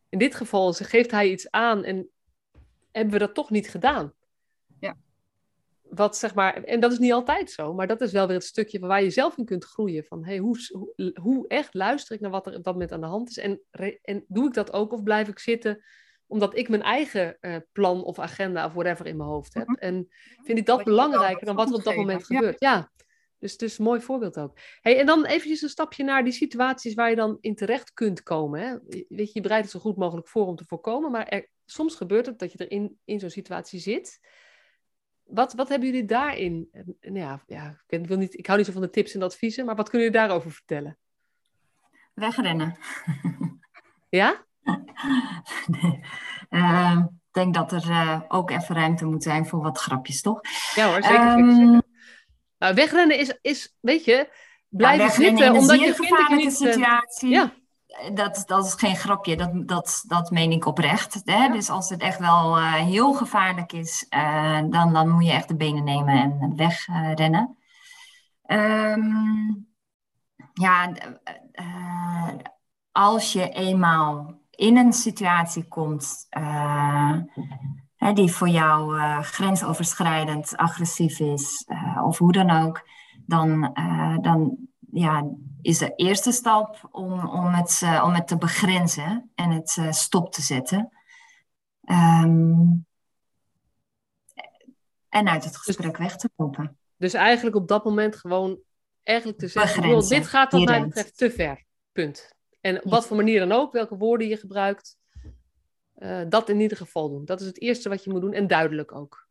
In 0.10 0.20
dit 0.20 0.36
geval 0.36 0.74
geeft 0.74 1.12
hij 1.12 1.32
iets 1.32 1.52
aan 1.52 1.84
en 1.84 2.10
hebben 2.91 3.13
we 3.13 3.20
dat 3.20 3.34
toch 3.34 3.50
niet 3.50 3.70
gedaan. 3.70 4.13
Ja. 4.80 4.98
Wat 5.82 6.17
zeg 6.17 6.36
maar, 6.36 6.63
en 6.63 6.80
dat 6.80 6.91
is 6.91 7.00
niet 7.00 7.12
altijd 7.12 7.52
zo, 7.52 7.74
maar 7.74 7.88
dat 7.88 8.02
is 8.02 8.12
wel 8.12 8.28
weer 8.28 8.36
het 8.36 8.46
stukje 8.46 8.80
waar 8.80 9.04
je 9.04 9.10
zelf 9.10 9.38
in 9.38 9.46
kunt 9.46 9.65
groeien. 9.65 10.04
Van 10.04 10.26
hey, 10.26 10.38
hoe, 10.38 10.58
hoe, 11.22 11.48
echt 11.48 11.74
luister 11.74 12.15
ik 12.15 12.22
naar 12.22 12.32
wat 12.32 12.48
er 12.48 12.56
op 12.56 12.63
dat 12.63 12.74
moment 12.74 12.91
aan 12.91 13.02
de 13.02 13.08
hand 13.08 13.30
is? 13.30 13.38
En, 13.38 13.62
en 14.02 14.26
doe 14.28 14.48
ik 14.48 14.54
dat 14.54 14.74
ook 14.74 14.93
of 14.93 15.04
blijf 15.04 15.28
ik 15.28 15.39
zitten 15.39 15.84
omdat 16.28 16.58
ik 16.58 16.70
mijn 16.70 16.82
eigen 16.82 17.38
uh, 17.41 17.56
plan 17.72 18.04
of 18.04 18.20
agenda 18.20 18.65
of 18.65 18.74
whatever 18.74 19.06
in 19.06 19.17
mijn 19.17 19.30
hoofd 19.30 19.54
heb? 19.54 19.67
Mhm. 19.67 19.80
En 19.80 20.08
vind 20.43 20.58
ik 20.58 20.65
dat 20.65 20.84
belangrijker 20.84 21.46
dan 21.46 21.56
wat 21.56 21.70
er 21.70 21.76
op 21.76 21.84
dat 21.84 21.96
moment 21.96 22.26
gebeurt? 22.26 22.60
Ja. 22.60 22.91
Dus, 23.39 23.58
dus 23.58 23.78
een 23.78 23.84
mooi 23.84 24.02
voorbeeld 24.02 24.39
ook. 24.39 24.58
Hey, 24.82 25.00
en 25.00 25.06
dan 25.06 25.26
eventjes 25.26 25.62
een 25.62 25.69
stapje 25.69 26.04
naar 26.04 26.23
die 26.23 26.34
situaties 26.34 26.93
waar 26.93 27.10
je 27.10 27.15
dan 27.15 27.38
in 27.41 27.56
terecht 27.56 27.93
kunt 27.93 28.23
komen. 28.23 28.60
Hè? 28.62 28.78
Weet 28.88 29.28
je, 29.28 29.30
je 29.34 29.41
bereidt 29.41 29.63
het 29.63 29.73
zo 29.73 29.80
goed 29.80 29.97
mogelijk 29.97 30.28
voor 30.28 30.45
om 30.45 30.56
te 30.56 30.65
voorkomen, 30.65 31.12
maar 31.12 31.28
er, 31.28 31.50
soms 31.65 31.95
gebeurt 31.95 32.26
het 32.26 32.39
dat 32.39 32.52
je 32.52 32.58
er 32.58 32.71
in, 32.71 33.00
in 33.06 33.19
zo'n 33.19 33.30
situatie 33.30 33.80
zit. 33.80 34.19
Wat, 35.23 35.54
wat 35.54 35.69
hebben 35.69 35.89
jullie 35.89 36.06
daarin? 36.06 36.69
Nou 37.00 37.17
ja, 37.17 37.43
ja 37.45 37.82
ik, 37.88 38.08
wil 38.08 38.17
niet, 38.17 38.38
ik 38.38 38.45
hou 38.45 38.58
niet 38.58 38.67
zo 38.67 38.73
van 38.73 38.82
de 38.82 38.89
tips 38.89 39.13
en 39.13 39.21
adviezen, 39.21 39.65
maar 39.65 39.76
wat 39.76 39.89
kunnen 39.89 40.08
jullie 40.08 40.28
daarover 40.28 40.52
vertellen? 40.52 40.97
Wegrennen. 42.13 42.78
Ja? 44.10 44.45
nee. 45.82 46.04
Uh, 46.50 47.04
ik 47.08 47.34
denk 47.34 47.54
dat 47.54 47.71
er 47.71 47.89
uh, 47.89 48.21
ook 48.28 48.50
even 48.50 48.76
ruimte 48.76 49.06
moet 49.06 49.23
zijn 49.23 49.45
voor 49.45 49.62
wat 49.62 49.78
grapjes, 49.78 50.21
toch? 50.21 50.41
Ja 50.76 50.89
hoor, 50.89 51.04
zeker. 51.04 51.38
Um, 51.38 51.56
zeker. 51.56 51.87
Nou, 52.58 52.74
wegrennen 52.74 53.20
is, 53.20 53.38
is, 53.41 53.76
weet 53.80 54.06
je, 54.06 54.34
blijven 54.70 55.12
zitten 55.12 55.56
omdat 55.56 55.80
je 55.80 56.36
niet... 56.36 56.62
Eh, 56.62 56.72
situatie. 56.72 57.30
Ja. 57.30 57.52
Dat, 58.13 58.43
dat 58.46 58.65
is 58.65 58.74
geen 58.74 58.96
grapje, 58.96 59.36
dat, 59.36 59.67
dat, 59.67 60.04
dat 60.08 60.32
meen 60.32 60.52
ik 60.52 60.65
oprecht. 60.65 61.22
Hè? 61.26 61.50
Dus 61.50 61.70
als 61.70 61.89
het 61.89 62.02
echt 62.02 62.20
wel 62.20 62.58
uh, 62.58 62.74
heel 62.74 63.13
gevaarlijk 63.13 63.74
is, 63.74 64.06
uh, 64.10 64.62
dan, 64.70 64.93
dan 64.93 65.10
moet 65.10 65.26
je 65.26 65.32
echt 65.32 65.48
de 65.48 65.56
benen 65.56 65.84
nemen 65.84 66.15
en 66.15 66.56
wegrennen. 66.56 67.58
Um, 68.46 69.67
ja, 70.54 70.91
als 72.91 73.34
je 73.34 73.50
eenmaal 73.50 74.41
in 74.50 74.78
een 74.78 74.93
situatie 74.93 75.67
komt 75.67 76.28
hè, 77.98 78.14
die 78.14 78.32
voor 78.32 78.50
jou 78.50 78.98
uh, 78.98 79.20
grensoverschrijdend 79.20 80.56
agressief 80.56 81.20
is, 81.20 81.66
uh, 81.68 82.04
of 82.06 82.18
hoe 82.18 82.32
dan 82.32 82.50
ook, 82.50 82.88
dan, 83.26 83.72
uh, 83.74 84.18
dan 84.22 84.58
ja, 84.91 85.30
is 85.62 85.78
de 85.78 85.93
eerste 85.95 86.32
stap 86.32 86.88
om, 86.91 87.28
om, 87.28 87.45
het, 87.45 87.82
om 88.04 88.14
het 88.14 88.28
te 88.28 88.38
begrenzen 88.38 89.32
en 89.36 89.52
het 89.52 89.80
stop 89.89 90.32
te 90.32 90.41
zetten. 90.41 90.91
Um, 91.89 92.86
en 95.10 95.28
uit 95.28 95.43
het 95.43 95.54
dus 95.54 95.62
gesprek 95.62 95.98
weg 95.98 96.16
te 96.16 96.30
lopen. 96.36 96.78
Dus 96.98 97.14
eigenlijk 97.14 97.56
op 97.56 97.68
dat 97.68 97.84
moment 97.84 98.16
gewoon 98.16 98.60
eigenlijk 99.04 99.39
te 99.39 99.48
zeggen, 99.48 100.08
dit 100.08 100.28
gaat 100.28 100.52
wat 100.52 100.64
mij 100.64 100.82
betreft 100.82 101.18
te 101.18 101.32
ver. 101.32 101.64
Punt. 101.91 102.36
En 102.62 102.84
op 102.84 102.91
wat 102.91 103.08
voor 103.08 103.18
manier 103.18 103.39
dan 103.39 103.52
ook, 103.52 103.72
welke 103.72 103.98
woorden 103.98 104.28
je 104.28 104.38
gebruikt. 104.38 104.98
Uh, 105.98 106.22
dat 106.30 106.50
in 106.50 106.60
ieder 106.60 106.78
geval 106.78 107.10
doen. 107.10 107.26
Dat 107.26 107.39
is 107.39 107.48
het 107.48 107.62
eerste 107.62 107.89
wat 107.89 108.04
je 108.04 108.10
moet 108.10 108.22
doen 108.22 108.34
en 108.34 108.48
duidelijk 108.48 108.91
ook. 108.91 109.28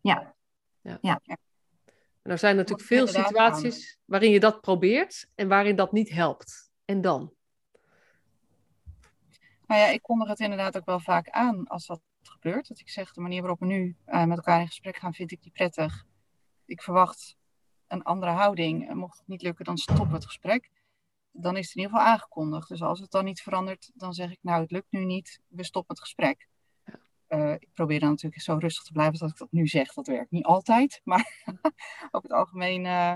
Ja. 0.00 0.34
ja. 0.82 0.98
ja. 1.00 1.20
En 2.22 2.30
er 2.30 2.38
zijn 2.38 2.56
natuurlijk 2.56 2.88
veel 2.88 3.06
situaties 3.06 3.98
waarin 4.04 4.30
je 4.30 4.40
dat 4.40 4.60
probeert 4.60 5.28
en 5.34 5.48
waarin 5.48 5.76
dat 5.76 5.92
niet 5.92 6.10
helpt. 6.10 6.70
En 6.84 7.00
dan? 7.00 7.32
Nou 9.66 9.80
ja, 9.80 9.86
ik 9.86 10.02
kondig 10.02 10.28
het 10.28 10.40
inderdaad 10.40 10.76
ook 10.76 10.86
wel 10.86 11.00
vaak 11.00 11.28
aan 11.28 11.66
als 11.66 11.86
dat 11.86 12.00
gebeurt. 12.22 12.68
Dat 12.68 12.80
ik 12.80 12.88
zeg, 12.88 13.12
de 13.12 13.20
manier 13.20 13.40
waarop 13.40 13.60
we 13.60 13.66
nu 13.66 13.96
uh, 14.06 14.24
met 14.24 14.36
elkaar 14.36 14.60
in 14.60 14.66
gesprek 14.66 14.96
gaan, 14.96 15.14
vind 15.14 15.32
ik 15.32 15.42
die 15.42 15.52
prettig. 15.52 16.04
Ik 16.64 16.82
verwacht 16.82 17.36
een 17.86 18.02
andere 18.02 18.32
houding. 18.32 18.94
Mocht 18.94 19.18
het 19.18 19.28
niet 19.28 19.42
lukken, 19.42 19.64
dan 19.64 19.78
stoppen 19.78 20.08
we 20.08 20.14
het 20.14 20.26
gesprek. 20.26 20.70
Dan 21.40 21.56
is 21.56 21.66
het 21.66 21.76
in 21.76 21.82
ieder 21.82 21.96
geval 21.96 22.12
aangekondigd. 22.12 22.68
Dus 22.68 22.82
als 22.82 23.00
het 23.00 23.10
dan 23.10 23.24
niet 23.24 23.42
verandert, 23.42 23.90
dan 23.94 24.12
zeg 24.12 24.30
ik, 24.30 24.38
nou, 24.40 24.60
het 24.60 24.70
lukt 24.70 24.90
nu 24.90 25.04
niet, 25.04 25.40
we 25.48 25.64
stoppen 25.64 25.94
het 25.94 26.04
gesprek. 26.04 26.48
Uh, 27.28 27.52
ik 27.52 27.68
probeer 27.74 28.00
dan 28.00 28.08
natuurlijk 28.08 28.42
zo 28.42 28.56
rustig 28.58 28.84
te 28.84 28.92
blijven 28.92 29.20
als 29.20 29.30
ik 29.30 29.38
dat 29.38 29.52
nu 29.52 29.66
zeg. 29.66 29.92
Dat 29.92 30.06
werkt 30.06 30.30
niet 30.30 30.44
altijd, 30.44 31.00
maar 31.04 31.44
op 32.10 32.22
het 32.22 32.32
algemeen. 32.32 32.84
Uh, 32.84 33.14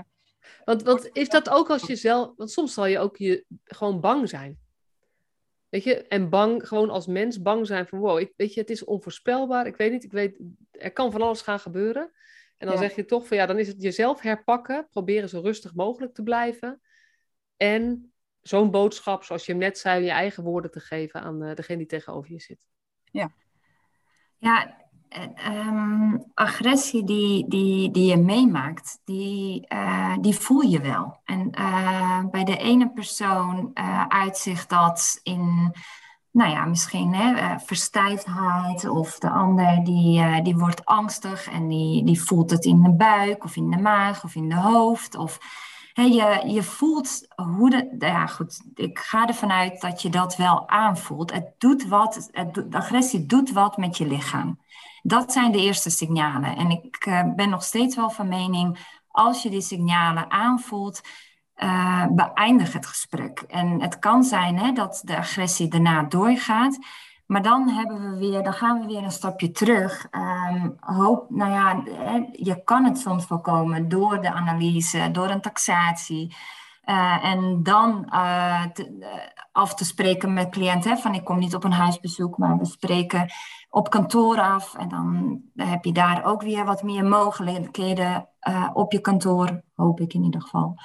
want, 0.65 0.83
want 0.83 1.09
is 1.13 1.29
dat 1.29 1.49
ook 1.49 1.69
als 1.69 1.81
je 1.81 1.95
zelf. 1.95 2.33
Want 2.35 2.51
soms 2.51 2.73
zal 2.73 2.85
je 2.85 2.99
ook 2.99 3.17
je, 3.17 3.45
gewoon 3.63 3.99
bang 3.99 4.29
zijn. 4.29 4.59
Weet 5.69 5.83
je, 5.83 6.07
en 6.07 6.29
bang, 6.29 6.67
gewoon 6.67 6.89
als 6.89 7.07
mens 7.07 7.41
bang 7.41 7.67
zijn 7.67 7.87
van 7.87 7.99
wow, 7.99 8.19
ik, 8.19 8.33
weet 8.35 8.53
je, 8.53 8.59
het 8.59 8.69
is 8.69 8.83
onvoorspelbaar. 8.83 9.67
Ik 9.67 9.75
weet 9.75 9.91
niet, 9.91 10.03
ik 10.03 10.11
weet, 10.11 10.39
er 10.71 10.91
kan 10.91 11.11
van 11.11 11.21
alles 11.21 11.41
gaan 11.41 11.59
gebeuren. 11.59 12.11
En 12.57 12.67
dan 12.67 12.77
zeg 12.77 12.95
je 12.95 13.05
toch 13.05 13.27
van 13.27 13.37
ja, 13.37 13.45
dan 13.45 13.59
is 13.59 13.67
het 13.67 13.81
jezelf 13.81 14.21
herpakken, 14.21 14.87
proberen 14.89 15.29
zo 15.29 15.39
rustig 15.39 15.73
mogelijk 15.73 16.13
te 16.13 16.23
blijven. 16.23 16.81
En 17.57 18.12
zo'n 18.43 18.71
boodschap, 18.71 19.23
zoals 19.23 19.45
je 19.45 19.51
hem 19.51 19.61
net 19.61 19.77
zei, 19.77 20.03
je 20.03 20.11
eigen 20.11 20.43
woorden 20.43 20.71
te 20.71 20.79
geven 20.79 21.21
aan 21.21 21.43
uh, 21.43 21.55
degene 21.55 21.77
die 21.77 21.87
tegenover 21.87 22.31
je 22.31 22.39
zit. 22.39 22.67
Ja, 23.11 23.31
ja 24.37 24.81
um, 25.45 26.23
agressie 26.33 27.03
die, 27.03 27.47
die, 27.47 27.91
die 27.91 28.05
je 28.05 28.17
meemaakt, 28.17 29.01
die, 29.05 29.65
uh, 29.73 30.17
die 30.21 30.35
voel 30.35 30.61
je 30.61 30.81
wel. 30.81 31.19
En 31.25 31.51
uh, 31.59 32.25
bij 32.31 32.43
de 32.43 32.57
ene 32.57 32.89
persoon 32.89 33.71
uh, 33.73 34.07
uitzicht 34.07 34.69
dat 34.69 35.19
in 35.23 35.75
nou 36.31 36.51
ja, 36.51 36.65
misschien 36.65 37.13
hè, 37.13 37.59
verstijfdheid. 37.59 38.89
Of 38.89 39.19
de 39.19 39.29
ander 39.29 39.83
die, 39.83 40.41
die 40.41 40.57
wordt 40.57 40.85
angstig 40.85 41.47
en 41.47 41.67
die, 41.67 42.05
die 42.05 42.21
voelt 42.21 42.49
het 42.49 42.65
in 42.65 42.81
de 42.81 42.91
buik 42.91 43.43
of 43.43 43.55
in 43.55 43.69
de 43.69 43.77
maag 43.77 44.23
of 44.23 44.35
in 44.35 44.49
de 44.49 44.59
hoofd. 44.59 45.15
Of 45.15 45.39
je, 45.93 46.43
je 46.45 46.63
voelt 46.63 47.27
hoe 47.35 47.69
de. 47.69 47.95
Ja, 47.99 48.25
goed. 48.25 48.61
Ik 48.75 48.99
ga 48.99 49.27
ervan 49.27 49.51
uit 49.51 49.81
dat 49.81 50.01
je 50.01 50.09
dat 50.09 50.35
wel 50.35 50.69
aanvoelt. 50.69 51.33
Het 51.33 51.53
doet 51.57 51.87
wat. 51.87 52.29
Het, 52.31 52.53
de 52.53 52.77
agressie 52.77 53.25
doet 53.25 53.51
wat 53.51 53.77
met 53.77 53.97
je 53.97 54.07
lichaam. 54.07 54.59
Dat 55.01 55.31
zijn 55.31 55.51
de 55.51 55.61
eerste 55.61 55.89
signalen. 55.89 56.55
En 56.55 56.69
ik 56.69 57.05
uh, 57.05 57.33
ben 57.35 57.49
nog 57.49 57.63
steeds 57.63 57.95
wel 57.95 58.09
van 58.09 58.27
mening. 58.27 58.77
Als 59.07 59.43
je 59.43 59.49
die 59.49 59.61
signalen 59.61 60.31
aanvoelt. 60.31 61.01
Uh, 61.57 62.05
beëindig 62.09 62.73
het 62.73 62.85
gesprek. 62.85 63.39
En 63.39 63.81
het 63.81 63.99
kan 63.99 64.23
zijn 64.23 64.57
hè, 64.57 64.71
dat 64.71 65.01
de 65.03 65.17
agressie 65.17 65.67
daarna 65.67 66.03
doorgaat. 66.03 66.77
Maar 67.33 67.41
dan 67.41 67.69
hebben 67.69 68.11
we 68.11 68.17
weer, 68.17 68.43
dan 68.43 68.53
gaan 68.53 68.79
we 68.79 68.85
weer 68.85 69.03
een 69.03 69.11
stapje 69.11 69.51
terug. 69.51 70.07
Um, 70.11 70.75
hoop, 70.79 71.29
nou 71.29 71.51
ja, 71.51 71.83
je 72.31 72.63
kan 72.63 72.85
het 72.85 72.97
soms 72.97 73.25
voorkomen 73.25 73.89
door 73.89 74.21
de 74.21 74.31
analyse, 74.31 75.09
door 75.11 75.29
een 75.29 75.41
taxatie. 75.41 76.35
Uh, 76.85 77.25
en 77.25 77.63
dan 77.63 78.05
te, 78.73 78.97
uh, 78.99 79.07
af 79.51 79.75
te 79.75 79.85
spreken 79.85 80.33
met 80.33 80.49
cliënten. 80.49 80.97
Van 80.97 81.13
ik 81.13 81.23
kom 81.23 81.39
niet 81.39 81.55
op 81.55 81.63
een 81.63 81.71
huisbezoek, 81.71 82.37
maar 82.37 82.57
we 82.57 82.65
spreken 82.65 83.31
op 83.69 83.89
kantoor 83.89 84.39
af. 84.39 84.75
En 84.75 84.89
dan 84.89 85.41
heb 85.55 85.85
je 85.85 85.91
daar 85.91 86.25
ook 86.25 86.41
weer 86.41 86.65
wat 86.65 86.83
meer 86.83 87.05
mogelijkheden 87.05 88.29
op 88.73 88.91
je 88.91 88.99
kantoor, 88.99 89.61
hoop 89.75 89.99
ik 89.99 90.13
in 90.13 90.23
ieder 90.23 90.41
geval. 90.41 90.75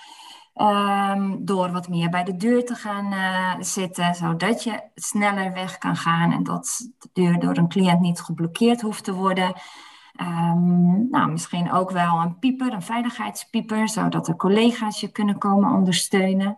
Um, 0.61 1.45
door 1.45 1.73
wat 1.73 1.89
meer 1.89 2.11
bij 2.11 2.25
de 2.25 2.37
deur 2.37 2.65
te 2.65 2.75
gaan 2.75 3.13
uh, 3.13 3.55
zitten, 3.61 4.15
zodat 4.15 4.65
je 4.65 4.83
sneller 4.95 5.53
weg 5.53 5.79
kan 5.79 5.97
gaan 5.97 6.33
en 6.33 6.43
dat 6.43 6.91
de 6.99 7.09
deur 7.13 7.39
door 7.39 7.57
een 7.57 7.69
cliënt 7.69 8.01
niet 8.01 8.21
geblokkeerd 8.21 8.81
hoeft 8.81 9.05
te 9.05 9.15
worden. 9.15 9.53
Um, 10.21 11.09
nou, 11.11 11.31
misschien 11.31 11.73
ook 11.73 11.91
wel 11.91 12.21
een 12.21 12.39
pieper, 12.39 12.73
een 12.73 12.83
veiligheidspieper, 12.83 13.89
zodat 13.89 14.27
de 14.27 14.37
collega's 14.37 15.01
je 15.01 15.13
kunnen 15.13 15.39
komen 15.39 15.73
ondersteunen. 15.73 16.57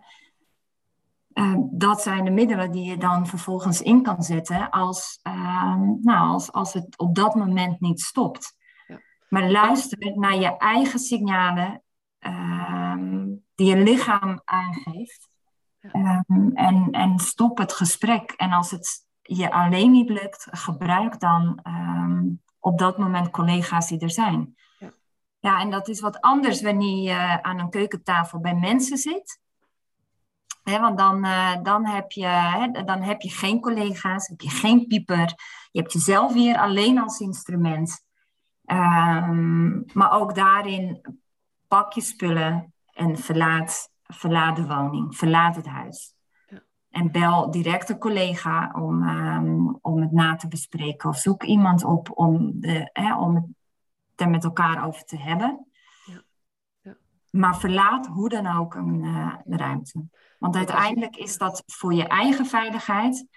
Uh, 1.33 1.53
dat 1.71 2.01
zijn 2.01 2.25
de 2.25 2.31
middelen 2.31 2.71
die 2.71 2.89
je 2.89 2.97
dan 2.97 3.27
vervolgens 3.27 3.81
in 3.81 4.03
kan 4.03 4.23
zetten 4.23 4.69
als, 4.69 5.19
uh, 5.27 5.75
nou, 6.01 6.31
als, 6.31 6.51
als 6.51 6.73
het 6.73 6.97
op 6.97 7.15
dat 7.15 7.35
moment 7.35 7.79
niet 7.79 8.01
stopt. 8.01 8.57
Ja. 8.87 8.99
Maar 9.29 9.51
luister 9.51 10.11
naar 10.15 10.35
je 10.35 10.57
eigen 10.57 10.99
signalen 10.99 11.81
die 13.61 13.75
je 13.75 13.83
lichaam 13.83 14.41
aangeeft. 14.45 15.29
Um, 15.81 16.51
en, 16.53 16.87
en 16.91 17.19
stop 17.19 17.57
het 17.57 17.73
gesprek. 17.73 18.31
En 18.31 18.51
als 18.51 18.71
het 18.71 19.05
je 19.21 19.51
alleen 19.51 19.91
niet 19.91 20.09
lukt, 20.09 20.47
gebruik 20.51 21.19
dan 21.19 21.59
um, 21.67 22.41
op 22.59 22.77
dat 22.77 22.97
moment 22.97 23.29
collega's 23.29 23.87
die 23.87 23.99
er 23.99 24.11
zijn. 24.11 24.55
Ja. 24.79 24.91
ja, 25.39 25.59
en 25.59 25.69
dat 25.69 25.87
is 25.87 25.99
wat 25.99 26.21
anders 26.21 26.61
wanneer 26.61 27.03
je 27.03 27.43
aan 27.43 27.59
een 27.59 27.69
keukentafel 27.69 28.39
bij 28.39 28.55
mensen 28.55 28.97
zit. 28.97 29.39
He, 30.63 30.79
want 30.79 30.97
dan, 30.97 31.25
uh, 31.25 31.63
dan, 31.63 31.85
heb 31.85 32.11
je, 32.11 32.25
he, 32.25 32.83
dan 32.83 33.01
heb 33.01 33.21
je 33.21 33.29
geen 33.29 33.59
collega's, 33.59 34.27
heb 34.27 34.41
je 34.41 34.49
geen 34.49 34.87
pieper. 34.87 35.33
Je 35.71 35.79
hebt 35.79 35.93
jezelf 35.93 36.33
weer 36.33 36.57
alleen 36.57 36.99
als 36.99 37.19
instrument. 37.19 38.05
Um, 38.65 39.85
maar 39.93 40.11
ook 40.11 40.35
daarin 40.35 41.01
pak 41.67 41.93
je 41.93 42.01
spullen, 42.01 42.70
en 42.93 43.17
verlaat, 43.17 43.91
verlaat 44.03 44.55
de 44.55 44.67
woning, 44.67 45.15
verlaat 45.15 45.55
het 45.55 45.67
huis. 45.67 46.13
Ja. 46.47 46.61
En 46.89 47.11
bel 47.11 47.51
direct 47.51 47.89
een 47.89 47.97
collega 47.97 48.71
om, 48.73 49.07
um, 49.07 49.77
om 49.81 50.01
het 50.01 50.11
na 50.11 50.35
te 50.35 50.47
bespreken. 50.47 51.09
Of 51.09 51.17
zoek 51.17 51.43
iemand 51.43 51.83
op 51.83 52.17
om, 52.17 52.59
de, 52.59 52.89
hè, 52.93 53.17
om 53.17 53.35
het 53.35 53.45
er 54.15 54.29
met 54.29 54.43
elkaar 54.43 54.85
over 54.85 55.03
te 55.03 55.17
hebben. 55.17 55.67
Ja. 56.05 56.23
Ja. 56.81 56.97
Maar 57.29 57.59
verlaat 57.59 58.07
hoe 58.07 58.29
dan 58.29 58.47
ook 58.47 58.75
een, 58.75 59.03
uh, 59.03 59.35
de 59.45 59.57
ruimte. 59.57 60.03
Want 60.39 60.55
uiteindelijk 60.55 61.15
is 61.15 61.37
dat 61.37 61.63
voor 61.65 61.93
je 61.93 62.07
eigen 62.07 62.45
veiligheid. 62.45 63.27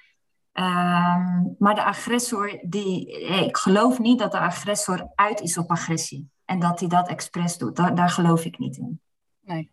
Um, 0.52 1.55
maar 1.59 1.74
de 1.74 1.84
agressor, 1.84 2.59
die, 2.62 3.20
ik 3.46 3.57
geloof 3.57 3.98
niet 3.98 4.18
dat 4.18 4.32
de 4.32 4.38
agressor 4.38 5.11
uit 5.14 5.40
is 5.40 5.59
op 5.59 5.70
agressie. 5.70 6.30
En 6.44 6.59
dat 6.59 6.80
hij 6.80 6.88
dat 6.88 7.09
expres 7.09 7.59
doet. 7.59 7.76
Daar, 7.76 7.94
daar 7.94 8.09
geloof 8.09 8.44
ik 8.44 8.59
niet 8.59 8.76
in. 8.76 9.00
Nee. 9.45 9.70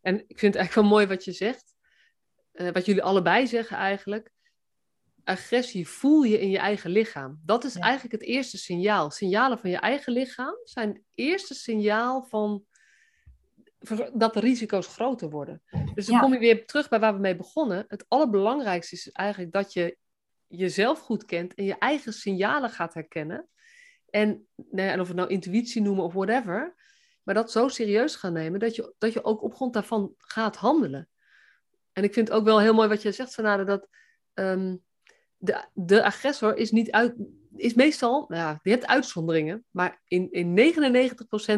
En 0.00 0.14
ik 0.14 0.38
vind 0.38 0.54
het 0.54 0.62
eigenlijk 0.62 0.74
wel 0.74 0.98
mooi 0.98 1.06
wat 1.06 1.24
je 1.24 1.32
zegt. 1.32 1.74
Uh, 2.52 2.70
wat 2.70 2.86
jullie 2.86 3.02
allebei 3.02 3.46
zeggen 3.46 3.76
eigenlijk. 3.76 4.30
Agressie 5.24 5.88
voel 5.88 6.22
je 6.22 6.40
in 6.40 6.50
je 6.50 6.58
eigen 6.58 6.90
lichaam. 6.90 7.40
Dat 7.44 7.64
is 7.64 7.76
eigenlijk 7.76 8.12
het 8.12 8.22
eerste 8.22 8.58
signaal. 8.58 9.10
Signalen 9.10 9.58
van 9.58 9.70
je 9.70 9.76
eigen 9.76 10.12
lichaam 10.12 10.54
zijn 10.64 10.88
het 10.88 11.02
eerste 11.14 11.54
signaal 11.54 12.22
van 12.22 12.64
dat 14.14 14.34
de 14.34 14.40
risico's 14.40 14.86
groter 14.86 15.30
worden. 15.30 15.62
Dus 15.94 16.06
dan 16.06 16.14
ja. 16.14 16.20
kom 16.20 16.32
je 16.32 16.38
weer 16.38 16.66
terug 16.66 16.88
bij 16.88 17.00
waar 17.00 17.14
we 17.14 17.20
mee 17.20 17.36
begonnen. 17.36 17.84
Het 17.88 18.04
allerbelangrijkste 18.08 18.94
is 18.94 19.10
eigenlijk 19.10 19.52
dat 19.52 19.72
je 19.72 19.96
jezelf 20.46 20.98
goed 20.98 21.24
kent 21.24 21.54
en 21.54 21.64
je 21.64 21.78
eigen 21.78 22.12
signalen 22.12 22.70
gaat 22.70 22.94
herkennen. 22.94 23.48
En, 24.10 24.46
nou 24.56 24.86
ja, 24.86 24.92
en 24.92 25.00
of 25.00 25.08
we 25.08 25.12
het 25.12 25.16
nou 25.16 25.30
intuïtie 25.30 25.82
noemen 25.82 26.04
of 26.04 26.12
whatever, 26.12 26.74
maar 27.26 27.34
dat 27.34 27.50
zo 27.50 27.68
serieus 27.68 28.16
gaan 28.16 28.32
nemen 28.32 28.60
dat 28.60 28.74
je, 28.74 28.94
dat 28.98 29.12
je 29.12 29.24
ook 29.24 29.42
op 29.42 29.54
grond 29.54 29.72
daarvan 29.72 30.14
gaat 30.18 30.56
handelen. 30.56 31.08
En 31.92 32.04
ik 32.04 32.12
vind 32.12 32.28
het 32.28 32.36
ook 32.36 32.44
wel 32.44 32.60
heel 32.60 32.74
mooi 32.74 32.88
wat 32.88 33.02
je 33.02 33.12
zegt, 33.12 33.32
Sanade, 33.32 33.64
dat 33.64 33.88
um, 34.34 34.82
de, 35.36 35.64
de 35.72 36.04
agressor 36.04 36.56
is 36.56 36.70
niet 36.70 36.90
uit, 36.90 37.14
is 37.56 37.74
meestal, 37.74 38.24
nou 38.28 38.42
ja, 38.42 38.58
je 38.62 38.70
hebt 38.70 38.86
uitzonderingen, 38.86 39.64
maar 39.70 40.02
in, 40.04 40.30
in 40.30 40.74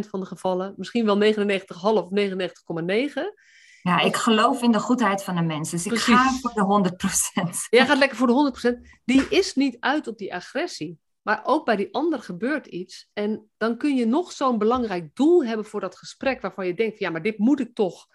99% 0.07 0.09
van 0.09 0.21
de 0.21 0.27
gevallen, 0.27 0.75
misschien 0.77 1.05
wel 1.05 1.23
99,5 1.23 1.35
of 1.81 2.09
99,9. 2.15 3.49
Ja, 3.83 4.01
ik 4.01 4.17
geloof 4.17 4.63
in 4.63 4.73
de 4.73 4.81
goedheid 4.81 5.25
van 5.25 5.35
de 5.35 5.43
mensen, 5.43 5.77
dus 5.77 5.87
ik 5.87 5.99
ga 5.99 6.31
voor 6.31 6.53
de 6.55 6.91
100%. 7.47 7.69
Jij 7.69 7.87
gaat 7.87 7.99
lekker 7.99 8.17
voor 8.17 8.27
de 8.27 8.77
100%. 8.77 9.01
Die 9.05 9.27
is 9.29 9.55
niet 9.55 9.77
uit 9.81 10.07
op 10.07 10.19
die 10.19 10.35
agressie. 10.35 10.99
Maar 11.29 11.41
ook 11.45 11.65
bij 11.65 11.77
die 11.77 11.95
ander 11.95 12.19
gebeurt 12.19 12.67
iets. 12.67 13.11
En 13.13 13.51
dan 13.57 13.77
kun 13.77 13.97
je 13.97 14.07
nog 14.07 14.33
zo'n 14.33 14.59
belangrijk 14.59 15.15
doel 15.15 15.45
hebben 15.45 15.67
voor 15.67 15.81
dat 15.81 15.97
gesprek, 15.97 16.41
waarvan 16.41 16.67
je 16.67 16.75
denkt: 16.75 16.99
ja, 16.99 17.11
maar 17.11 17.23
dit 17.23 17.39
moet 17.39 17.61
ik 17.61 17.75
toch 17.75 18.07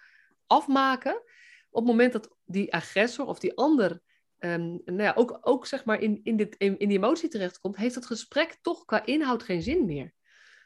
afmaken. 0.46 1.22
Op 1.70 1.82
het 1.82 1.90
moment 1.90 2.12
dat 2.12 2.36
die 2.44 2.72
agressor 2.72 3.26
of 3.26 3.38
die 3.38 3.56
ander 3.56 4.00
um, 4.38 4.82
nou 4.84 5.02
ja, 5.02 5.12
ook, 5.16 5.38
ook 5.40 5.66
zeg 5.66 5.84
maar 5.84 6.00
in, 6.00 6.20
in, 6.22 6.36
dit, 6.36 6.54
in, 6.56 6.78
in 6.78 6.88
die 6.88 6.96
emotie 6.96 7.28
terechtkomt, 7.28 7.76
heeft 7.76 7.94
het 7.94 8.06
gesprek 8.06 8.58
toch 8.62 8.84
qua 8.84 9.04
inhoud 9.04 9.42
geen 9.42 9.62
zin 9.62 9.84
meer. 9.84 10.12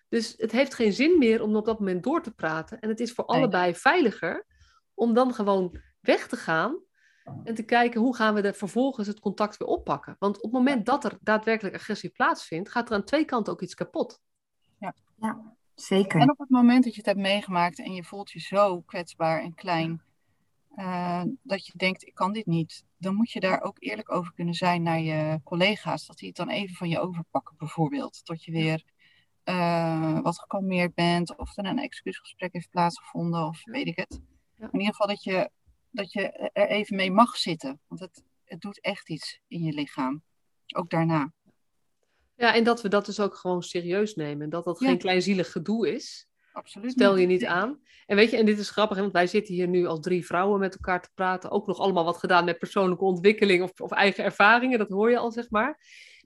Dus 0.09 0.35
het 0.37 0.53
heeft 0.53 0.75
geen 0.75 0.93
zin 0.93 1.19
meer 1.19 1.43
om 1.43 1.57
op 1.57 1.65
dat 1.65 1.79
moment 1.79 2.03
door 2.03 2.23
te 2.23 2.35
praten. 2.35 2.79
En 2.81 2.89
het 2.89 3.01
is 3.01 3.13
voor 3.13 3.25
nee. 3.27 3.37
allebei 3.37 3.75
veiliger 3.75 4.47
om 4.95 5.15
dan 5.15 5.35
gewoon 5.35 5.81
weg 6.01 6.29
te 6.29 6.37
gaan 6.37 6.83
en 7.45 7.55
te 7.55 7.63
kijken 7.63 8.01
hoe 8.01 8.17
gaan 8.17 8.35
we 8.35 8.41
er 8.41 8.55
vervolgens 8.55 9.07
het 9.07 9.21
contact 9.21 9.57
weer 9.57 9.69
oppakken. 9.69 10.17
Want 10.19 10.37
op 10.37 10.43
het 10.43 10.53
moment 10.53 10.87
dat 10.87 11.05
er 11.05 11.19
daadwerkelijk 11.21 11.75
agressie 11.75 12.11
plaatsvindt, 12.11 12.71
gaat 12.71 12.89
er 12.89 12.95
aan 12.95 13.05
twee 13.05 13.25
kanten 13.25 13.53
ook 13.53 13.63
iets 13.63 13.75
kapot. 13.75 14.21
Ja, 14.79 14.95
ja 15.17 15.57
zeker. 15.75 16.21
En 16.21 16.31
op 16.31 16.39
het 16.39 16.51
moment 16.51 16.85
dat 16.85 16.93
je 16.93 16.99
het 16.99 17.07
hebt 17.07 17.21
meegemaakt 17.21 17.79
en 17.79 17.93
je 17.93 18.05
voelt 18.05 18.31
je 18.31 18.41
zo 18.41 18.81
kwetsbaar 18.81 19.43
en 19.43 19.55
klein, 19.55 20.03
uh, 20.77 21.23
dat 21.43 21.67
je 21.67 21.73
denkt, 21.77 22.07
ik 22.07 22.15
kan 22.15 22.33
dit 22.33 22.47
niet. 22.47 22.85
dan 22.97 23.15
moet 23.15 23.31
je 23.31 23.41
daar 23.41 23.61
ook 23.61 23.77
eerlijk 23.79 24.13
over 24.13 24.33
kunnen 24.35 24.55
zijn 24.55 24.83
naar 24.83 25.01
je 25.01 25.41
collega's. 25.45 26.07
Dat 26.07 26.17
die 26.17 26.29
het 26.29 26.37
dan 26.37 26.49
even 26.49 26.75
van 26.75 26.89
je 26.89 27.01
overpakken, 27.01 27.55
bijvoorbeeld. 27.59 28.25
Tot 28.25 28.45
je 28.45 28.53
weer 28.53 28.85
uh, 29.45 30.21
wat 30.21 30.39
gekalmeerd 30.39 30.95
bent, 30.95 31.37
of 31.37 31.57
er 31.57 31.65
een 31.65 31.79
excuusgesprek 31.79 32.53
heeft 32.53 32.71
plaatsgevonden, 32.71 33.47
of 33.47 33.65
weet 33.65 33.87
ik 33.87 33.97
het. 33.97 34.21
In 34.57 34.69
ieder 34.73 34.87
geval 34.87 35.07
dat 35.07 35.23
je, 35.23 35.51
dat 35.99 36.13
je 36.13 36.51
er 36.53 36.69
even 36.69 36.97
mee 36.97 37.11
mag 37.11 37.37
zitten. 37.37 37.81
Want 37.87 38.01
het, 38.01 38.23
het 38.45 38.61
doet 38.61 38.81
echt 38.81 39.09
iets 39.09 39.41
in 39.49 39.63
je 39.63 39.73
lichaam. 39.73 40.23
Ook 40.77 40.91
daarna. 40.91 41.33
Ja, 42.35 42.55
en 42.55 42.65
dat 42.65 42.83
we 42.83 42.89
dat 42.89 43.07
dus 43.07 43.21
ook 43.21 43.35
gewoon 43.35 43.63
serieus 43.63 44.15
nemen. 44.15 44.51
Dat 44.51 44.65
dat 44.65 44.79
geen 44.79 44.99
kleinzielig 44.99 45.53
gedoe 45.53 45.95
is. 45.95 46.29
Absoluut. 46.53 46.91
Stel 46.93 47.17
je 47.17 47.27
niet 47.27 47.45
aan. 47.45 47.81
En 48.07 48.17
weet 48.17 48.31
je, 48.31 48.37
en 48.37 48.47
dit 48.47 48.59
is 48.59 48.71
grappig, 48.71 48.99
want 48.99 49.13
wij 49.13 49.27
zitten 49.27 49.55
hier 49.55 49.69
nu 49.69 49.87
als 49.87 50.01
drie 50.01 50.27
vrouwen 50.27 50.61
met 50.61 50.75
elkaar 50.75 51.03
te 51.03 51.11
praten. 51.15 51.51
Ook 51.51 51.67
nog 51.67 51.79
allemaal 51.79 52.05
wat 52.05 52.17
gedaan 52.17 52.45
met 52.45 52.59
persoonlijke 52.59 53.05
ontwikkeling 53.05 53.63
of, 53.63 53.81
of 53.81 53.91
eigen 53.91 54.25
ervaringen. 54.25 54.79
Dat 54.79 54.89
hoor 54.89 55.11
je 55.11 55.19
al, 55.19 55.31
zeg 55.31 55.51
maar. 55.51 55.79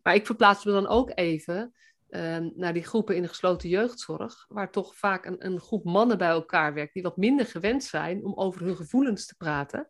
Maar 0.03 0.15
ik 0.15 0.27
verplaats 0.27 0.65
me 0.65 0.73
dan 0.73 0.87
ook 0.87 1.13
even 1.15 1.75
Ehm, 2.13 2.51
naar 2.55 2.73
die 2.73 2.85
groepen 2.85 3.17
in 3.17 3.23
de 3.23 3.29
gesloten 3.29 3.69
jeugdzorg, 3.69 4.45
waar 4.49 4.71
toch 4.71 4.97
vaak 4.97 5.27
een, 5.27 5.47
een, 5.47 5.61
groep 5.61 5.85
mannen 5.85 6.19
bij 6.19 6.29
elkaar 6.29 6.75
werkt, 6.75 6.95
die 6.95 7.03
wat 7.03 7.17
minder 7.17 7.47
gewend 7.47 7.85
zijn 7.85 8.25
om 8.25 8.35
over 8.35 8.63
hun 8.63 8.77
gevoelens 8.77 9.27
te 9.27 9.37
praten, 9.37 9.89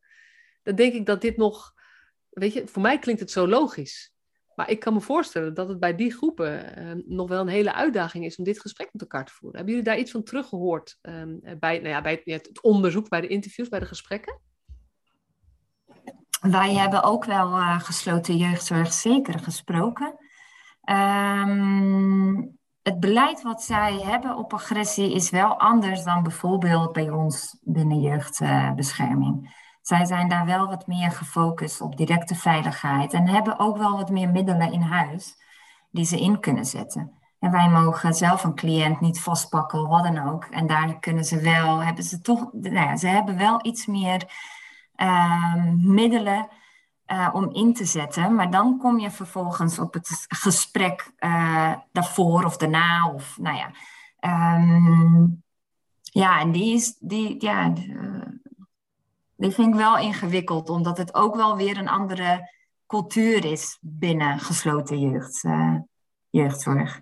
dan 0.63 0.75
denk 0.75 0.93
ik 0.93 1.07
dat 1.07 1.21
dit 1.21 1.37
nog, 1.37 1.75
weet 2.31 2.53
je, 2.53 2.67
voor 2.67 2.83
mij 2.83 2.99
klinkt 2.99 3.21
het 3.21 3.31
zo 3.31 3.49
logisch. 3.49 4.15
Maar 4.55 4.71
ik 4.71 4.81
kan 4.81 4.93
me 4.93 5.01
voorstellen 5.01 5.55
dat 5.55 5.69
het 5.69 5.81
bij 5.81 5.95
die 5.95 6.13
groepen 6.13 6.77
ehm, 6.77 7.01
nog 7.07 7.29
wel 7.29 7.41
een 7.41 7.49
hele 7.49 7.75
uitdaging 7.75 8.25
is 8.25 8.37
om 8.37 8.45
dit 8.45 8.61
gesprek 8.61 8.89
met 8.93 9.03
elkaar 9.03 9.25
te 9.25 9.33
voeren. 9.33 9.57
Hebben 9.57 9.75
jullie 9.75 9.91
daar 9.91 10.01
iets 10.01 10.11
van 10.11 10.23
teruggehoord 10.23 10.99
um, 11.03 11.41
bij, 11.59 11.79
nou 11.79 11.89
ja, 11.89 12.01
bij 12.01 12.21
het, 12.25 12.63
onderzoek, 12.63 13.09
bij 13.09 13.21
de 13.21 13.27
interviews, 13.27 13.69
bij 13.69 13.81
de 13.81 13.87
gesprekken? 13.87 14.41
Wij 16.41 16.75
hebben 16.75 17.03
ook 17.03 17.25
wel 17.25 17.49
uh, 17.49 17.81
gesloten 17.81 18.37
jeugdzorg 18.37 18.93
zeker 18.93 19.39
gesproken. 19.39 20.22
Um, 20.91 22.59
het 22.83 23.01
beleid 23.01 23.43
wat 23.43 23.63
zij 23.63 23.93
hebben 23.93 24.37
op 24.37 24.53
agressie 24.53 25.15
is 25.15 25.31
wel 25.31 25.59
anders 25.59 26.05
dan 26.05 26.23
bijvoorbeeld 26.23 26.93
bij 26.93 27.11
ons 27.11 27.59
binnen 27.61 28.01
jeugdbescherming. 28.01 29.61
zij 29.81 30.05
zijn 30.05 30.29
daar 30.29 30.47
wel 30.47 30.67
wat 30.67 30.87
meer 30.87 31.11
gefocust 31.11 31.81
op 31.81 31.97
directe 31.97 32.35
veiligheid 32.35 33.13
en 33.13 33.29
hebben 33.29 33.59
ook 33.59 33.77
wel 33.77 33.97
wat 33.97 34.11
meer 34.11 34.31
middelen 34.31 34.73
in 34.73 34.81
huis 34.81 35.37
die 35.91 36.05
ze 36.05 36.21
in 36.21 36.41
kunnen 36.41 36.65
zetten. 36.65 37.13
En 37.39 37.51
wij 37.51 37.69
mogen 37.69 38.15
zelf 38.15 38.45
een 38.45 38.55
cliënt 38.55 39.01
niet 39.01 39.21
vastpakken 39.21 39.89
wat 39.89 40.03
dan 40.03 40.19
ook. 40.19 40.45
En 40.45 40.67
daar 40.67 40.99
kunnen 40.99 41.25
ze 41.25 41.41
wel, 41.41 41.83
hebben 41.83 42.05
ze 42.05 42.21
toch, 42.21 42.53
nou 42.53 42.75
ja, 42.75 42.97
ze 42.97 43.07
hebben 43.07 43.37
wel 43.37 43.67
iets 43.67 43.87
meer 43.87 44.23
uh, 44.97 45.65
middelen 45.77 46.49
uh, 47.13 47.29
om 47.33 47.51
in 47.51 47.75
te 47.75 47.85
zetten. 47.85 48.35
Maar 48.35 48.51
dan 48.51 48.79
kom 48.79 48.99
je 48.99 49.11
vervolgens 49.11 49.79
op 49.79 49.95
het 49.95 50.25
gesprek 50.29 51.13
uh, 51.19 51.75
daarvoor 51.93 52.45
of 52.45 52.57
daarna. 52.57 53.13
Of, 53.15 53.39
nou 53.39 53.57
ja. 53.57 53.71
Um, 54.57 55.43
ja, 56.03 56.41
en 56.41 56.53
die 56.53 56.75
is, 56.75 56.97
die, 56.99 57.45
ja, 57.45 57.73
die 59.37 59.51
vind 59.51 59.69
ik 59.69 59.75
wel 59.75 59.99
ingewikkeld, 59.99 60.69
omdat 60.69 60.99
het 60.99 61.15
ook 61.15 61.37
wel 61.37 61.57
weer 61.57 61.79
een 61.79 61.89
andere 61.89 62.51
cultuur 62.87 63.45
is 63.45 63.79
binnen 63.81 64.39
gesloten 64.39 65.01
jeugd, 65.01 65.43
jeugdzorg. 66.31 67.01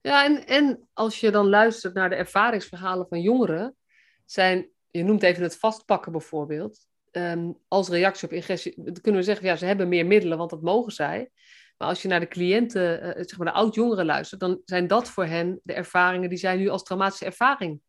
Ja, 0.00 0.24
en, 0.24 0.46
en 0.46 0.88
als 0.92 1.20
je 1.20 1.30
dan 1.30 1.48
luistert 1.48 1.94
naar 1.94 2.08
de 2.08 2.14
ervaringsverhalen 2.14 3.06
van 3.08 3.20
jongeren, 3.20 3.76
zijn, 4.24 4.68
je 4.90 5.02
noemt 5.02 5.22
even 5.22 5.42
het 5.42 5.58
vastpakken 5.58 6.12
bijvoorbeeld, 6.12 6.87
Ehm, 7.10 7.52
als 7.68 7.88
reactie 7.88 8.28
op 8.28 8.34
ingressie, 8.34 8.74
kunnen 9.00 9.20
we 9.20 9.26
zeggen, 9.26 9.46
ja, 9.46 9.56
ze 9.56 9.66
hebben 9.66 9.88
meer 9.88 10.06
middelen, 10.06 10.38
want 10.38 10.50
dat 10.50 10.62
mogen 10.62 10.92
zij. 10.92 11.30
Maar 11.76 11.88
als 11.88 12.02
je 12.02 12.08
naar 12.08 12.20
de 12.20 12.28
cliënten, 12.28 13.06
uh, 13.06 13.10
zeg 13.14 13.38
maar 13.38 13.46
de 13.46 13.52
oud-jongeren 13.52 14.04
luistert, 14.04 14.40
dan 14.40 14.60
zijn 14.64 14.86
dat 14.86 15.08
voor 15.08 15.24
hen 15.24 15.60
de 15.62 15.72
ervaringen 15.72 16.28
die 16.28 16.38
zij 16.38 16.56
nu 16.56 16.68
als 16.68 16.82
traumatische 16.82 17.24
ervaring 17.24 17.80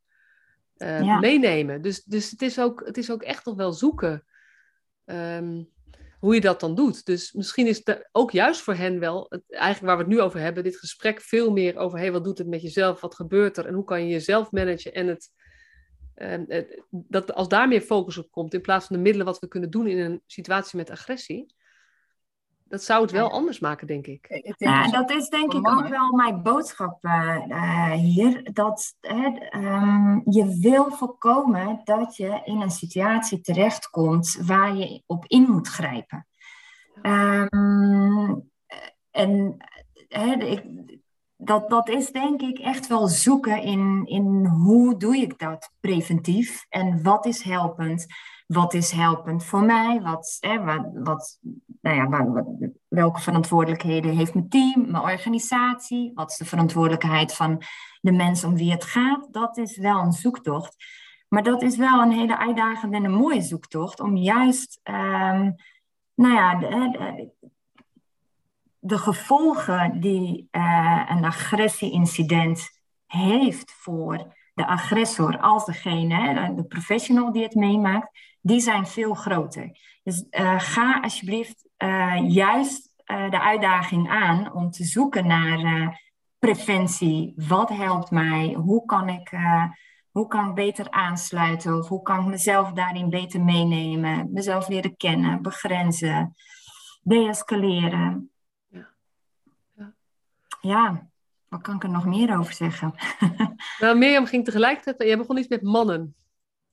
uh, 0.77 1.19
meenemen. 1.19 1.81
Dus, 1.81 2.03
dus 2.03 2.31
het, 2.31 2.41
is 2.41 2.59
ook, 2.59 2.85
het 2.85 2.97
is 2.97 3.11
ook 3.11 3.23
echt 3.23 3.45
nog 3.45 3.55
wel 3.55 3.73
zoeken 3.73 4.25
um, 5.05 5.69
hoe 6.19 6.33
je 6.33 6.41
dat 6.41 6.59
dan 6.59 6.75
doet. 6.75 7.05
Dus 7.05 7.31
misschien 7.31 7.67
is 7.67 7.81
het 7.83 8.09
ook 8.11 8.31
juist 8.31 8.61
voor 8.61 8.73
hen 8.73 8.99
wel, 8.99 9.25
het, 9.29 9.43
eigenlijk 9.47 9.85
waar 9.85 9.97
we 9.97 10.03
het 10.03 10.11
nu 10.11 10.21
over 10.21 10.39
hebben, 10.39 10.63
dit 10.63 10.77
gesprek 10.77 11.21
veel 11.21 11.51
meer 11.51 11.77
over, 11.77 11.99
hey, 11.99 12.11
wat 12.11 12.23
doet 12.23 12.37
het 12.37 12.47
met 12.47 12.61
jezelf, 12.61 13.01
wat 13.01 13.15
gebeurt 13.15 13.57
er 13.57 13.65
en 13.65 13.73
hoe 13.73 13.83
kan 13.83 14.01
je 14.01 14.07
jezelf 14.07 14.51
managen 14.51 14.93
en 14.93 15.07
het 15.07 15.29
Ehm, 16.19 16.63
dat 16.89 17.33
als 17.33 17.47
daar 17.47 17.67
meer 17.67 17.81
focus 17.81 18.17
op 18.17 18.31
komt, 18.31 18.53
in 18.53 18.61
plaats 18.61 18.85
van 18.85 18.95
de 18.95 19.01
middelen 19.01 19.25
wat 19.25 19.39
we 19.39 19.47
kunnen 19.47 19.69
doen 19.69 19.87
in 19.87 19.97
een 19.97 20.21
situatie 20.25 20.77
met 20.77 20.89
agressie, 20.89 21.53
dat 22.63 22.83
zou 22.83 23.01
het 23.01 23.11
wel 23.11 23.31
anders 23.31 23.59
maken, 23.59 23.87
denk 23.87 24.07
ik. 24.07 24.53
Ja, 24.57 24.87
dat 24.87 25.09
is 25.09 25.29
denk 25.29 25.53
ik 25.53 25.67
ook 25.67 25.87
wel 25.87 26.11
mijn 26.11 26.43
boodschap 26.43 27.03
uh, 27.05 27.91
hier. 27.91 28.53
Dat 28.53 28.95
um, 29.01 30.21
je 30.25 30.57
wil 30.61 30.91
voorkomen 30.91 31.81
dat 31.83 32.15
je 32.15 32.41
in 32.43 32.61
een 32.61 32.71
situatie 32.71 33.41
terechtkomt 33.41 34.37
waar 34.45 34.75
je 34.75 35.03
op 35.05 35.25
in 35.25 35.43
moet 35.49 35.67
grijpen. 35.67 36.27
Um, 37.01 38.51
en 40.07 40.41
ik, 40.41 40.63
dat, 41.41 41.69
dat 41.69 41.89
is 41.89 42.11
denk 42.11 42.41
ik 42.41 42.59
echt 42.59 42.87
wel 42.87 43.07
zoeken 43.07 43.61
in, 43.61 44.05
in 44.05 44.45
hoe 44.45 44.97
doe 44.97 45.17
ik 45.17 45.39
dat 45.39 45.71
preventief 45.79 46.65
en 46.69 47.03
wat 47.03 47.25
is 47.25 47.41
helpend. 47.41 48.05
Wat 48.47 48.73
is 48.73 48.91
helpend 48.91 49.45
voor 49.45 49.63
mij? 49.63 50.01
Wat, 50.01 50.37
wat, 50.63 50.89
wat, 50.93 51.39
nou 51.81 51.95
ja, 51.95 52.31
wat, 52.33 52.45
welke 52.87 53.21
verantwoordelijkheden 53.21 54.15
heeft 54.15 54.33
mijn 54.33 54.49
team, 54.49 54.91
mijn 54.91 55.03
organisatie? 55.03 56.11
Wat 56.13 56.31
is 56.31 56.37
de 56.37 56.45
verantwoordelijkheid 56.45 57.33
van 57.33 57.61
de 58.01 58.11
mensen 58.11 58.49
om 58.49 58.55
wie 58.55 58.71
het 58.71 58.83
gaat? 58.83 59.27
Dat 59.31 59.57
is 59.57 59.77
wel 59.77 59.99
een 59.99 60.11
zoektocht. 60.11 60.75
Maar 61.27 61.43
dat 61.43 61.61
is 61.61 61.77
wel 61.77 62.01
een 62.01 62.11
hele 62.11 62.37
uitdagende 62.37 62.97
en 62.97 63.03
een 63.03 63.11
mooie 63.11 63.41
zoektocht 63.41 63.99
om 63.99 64.17
juist, 64.17 64.79
um, 64.83 65.55
nou 66.13 66.33
ja, 66.33 66.59
de, 68.89 68.97
gevolgen 68.97 69.99
die 69.99 70.47
uh, 70.51 71.05
een 71.09 71.25
agressieincident 71.25 72.69
heeft 73.05 73.71
voor 73.71 74.35
de 74.53 74.67
agressor 74.67 75.39
als 75.39 75.65
degene, 75.65 76.53
de 76.55 76.63
professional 76.63 77.31
die 77.31 77.43
het 77.43 77.55
meemaakt, 77.55 78.19
die 78.41 78.59
zijn 78.59 78.87
veel 78.87 79.13
groter. 79.13 79.77
Dus 80.03 80.25
uh, 80.31 80.59
ga 80.59 80.99
alsjeblieft 81.01 81.69
uh, 81.77 82.15
juist 82.27 82.87
de 83.05 83.41
uitdaging 83.41 84.09
aan 84.09 84.53
om 84.53 84.71
te 84.71 84.83
zoeken 84.83 85.27
naar 85.27 86.01
preventie. 86.39 87.33
Wat 87.35 87.69
helpt 87.69 88.11
mij? 88.11 88.53
Hoe 88.53 88.85
kan 88.85 89.09
ik, 89.09 89.31
hoe 90.11 90.27
kan 90.27 90.49
ik 90.49 90.55
beter 90.55 90.89
aansluiten? 90.89 91.77
Of 91.77 91.87
hoe 91.87 92.01
kan 92.01 92.19
ik 92.19 92.25
mezelf 92.25 92.71
daarin 92.71 93.09
beter 93.09 93.41
meenemen? 93.41 94.29
Mezelf 94.31 94.67
leren 94.67 94.97
kennen, 94.97 95.41
begrenzen, 95.41 96.35
deescaleren 97.01 98.31
ja, 100.61 101.09
wat 101.47 101.61
kan 101.61 101.75
ik 101.75 101.83
er 101.83 101.89
nog 101.89 102.05
meer 102.05 102.37
over 102.37 102.53
zeggen? 102.53 102.93
nou, 103.79 103.97
Mirjam 103.97 104.25
ging 104.25 104.45
tegelijkertijd, 104.45 105.03
jij 105.09 105.17
begon 105.17 105.37
iets 105.37 105.47
met 105.47 105.61
mannen. 105.61 106.15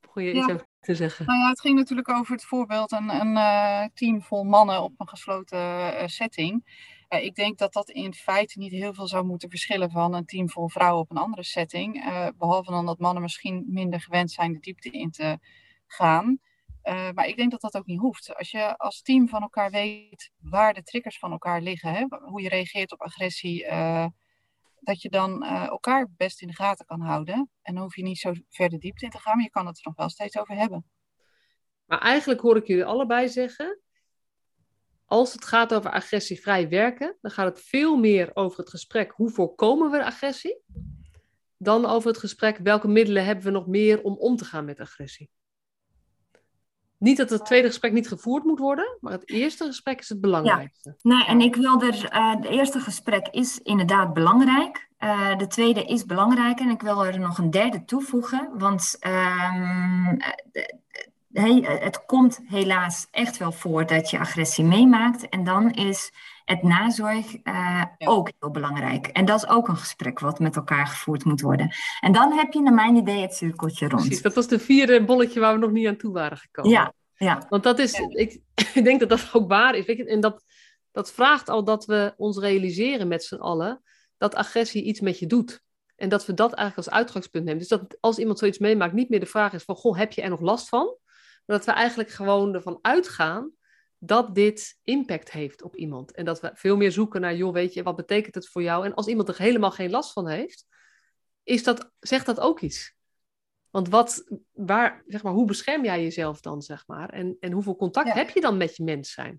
Begon 0.01 0.23
je 0.23 0.33
iets 0.33 0.51
over 0.51 0.67
te 0.81 0.95
zeggen? 0.95 1.27
Nou 1.27 1.39
ja, 1.39 1.49
het 1.49 1.61
ging 1.61 1.77
natuurlijk 1.77 2.09
over 2.09 2.33
het 2.33 2.45
voorbeeld 2.45 2.93
een, 2.93 3.09
een 3.09 3.37
uh, 3.37 3.85
team 3.95 4.23
vol 4.23 4.45
mannen 4.45 4.83
op 4.83 4.93
een 4.97 5.09
gesloten 5.09 5.59
uh, 5.59 6.07
setting. 6.07 6.85
Uh, 7.09 7.25
ik 7.25 7.35
denk 7.35 7.59
dat 7.59 7.73
dat 7.73 7.91
in 7.91 8.15
feite 8.15 8.59
niet 8.59 8.73
heel 8.73 8.95
veel 8.95 9.09
zou 9.09 9.25
moeten 9.25 9.51
verschillen 9.51 9.91
van 9.91 10.15
een 10.15 10.25
team 10.25 10.51
vol 10.51 10.69
vrouwen 10.69 11.03
op 11.03 11.11
een 11.11 11.17
andere 11.17 11.45
setting. 11.45 12.05
behalve 12.39 12.71
dan 12.71 12.87
dat 12.87 12.99
mannen 12.99 13.23
misschien 13.23 13.65
minder 13.69 14.01
gewend 14.01 14.31
zijn 14.31 14.53
de 14.53 14.61
diepte 14.61 14.91
in 14.91 15.11
te 15.11 15.39
gaan. 15.87 16.39
Uh, 16.89 17.11
maar 17.11 17.27
ik 17.27 17.37
denk 17.37 17.51
dat 17.51 17.61
dat 17.61 17.77
ook 17.77 17.87
niet 17.87 18.01
hoeft. 18.01 18.35
Als 18.37 18.51
je 18.51 18.77
als 18.77 19.03
team 19.03 19.29
van 19.29 19.43
elkaar 19.43 19.71
weet 19.71 20.31
waar 20.37 20.75
de 20.75 20.83
triggers 20.83 21.19
van 21.19 21.31
elkaar 21.33 21.61
liggen, 21.61 21.93
hè, 21.93 22.07
hoe 22.21 22.43
je 22.43 22.49
reageert 22.49 22.93
op 22.93 23.01
agressie, 23.01 23.65
uh, 23.65 24.07
dat 24.81 25.03
je 25.03 25.09
dan 25.09 25.45
uh, 25.45 25.67
elkaar 25.67 26.09
best 26.17 26.43
in 26.43 26.49
de 26.49 26.55
gaten 26.55 26.87
kan 26.87 27.01
houden. 27.01 27.51
En 27.63 27.75
dan 27.75 27.83
hoef 27.83 27.97
je 27.97 28.03
niet 28.03 28.19
zo 28.19 28.33
ver 28.49 28.69
de 28.69 28.79
diepte 28.79 29.05
in 29.05 29.11
te 29.11 29.19
gaan, 29.19 29.35
maar 29.35 29.45
je 29.45 29.51
kan 29.51 29.67
het 29.67 29.77
er 29.77 29.85
nog 29.85 29.97
wel 29.97 30.09
steeds 30.09 30.39
over 30.39 30.57
hebben. 30.57 30.85
Maar 31.85 32.01
eigenlijk 32.01 32.41
hoor 32.41 32.57
ik 32.57 32.67
jullie 32.67 32.85
allebei 32.85 33.29
zeggen, 33.29 33.81
als 35.05 35.33
het 35.33 35.45
gaat 35.45 35.75
over 35.75 35.91
agressievrij 35.91 36.69
werken, 36.69 37.17
dan 37.21 37.31
gaat 37.31 37.47
het 37.47 37.65
veel 37.65 37.97
meer 37.97 38.31
over 38.35 38.59
het 38.59 38.71
gesprek 38.71 39.11
hoe 39.11 39.31
voorkomen 39.31 39.91
we 39.91 40.05
agressie, 40.05 40.63
dan 41.57 41.87
over 41.87 42.09
het 42.09 42.19
gesprek 42.19 42.59
welke 42.59 42.89
middelen 42.89 43.25
hebben 43.25 43.45
we 43.45 43.51
nog 43.51 43.67
meer 43.67 44.03
om 44.03 44.17
om 44.17 44.37
te 44.37 44.45
gaan 44.45 44.65
met 44.65 44.81
agressie. 44.81 45.31
Niet 46.99 47.17
dat 47.17 47.31
het 47.31 47.45
tweede 47.45 47.67
gesprek 47.67 47.93
niet 47.93 48.09
gevoerd 48.09 48.45
moet 48.45 48.59
worden, 48.59 48.97
maar 49.01 49.13
het 49.13 49.31
eerste 49.31 49.65
gesprek 49.65 50.01
is 50.01 50.09
het 50.09 50.21
belangrijkste. 50.21 50.95
Ja. 50.99 51.17
Nee, 51.17 51.25
en 51.25 51.41
ik 51.41 51.57
wil 51.57 51.83
er, 51.83 52.11
uh, 52.13 52.35
het 52.35 52.45
eerste 52.45 52.81
gesprek 52.81 53.29
is 53.31 53.61
inderdaad 53.63 54.13
belangrijk. 54.13 54.89
Uh, 55.01 55.37
de 55.37 55.47
tweede 55.47 55.85
is 55.85 56.05
belangrijk 56.05 56.61
en 56.61 56.71
ik 56.71 56.83
wil 56.83 57.07
er 57.07 57.19
nog 57.19 57.39
een 57.39 57.51
derde 57.51 57.85
toevoegen. 57.85 58.49
Want 58.59 58.99
um, 59.07 60.17
het 61.63 62.05
komt 62.07 62.41
helaas 62.47 63.07
echt 63.11 63.37
wel 63.37 63.53
voor 63.53 63.87
dat 63.87 64.11
je 64.11 64.19
agressie 64.19 64.65
meemaakt. 64.65 65.29
En 65.29 65.45
dan 65.45 65.71
is 65.71 66.13
het 66.47 66.63
nazorg 66.63 67.37
uh, 67.45 67.85
ook 67.99 68.31
heel 68.39 68.51
belangrijk. 68.51 69.07
En 69.07 69.25
dat 69.25 69.43
is 69.43 69.49
ook 69.49 69.69
een 69.69 69.77
gesprek 69.77 70.19
wat 70.19 70.39
met 70.39 70.57
elkaar 70.57 70.87
gevoerd 70.87 71.25
moet 71.25 71.41
worden. 71.41 71.71
En 72.01 72.13
dan 72.13 72.33
heb 72.33 72.53
je 72.53 72.61
naar 72.61 72.75
mijn 72.75 72.97
idee 72.97 73.21
het 73.21 73.35
cirkeltje 73.35 73.89
rond. 73.89 74.03
Precies, 74.03 74.23
dat 74.23 74.35
was 74.35 74.49
de 74.49 74.59
vierde 74.59 75.05
bolletje 75.05 75.41
waar 75.41 75.53
we 75.53 75.59
nog 75.59 75.71
niet 75.71 75.87
aan 75.87 75.97
toe 75.97 76.13
waren 76.13 76.39
gekomen. 76.39 76.71
Ja, 76.71 76.93
ja. 77.15 77.47
Want 77.49 77.63
dat 77.63 77.79
is, 77.79 77.93
ik, 77.93 78.41
ik 78.75 78.85
denk 78.85 79.01
dat 79.01 79.09
dat 79.09 79.29
ook 79.33 79.49
waar 79.49 79.75
is. 79.75 79.87
En 79.87 80.21
dat, 80.21 80.45
dat 80.93 81.13
vraagt 81.13 81.49
al 81.49 81.65
dat 81.65 81.85
we 81.85 82.15
ons 82.17 82.39
realiseren 82.39 83.09
met 83.09 83.25
z'n 83.25 83.35
allen 83.35 83.83
dat 84.19 84.35
agressie 84.35 84.83
iets 84.83 85.01
met 85.01 85.19
je 85.19 85.27
doet. 85.27 85.61
En 85.97 86.09
dat 86.09 86.27
we 86.27 86.35
dat 86.35 86.53
eigenlijk 86.53 86.89
als 86.89 86.97
uitgangspunt 86.97 87.45
nemen. 87.45 87.61
Dus 87.61 87.69
dat 87.69 87.97
als 88.01 88.19
iemand 88.19 88.39
zoiets 88.39 88.59
meemaakt, 88.59 88.93
niet 88.93 89.09
meer 89.09 89.21
de 89.21 89.27
vraag 89.27 89.53
is 89.53 89.63
van, 89.63 89.77
goh, 89.77 89.97
heb 89.97 90.13
je 90.13 90.23
er 90.23 90.31
nog 90.31 90.41
last 90.41 90.69
van? 90.69 90.97
Maar 91.47 91.57
dat 91.57 91.67
we 91.67 91.73
eigenlijk 91.73 92.11
gewoon 92.11 92.55
ervan 92.55 92.79
uitgaan 92.83 93.51
dat 94.07 94.35
dit 94.35 94.79
impact 94.83 95.33
heeft 95.33 95.63
op 95.63 95.77
iemand. 95.77 96.13
En 96.13 96.25
dat 96.25 96.41
we 96.41 96.51
veel 96.55 96.77
meer 96.77 96.93
zoeken 96.93 97.21
naar, 97.21 97.37
joh, 97.37 97.53
weet 97.53 97.75
je, 97.75 97.83
wat 97.83 97.97
betekent 97.97 98.35
het 98.35 98.49
voor 98.49 98.63
jou? 98.63 98.85
En 98.85 98.95
als 98.95 99.07
iemand 99.07 99.29
er 99.29 99.39
helemaal 99.39 99.71
geen 99.71 99.91
last 99.91 100.13
van 100.13 100.29
heeft, 100.29 100.67
is 101.43 101.63
dat, 101.63 101.91
zegt 102.01 102.27
dat 102.27 102.41
ook 102.41 102.61
iets. 102.61 102.95
Want 103.71 103.89
wat, 103.89 104.39
waar, 104.53 105.03
zeg 105.07 105.23
maar, 105.23 105.33
hoe 105.33 105.47
bescherm 105.47 105.85
jij 105.85 106.03
jezelf 106.03 106.41
dan, 106.41 106.63
zeg 106.63 106.87
maar? 106.87 107.09
En, 107.09 107.37
en 107.41 107.53
hoeveel 107.53 107.77
contact 107.77 108.13
heb 108.13 108.31
je 108.31 108.41
dan 108.41 108.57
met 108.57 108.77
je 108.77 108.85
mens 108.85 109.13
zijn? 109.13 109.39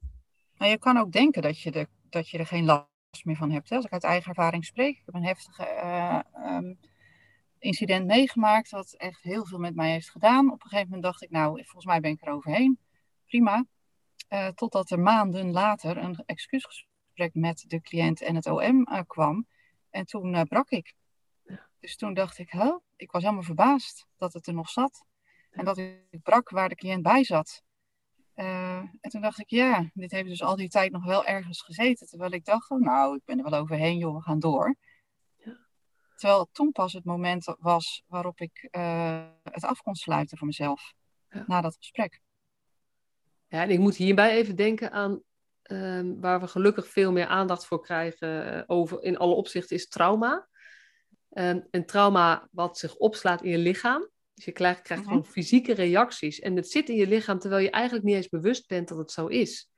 Maar 0.57 0.67
je 0.67 0.77
kan 0.77 0.97
ook 0.97 1.11
denken 1.11 1.41
dat 1.41 1.61
je, 1.61 1.71
de, 1.71 1.87
dat 2.09 2.29
je 2.29 2.37
er 2.37 2.45
geen 2.45 2.65
last 2.65 2.87
meer 3.23 3.35
van 3.35 3.51
hebt. 3.51 3.69
Hè? 3.69 3.75
Als 3.75 3.85
ik 3.85 3.91
uit 3.91 4.03
eigen 4.03 4.29
ervaring 4.29 4.65
spreek, 4.65 4.97
ik 4.97 5.05
heb 5.05 5.15
een 5.15 5.25
heftige 5.25 5.63
uh, 5.63 6.19
um, 6.55 6.79
incident 7.59 8.05
meegemaakt, 8.05 8.69
wat 8.69 8.93
echt 8.93 9.21
heel 9.21 9.45
veel 9.45 9.59
met 9.59 9.75
mij 9.75 9.91
heeft 9.91 10.09
gedaan. 10.09 10.51
Op 10.51 10.63
een 10.63 10.69
gegeven 10.69 10.85
moment 10.85 11.03
dacht 11.03 11.23
ik, 11.23 11.29
nou, 11.29 11.63
volgens 11.63 11.85
mij 11.85 11.99
ben 11.99 12.11
ik 12.11 12.21
er 12.21 12.33
overheen. 12.33 12.79
Prima. 13.25 13.65
Uh, 14.29 14.47
totdat 14.47 14.89
er 14.89 14.99
maanden 14.99 15.51
later 15.51 15.97
een 15.97 16.23
excuusgesprek 16.25 17.33
met 17.33 17.63
de 17.67 17.81
cliënt 17.81 18.21
en 18.21 18.35
het 18.35 18.45
OM 18.45 18.87
uh, 18.91 19.01
kwam. 19.07 19.47
En 19.89 20.05
toen 20.05 20.47
brak 20.47 20.69
ik. 20.69 20.93
Dus 21.79 21.95
toen 21.95 22.13
dacht 22.13 22.37
ik, 22.37 22.51
huh? 22.51 22.75
ik 22.95 23.11
was 23.11 23.21
helemaal 23.21 23.43
verbaasd 23.43 24.07
dat 24.17 24.33
het 24.33 24.47
er 24.47 24.53
nog 24.53 24.69
zat. 24.69 25.05
En 25.51 25.65
dat 25.65 25.77
ik 25.77 26.21
brak 26.23 26.49
waar 26.49 26.69
de 26.69 26.75
cliënt 26.75 27.01
bij 27.01 27.23
zat. 27.23 27.63
En 28.33 29.09
toen 29.09 29.21
dacht 29.21 29.39
ik, 29.39 29.49
ja, 29.49 29.89
dit 29.93 30.11
heeft 30.11 30.27
dus 30.27 30.43
al 30.43 30.55
die 30.55 30.69
tijd 30.69 30.91
nog 30.91 31.05
wel 31.05 31.25
ergens 31.25 31.61
gezeten. 31.61 32.07
Terwijl 32.07 32.31
ik 32.31 32.45
dacht, 32.45 32.69
oh, 32.69 32.79
nou, 32.79 33.15
ik 33.15 33.21
ben 33.25 33.37
er 33.37 33.49
wel 33.49 33.59
overheen, 33.59 33.97
joh, 33.97 34.15
we 34.15 34.21
gaan 34.21 34.39
door. 34.39 34.75
Terwijl 36.15 36.49
toen 36.51 36.71
pas 36.71 36.93
het 36.93 37.05
moment 37.05 37.55
was 37.59 38.03
waarop 38.07 38.39
ik 38.39 38.67
uh, 38.71 39.25
het 39.43 39.63
af 39.63 39.81
kon 39.81 39.95
sluiten 39.95 40.37
voor 40.37 40.47
mezelf. 40.47 40.93
Ja. 41.29 41.43
Na 41.47 41.61
dat 41.61 41.77
gesprek. 41.77 42.19
Ja, 43.47 43.61
en 43.61 43.69
ik 43.69 43.79
moet 43.79 43.95
hierbij 43.95 44.31
even 44.31 44.55
denken 44.55 44.91
aan 44.91 45.21
um, 45.71 46.21
waar 46.21 46.39
we 46.39 46.47
gelukkig 46.47 46.87
veel 46.87 47.11
meer 47.11 47.25
aandacht 47.25 47.65
voor 47.65 47.81
krijgen 47.81 48.53
uh, 48.53 48.63
over 48.67 49.03
in 49.03 49.17
alle 49.17 49.33
opzichten, 49.33 49.75
is 49.75 49.87
trauma. 49.87 50.47
Um, 51.31 51.67
een 51.71 51.85
trauma 51.85 52.47
wat 52.51 52.77
zich 52.77 52.95
opslaat 52.95 53.43
in 53.43 53.51
je 53.51 53.57
lichaam. 53.57 54.09
Dus 54.33 54.45
je 54.45 54.51
krijgt, 54.51 54.81
krijgt 54.81 55.03
mhm. 55.03 55.13
gewoon 55.13 55.27
fysieke 55.31 55.73
reacties. 55.73 56.39
En 56.39 56.55
het 56.55 56.71
zit 56.71 56.89
in 56.89 56.95
je 56.95 57.07
lichaam 57.07 57.39
terwijl 57.39 57.63
je 57.63 57.69
eigenlijk 57.69 58.05
niet 58.05 58.15
eens 58.15 58.29
bewust 58.29 58.67
bent 58.67 58.87
dat 58.87 58.97
het 58.97 59.11
zo 59.11 59.27
is. 59.27 59.69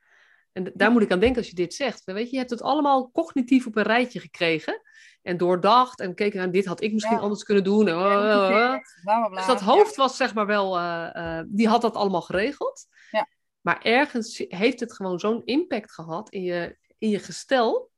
En 0.52 0.70
daar 0.74 0.90
moet 0.90 1.02
ik 1.02 1.10
aan 1.10 1.20
denken 1.20 1.38
als 1.38 1.48
je 1.48 1.54
dit 1.54 1.74
zegt. 1.74 2.04
Weet 2.04 2.24
je, 2.24 2.30
je 2.30 2.38
hebt 2.38 2.50
het 2.50 2.62
allemaal 2.62 3.10
cognitief 3.10 3.66
op 3.66 3.76
een 3.76 3.82
rijtje 3.82 4.20
gekregen. 4.20 4.80
En 5.22 5.36
doordacht 5.36 6.00
en 6.00 6.14
keken 6.14 6.40
aan 6.40 6.50
dit 6.50 6.66
had 6.66 6.82
ik 6.82 6.92
misschien 6.92 7.18
anders 7.18 7.42
kunnen 7.42 7.64
doen. 7.64 7.84
Dus 9.34 9.46
dat 9.46 9.60
hoofd 9.60 9.96
was 9.96 10.16
zeg 10.16 10.34
maar 10.34 10.46
wel, 10.46 10.78
uh, 10.78 11.10
uh, 11.14 11.40
die 11.46 11.68
had 11.68 11.80
dat 11.80 11.94
allemaal 11.94 12.22
geregeld. 12.22 12.86
Ja. 13.10 13.28
Maar 13.60 13.82
ergens 13.82 14.44
heeft 14.48 14.80
het 14.80 14.92
gewoon 14.92 15.20
zo'n 15.20 15.44
impact 15.44 15.92
gehad 15.92 16.30
in 16.30 16.42
je, 16.42 16.78
in 16.98 17.08
je 17.08 17.18
gestel, 17.18 17.90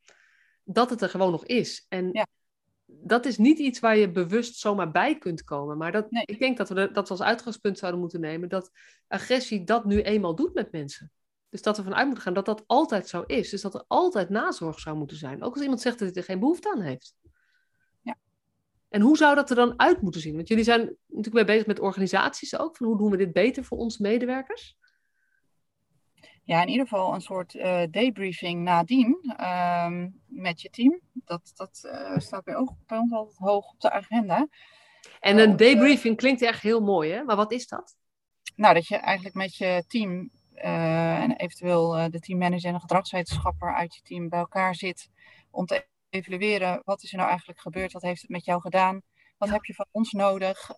dat 0.65 0.91
het 0.91 1.01
er 1.01 1.09
gewoon 1.09 1.31
nog 1.31 1.47
is. 1.47 1.87
En 1.89 2.09
ja 2.13 2.27
dat 3.01 3.27
is 3.27 3.39
niet 3.39 3.59
iets 3.59 3.81
waar 3.81 3.97
je 3.97 4.11
bewust 4.11 4.59
zomaar 4.59 4.91
bij 4.91 5.19
kunt 5.19 5.45
komen. 5.45 5.77
Maar 5.77 5.93
dat, 5.93 6.07
ik 6.09 6.39
denk 6.39 6.57
dat 6.57 6.69
we 6.69 6.91
dat 6.93 7.11
als 7.11 7.23
uitgangspunt 7.23 7.79
zouden 7.79 8.01
moeten 8.01 8.21
nemen. 8.21 8.49
Dat 8.49 8.71
agressie 9.09 9.65
dat 9.65 9.85
nu 9.85 10.03
eenmaal 10.03 10.35
doet 10.35 10.55
met 10.55 10.73
mensen. 10.73 11.11
Dus 11.49 11.63
dat 11.63 11.77
we 11.77 11.83
vanuit 11.83 12.05
moeten 12.07 12.23
gaan 12.23 12.35
dat 12.35 12.47
dat 12.47 12.65
altijd 12.67 13.09
zo 13.09 13.23
is. 13.23 13.51
Dus 13.51 13.61
dat 13.61 13.75
er 13.75 13.85
altijd 13.87 14.29
nazorg 14.29 14.79
zou 14.79 14.97
moeten 14.97 15.17
zijn. 15.17 15.43
Ook 15.43 15.53
als 15.53 15.63
iemand 15.63 15.81
zegt 15.81 15.99
dat 15.99 16.09
hij 16.09 16.17
er 16.17 16.25
geen 16.25 16.39
behoefte 16.41 16.73
aan 16.73 16.81
heeft. 16.81 17.15
Ja. 18.01 18.17
En 18.89 19.01
hoe 19.01 19.17
zou 19.17 19.35
dat 19.35 19.51
er 19.51 19.57
dan 19.57 19.79
uit 19.79 20.03
moeten 20.03 20.21
zien? 20.21 20.35
Want 20.37 20.49
jullie 20.49 20.65
zijn 20.65 20.97
natuurlijk 21.07 21.35
mee 21.35 21.45
bezig 21.45 21.67
met 21.67 21.81
organisaties 21.81 22.59
ook. 22.59 22.77
Van 22.77 22.87
hoe 22.87 22.99
doen 22.99 23.11
we 23.11 23.17
dit 23.17 23.33
beter 23.33 23.65
voor 23.65 23.79
onze 23.79 24.03
medewerkers? 24.03 24.77
Ja, 26.45 26.63
in 26.63 26.69
ieder 26.69 26.87
geval 26.87 27.15
een 27.15 27.21
soort 27.21 27.55
uh, 27.55 27.83
debriefing 27.91 28.63
nadien 28.63 29.35
uh, 29.41 30.07
met 30.27 30.61
je 30.61 30.71
team. 30.71 31.01
Dat, 31.13 31.53
dat 31.55 31.83
uh, 31.85 32.19
staat 32.19 32.45
bij, 32.45 32.69
bij, 32.87 32.99
ons 32.99 33.13
altijd 33.13 33.39
hoog 33.39 33.73
op 33.73 33.81
de 33.81 33.91
agenda. 33.91 34.49
En 35.21 35.39
een 35.39 35.57
debriefing 35.57 36.17
klinkt 36.17 36.43
echt 36.43 36.63
heel 36.63 36.81
mooi, 36.81 37.13
hè? 37.13 37.23
Maar 37.23 37.37
wat 37.37 37.53
is 37.53 37.67
dat? 37.67 37.97
Nou, 38.57 38.75
dat 38.75 38.87
je 38.87 38.97
eigenlijk 38.97 39.35
met 39.35 39.57
je 39.57 39.85
team 39.87 40.31
en 40.55 41.37
eventueel 41.37 42.11
de 42.11 42.21
teammanager 42.21 42.69
en 42.69 42.75
een 42.75 42.81
gedragswetenschapper 42.81 43.75
uit 43.75 43.95
je 43.95 44.01
team 44.03 44.29
bij 44.29 44.39
elkaar 44.39 44.75
zit 44.75 45.09
om 45.51 45.67
te 45.67 45.87
evalueren 46.11 46.81
wat 46.85 47.03
is 47.03 47.11
er 47.11 47.17
nou 47.17 47.29
eigenlijk 47.29 47.61
gebeurd, 47.61 47.93
wat 47.93 48.03
heeft 48.03 48.21
het 48.21 48.31
met 48.31 48.45
jou 48.45 48.61
gedaan, 48.61 49.03
wat 49.39 49.49
heb 49.49 49.65
je 49.65 49.75
van 49.75 49.87
ons 49.91 50.13
nodig 50.13 50.71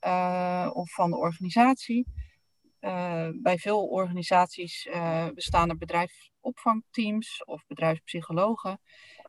of 0.73 0.93
van 0.93 1.11
de 1.11 1.17
organisatie. 1.17 2.07
Uh, 2.85 3.29
bij 3.33 3.59
veel 3.59 3.87
organisaties 3.87 4.87
uh, 4.87 5.29
bestaan 5.35 5.69
er 5.69 5.77
bedrijfsopvangteams 5.77 7.45
of 7.45 7.67
bedrijfspsychologen. 7.67 8.81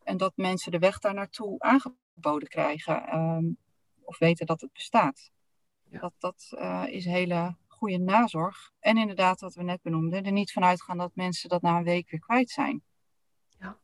En 0.03 0.17
dat 0.17 0.33
mensen 0.35 0.71
de 0.71 0.79
weg 0.79 0.99
daar 0.99 1.13
naartoe 1.13 1.59
aangeboden 1.59 2.47
krijgen 2.47 3.15
um, 3.15 3.57
of 4.03 4.17
weten 4.17 4.45
dat 4.45 4.61
het 4.61 4.73
bestaat. 4.73 5.31
Ja. 5.89 5.99
Dat, 5.99 6.13
dat 6.17 6.51
uh, 6.51 6.83
is 6.87 7.05
hele 7.05 7.55
goede 7.67 7.97
nazorg. 7.97 8.71
En 8.79 8.97
inderdaad, 8.97 9.39
wat 9.39 9.53
we 9.53 9.63
net 9.63 9.81
benoemden, 9.81 10.23
er 10.23 10.31
niet 10.31 10.51
vanuit 10.51 10.83
gaan 10.83 10.97
dat 10.97 11.15
mensen 11.15 11.49
dat 11.49 11.61
na 11.61 11.77
een 11.77 11.83
week 11.83 12.09
weer 12.09 12.19
kwijt 12.19 12.49
zijn. 12.49 12.83
Ja. 13.59 13.77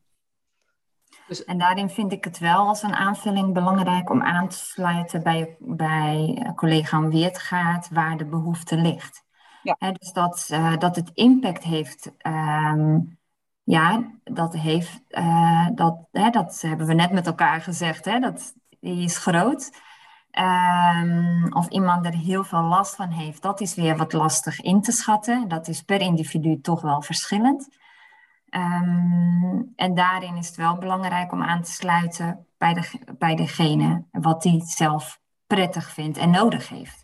Dus... 1.27 1.43
En 1.43 1.57
daarin 1.57 1.89
vind 1.89 2.11
ik 2.11 2.23
het 2.23 2.37
wel 2.37 2.67
als 2.67 2.83
een 2.83 2.95
aanvulling 2.95 3.53
belangrijk 3.53 4.09
om 4.09 4.21
aan 4.21 4.49
te 4.49 4.57
sluiten 4.57 5.23
bij, 5.23 5.55
bij 5.59 6.51
collega 6.55 7.07
Weertgaat 7.07 7.89
waar 7.89 8.17
de 8.17 8.25
behoefte 8.25 8.75
ligt. 8.75 9.29
Ja. 9.63 9.91
dus 9.91 10.13
dat, 10.13 10.49
uh, 10.51 10.77
dat 10.77 10.95
het 10.95 11.11
impact 11.13 11.63
heeft. 11.63 12.11
Um, 12.27 13.19
ja, 13.63 14.11
dat 14.23 14.53
heeft. 14.53 15.01
Uh, 15.09 15.67
dat, 15.75 16.07
hè, 16.11 16.29
dat 16.29 16.61
hebben 16.61 16.87
we 16.87 16.93
net 16.93 17.11
met 17.11 17.27
elkaar 17.27 17.61
gezegd. 17.61 18.05
Hè, 18.05 18.19
dat 18.19 18.53
die 18.79 19.03
is 19.03 19.17
groot. 19.17 19.71
Um, 20.39 21.53
of 21.53 21.67
iemand 21.67 22.05
er 22.05 22.13
heel 22.13 22.43
veel 22.43 22.63
last 22.63 22.95
van 22.95 23.09
heeft, 23.09 23.41
dat 23.41 23.61
is 23.61 23.75
weer 23.75 23.97
wat 23.97 24.13
lastig 24.13 24.61
in 24.61 24.81
te 24.81 24.91
schatten. 24.91 25.47
Dat 25.47 25.67
is 25.67 25.81
per 25.81 26.01
individu 26.01 26.61
toch 26.61 26.81
wel 26.81 27.01
verschillend. 27.01 27.67
Um, 28.49 29.73
en 29.75 29.93
daarin 29.93 30.37
is 30.37 30.47
het 30.47 30.55
wel 30.55 30.77
belangrijk 30.77 31.31
om 31.31 31.43
aan 31.43 31.61
te 31.61 31.71
sluiten 31.71 32.45
bij, 32.57 32.73
de, 32.73 33.13
bij 33.17 33.35
degene 33.35 34.03
wat 34.11 34.41
die 34.41 34.61
zelf 34.65 35.19
prettig 35.47 35.89
vindt 35.89 36.17
en 36.17 36.29
nodig 36.29 36.69
heeft. 36.69 37.00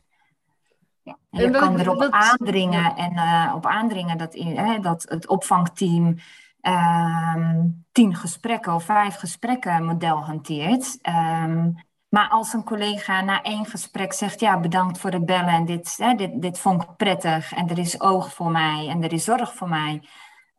Ja. 1.08 1.18
En 1.30 1.42
je 1.42 1.50
kan 1.50 1.80
erop 1.80 2.00
dat, 2.00 2.12
aandringen 2.12 2.96
en 2.96 3.14
uh, 3.14 3.52
op 3.56 3.66
aandringen 3.66 4.18
dat, 4.18 4.34
in, 4.34 4.58
hè, 4.58 4.80
dat 4.80 5.06
het 5.10 5.28
opvangteam 5.28 6.16
um, 6.62 7.86
tien 7.92 8.16
gesprekken 8.16 8.74
of 8.74 8.84
vijf 8.84 9.16
gesprekken 9.16 9.86
model 9.86 10.24
hanteert. 10.24 11.00
Um, 11.08 11.86
maar 12.10 12.30
als 12.30 12.54
een 12.54 12.64
collega 12.64 13.22
na 13.22 13.42
één 13.42 13.66
gesprek 13.66 14.14
zegt, 14.14 14.40
ja, 14.40 14.60
bedankt 14.60 14.98
voor 14.98 15.12
het 15.12 15.26
bellen 15.26 15.54
en 15.54 15.66
dit, 15.66 15.98
hè, 15.98 16.14
dit, 16.14 16.42
dit 16.42 16.60
vond 16.60 16.84
ik 16.84 16.96
prettig 16.96 17.54
en 17.54 17.70
er 17.70 17.78
is 17.78 18.02
oog 18.02 18.34
voor 18.34 18.52
mij 18.52 18.88
en 18.88 19.04
er 19.04 19.14
is 19.14 19.24
zorg 19.24 19.54
voor 19.56 19.70
mij. 19.70 20.08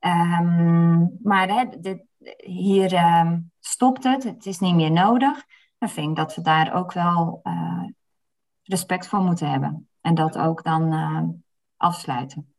Um, 0.00 1.18
maar 1.22 1.48
hè, 1.48 1.64
dit, 1.80 2.02
hier 2.36 3.02
stopt 3.60 4.04
het, 4.04 4.24
het 4.24 4.46
is 4.46 4.58
niet 4.58 4.74
meer 4.74 4.90
nodig. 4.90 5.44
Dan 5.78 5.88
vind 5.88 6.10
ik 6.10 6.16
dat 6.16 6.34
we 6.34 6.42
daar 6.42 6.74
ook 6.74 6.92
wel 6.92 7.40
uh, 7.42 7.84
respect 8.62 9.06
voor 9.06 9.20
moeten 9.20 9.50
hebben. 9.50 9.87
En 10.00 10.14
dat 10.14 10.38
ook 10.38 10.64
dan 10.64 10.92
uh, 10.92 11.22
afsluiten. 11.76 12.54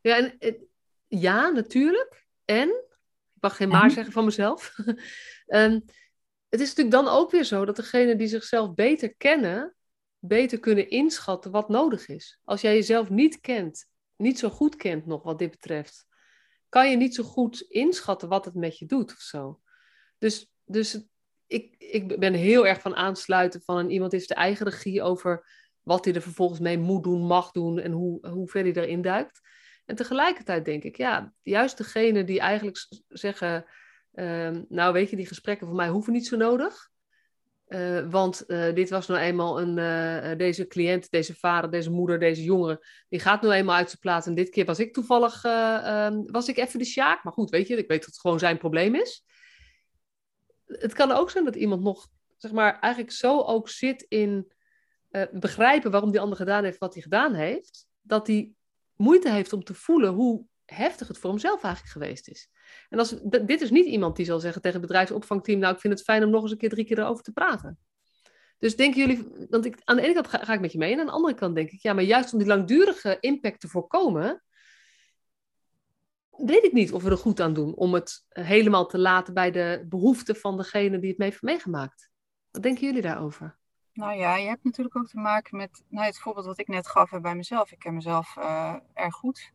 Ja, 0.00 0.16
en, 0.16 0.68
ja, 1.06 1.48
natuurlijk. 1.48 2.26
En, 2.44 2.68
ik 2.68 3.40
mag 3.40 3.56
geen 3.56 3.68
maar 3.68 3.90
zeggen 3.90 4.12
van 4.12 4.24
mezelf. 4.24 4.76
um, 5.46 5.84
het 6.48 6.60
is 6.60 6.68
natuurlijk 6.68 6.90
dan 6.90 7.08
ook 7.08 7.30
weer 7.30 7.44
zo 7.44 7.64
dat 7.64 7.76
degenen 7.76 8.18
die 8.18 8.26
zichzelf 8.26 8.74
beter 8.74 9.14
kennen, 9.14 9.76
beter 10.18 10.58
kunnen 10.58 10.90
inschatten 10.90 11.50
wat 11.50 11.68
nodig 11.68 12.08
is. 12.08 12.40
Als 12.44 12.60
jij 12.60 12.74
jezelf 12.74 13.10
niet 13.10 13.40
kent, 13.40 13.86
niet 14.16 14.38
zo 14.38 14.48
goed 14.48 14.76
kent 14.76 15.06
nog 15.06 15.22
wat 15.22 15.38
dit 15.38 15.50
betreft, 15.50 16.06
kan 16.68 16.90
je 16.90 16.96
niet 16.96 17.14
zo 17.14 17.22
goed 17.22 17.60
inschatten 17.60 18.28
wat 18.28 18.44
het 18.44 18.54
met 18.54 18.78
je 18.78 18.86
doet 18.86 19.12
of 19.12 19.20
zo. 19.20 19.60
Dus, 20.18 20.50
dus 20.64 21.04
ik, 21.46 21.74
ik 21.78 22.18
ben 22.18 22.34
heel 22.34 22.66
erg 22.66 22.80
van 22.80 22.96
aansluiten 22.96 23.62
van 23.62 23.76
een, 23.76 23.90
iemand 23.90 24.12
heeft 24.12 24.28
de 24.28 24.34
eigen 24.34 24.66
regie 24.66 25.02
over 25.02 25.46
wat 25.86 26.04
hij 26.04 26.14
er 26.14 26.22
vervolgens 26.22 26.60
mee 26.60 26.78
moet 26.78 27.04
doen, 27.04 27.26
mag 27.26 27.50
doen 27.50 27.78
en 27.78 27.92
hoe, 27.92 28.28
hoe 28.28 28.48
ver 28.48 28.62
hij 28.62 28.72
erin 28.72 29.02
duikt. 29.02 29.40
En 29.84 29.96
tegelijkertijd 29.96 30.64
denk 30.64 30.82
ik, 30.82 30.96
ja, 30.96 31.32
juist 31.42 31.76
degene 31.76 32.24
die 32.24 32.40
eigenlijk 32.40 32.86
zeggen, 33.08 33.64
ehm, 34.12 34.62
nou 34.68 34.92
weet 34.92 35.10
je, 35.10 35.16
die 35.16 35.26
gesprekken 35.26 35.66
voor 35.66 35.76
mij 35.76 35.88
hoeven 35.88 36.12
niet 36.12 36.26
zo 36.26 36.36
nodig. 36.36 36.90
Uh, 37.68 38.10
want 38.10 38.44
uh, 38.46 38.74
dit 38.74 38.90
was 38.90 39.06
nou 39.06 39.20
eenmaal 39.20 39.60
een, 39.60 39.76
uh, 39.76 40.38
deze 40.38 40.66
cliënt, 40.66 41.10
deze 41.10 41.34
vader, 41.34 41.70
deze 41.70 41.90
moeder, 41.90 42.18
deze 42.18 42.42
jongere, 42.42 42.86
die 43.08 43.20
gaat 43.20 43.42
nou 43.42 43.54
eenmaal 43.54 43.76
uit 43.76 43.88
zijn 43.88 44.00
plaats. 44.00 44.26
En 44.26 44.34
dit 44.34 44.48
keer 44.48 44.64
was 44.64 44.78
ik 44.78 44.92
toevallig, 44.92 45.44
ehm, 45.44 46.22
was 46.26 46.48
ik 46.48 46.56
even 46.56 46.78
de 46.78 46.84
sjaak. 46.84 47.24
Maar 47.24 47.32
goed, 47.32 47.50
weet 47.50 47.68
je, 47.68 47.76
ik 47.76 47.88
weet 47.88 47.98
dat 47.98 48.08
het 48.08 48.20
gewoon 48.20 48.38
zijn 48.38 48.58
probleem 48.58 48.94
is. 48.94 49.24
Het 50.66 50.92
kan 50.92 51.12
ook 51.12 51.30
zijn 51.30 51.44
dat 51.44 51.56
iemand 51.56 51.82
nog, 51.82 52.08
zeg 52.36 52.52
maar, 52.52 52.78
eigenlijk 52.78 53.12
zo 53.12 53.40
ook 53.40 53.68
zit 53.68 54.02
in 54.08 54.54
begrijpen 55.32 55.90
waarom 55.90 56.10
die 56.10 56.20
ander 56.20 56.36
gedaan 56.36 56.64
heeft 56.64 56.78
wat 56.78 56.94
hij 56.94 57.02
gedaan 57.02 57.34
heeft. 57.34 57.86
Dat 58.02 58.26
hij 58.26 58.52
moeite 58.96 59.30
heeft 59.30 59.52
om 59.52 59.64
te 59.64 59.74
voelen 59.74 60.12
hoe 60.12 60.44
heftig 60.64 61.08
het 61.08 61.18
voor 61.18 61.30
hemzelf 61.30 61.62
eigenlijk 61.62 61.92
geweest 61.92 62.28
is. 62.28 62.50
En 62.88 62.98
als, 62.98 63.20
dit 63.22 63.60
is 63.60 63.70
niet 63.70 63.86
iemand 63.86 64.16
die 64.16 64.26
zal 64.26 64.40
zeggen 64.40 64.62
tegen 64.62 64.78
het 64.78 64.86
bedrijfsopvangteam, 64.86 65.58
nou 65.58 65.74
ik 65.74 65.80
vind 65.80 65.92
het 65.92 66.02
fijn 66.02 66.24
om 66.24 66.30
nog 66.30 66.42
eens 66.42 66.50
een 66.50 66.58
keer 66.58 66.68
drie 66.68 66.84
keer 66.84 66.98
erover 66.98 67.24
te 67.24 67.32
praten. 67.32 67.78
Dus 68.58 68.76
denken 68.76 69.00
jullie, 69.00 69.46
want 69.50 69.64
ik, 69.64 69.80
aan 69.84 69.96
de 69.96 70.02
ene 70.02 70.14
kant 70.14 70.28
ga, 70.28 70.52
ik 70.52 70.60
met 70.60 70.72
je 70.72 70.78
mee 70.78 70.92
en 70.92 71.00
aan 71.00 71.06
de 71.06 71.12
andere 71.12 71.34
kant 71.34 71.54
denk 71.54 71.70
ik, 71.70 71.82
ja, 71.82 71.92
maar 71.92 72.04
juist 72.04 72.32
om 72.32 72.38
die 72.38 72.48
langdurige 72.48 73.16
impact 73.20 73.60
te 73.60 73.68
voorkomen, 73.68 74.42
weet 76.30 76.64
ik 76.64 76.72
niet 76.72 76.92
of 76.92 77.02
we 77.02 77.10
er 77.10 77.16
goed 77.16 77.40
aan 77.40 77.52
doen 77.52 77.74
om 77.74 77.94
het 77.94 78.24
helemaal 78.28 78.86
te 78.86 78.98
laten 78.98 79.34
bij 79.34 79.50
de 79.50 79.84
behoeften 79.88 80.36
van 80.36 80.56
degene 80.56 80.98
die 80.98 81.08
het 81.08 81.18
mee 81.18 81.28
heeft 81.28 81.42
meegemaakt. 81.42 82.10
Wat 82.50 82.62
denken 82.62 82.86
jullie 82.86 83.02
daarover? 83.02 83.58
Nou 83.96 84.16
ja, 84.18 84.36
je 84.36 84.48
hebt 84.48 84.64
natuurlijk 84.64 84.96
ook 84.96 85.06
te 85.06 85.18
maken 85.18 85.56
met 85.56 85.84
nou, 85.88 86.06
het 86.06 86.18
voorbeeld 86.18 86.46
wat 86.46 86.58
ik 86.58 86.68
net 86.68 86.88
gaf 86.88 87.20
bij 87.20 87.34
mezelf. 87.34 87.72
Ik 87.72 87.78
ken 87.78 87.94
mezelf 87.94 88.36
uh, 88.36 88.74
erg 88.92 89.14
goed, 89.14 89.52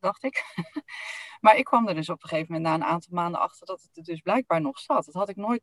dacht 0.00 0.22
ik. 0.22 0.44
maar 1.40 1.56
ik 1.56 1.64
kwam 1.64 1.88
er 1.88 1.94
dus 1.94 2.08
op 2.08 2.22
een 2.22 2.28
gegeven 2.28 2.52
moment 2.52 2.68
na 2.68 2.74
een 2.74 2.92
aantal 2.92 3.14
maanden 3.14 3.40
achter 3.40 3.66
dat 3.66 3.82
het 3.82 3.96
er 3.96 4.02
dus 4.02 4.20
blijkbaar 4.20 4.60
nog 4.60 4.78
zat. 4.78 5.04
Dat 5.04 5.14
had 5.14 5.28
ik 5.28 5.36
nooit 5.36 5.62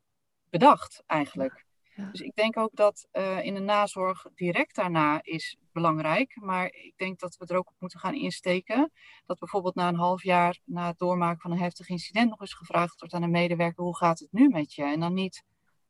bedacht 0.49 1.03
eigenlijk. 1.05 1.65
Dus 1.95 2.21
ik 2.21 2.35
denk 2.35 2.57
ook 2.57 2.75
dat 2.75 3.07
uh, 3.13 3.43
in 3.45 3.53
de 3.53 3.59
nazorg 3.59 4.25
direct 4.35 4.75
daarna 4.75 5.19
is 5.23 5.57
belangrijk. 5.71 6.35
Maar 6.41 6.65
ik 6.65 6.93
denk 6.95 7.19
dat 7.19 7.37
we 7.37 7.45
er 7.45 7.57
ook 7.57 7.69
op 7.69 7.75
moeten 7.79 7.99
gaan 7.99 8.13
insteken. 8.13 8.91
Dat 9.25 9.39
bijvoorbeeld 9.39 9.75
na 9.75 9.87
een 9.87 9.95
half 9.95 10.23
jaar 10.23 10.59
na 10.65 10.87
het 10.87 10.97
doormaken 10.97 11.41
van 11.41 11.51
een 11.51 11.59
heftig 11.59 11.89
incident 11.89 12.29
nog 12.29 12.39
eens 12.39 12.53
gevraagd 12.53 12.99
wordt 12.99 13.13
aan 13.13 13.23
een 13.23 13.31
medewerker: 13.31 13.83
hoe 13.83 13.97
gaat 13.97 14.19
het 14.19 14.31
nu 14.31 14.47
met 14.47 14.73
je? 14.73 14.83
En 14.83 14.99
dan 14.99 15.13
niet 15.13 15.43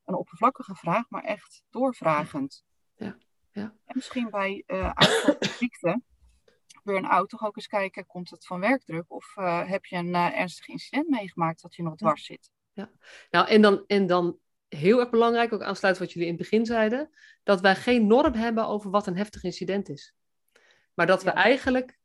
een 0.06 0.16
oppervlakkige 0.16 0.76
vraag, 0.76 1.10
maar 1.10 1.24
echt 1.24 1.64
doorvragend. 1.70 2.64
Ja. 2.96 3.18
Ja. 3.52 3.62
En 3.62 3.96
misschien 3.96 4.30
bij 4.30 4.64
uh, 4.68 4.92
ziekte, 5.40 6.02
burn-out, 6.84 7.30
toch 7.30 7.44
ook 7.46 7.56
eens 7.56 7.68
kijken, 7.68 8.06
komt 8.06 8.30
het 8.30 8.46
van 8.46 8.60
werkdruk 8.60 9.06
of 9.08 9.36
uh, 9.36 9.70
heb 9.70 9.86
je 9.86 9.96
een 9.96 10.08
uh, 10.08 10.40
ernstig 10.40 10.68
incident 10.68 11.10
meegemaakt 11.10 11.62
dat 11.62 11.76
je 11.76 11.84
nog 11.84 11.96
dwars 11.96 12.26
zit? 12.26 12.50
Ja, 12.74 12.92
nou 13.30 13.48
en 13.48 13.62
dan, 13.62 13.84
en 13.88 14.08
dan 14.08 14.40
heel 14.68 15.00
erg 15.00 15.10
belangrijk, 15.10 15.54
ook 15.54 15.62
aansluitend 15.62 16.06
wat 16.06 16.14
jullie 16.14 16.30
in 16.30 16.36
het 16.36 16.50
begin 16.50 16.66
zeiden, 16.66 17.10
dat 17.44 17.62
wij 17.62 17.76
geen 17.76 18.08
norm 18.08 18.34
hebben 18.34 18.68
over 18.68 18.90
wat 18.90 19.08
een 19.08 19.18
heftig 19.18 19.44
incident 19.44 19.90
is. 19.90 20.14
Maar 20.94 21.08
dat 21.08 21.24
we 21.24 21.30
eigenlijk, 21.30 21.98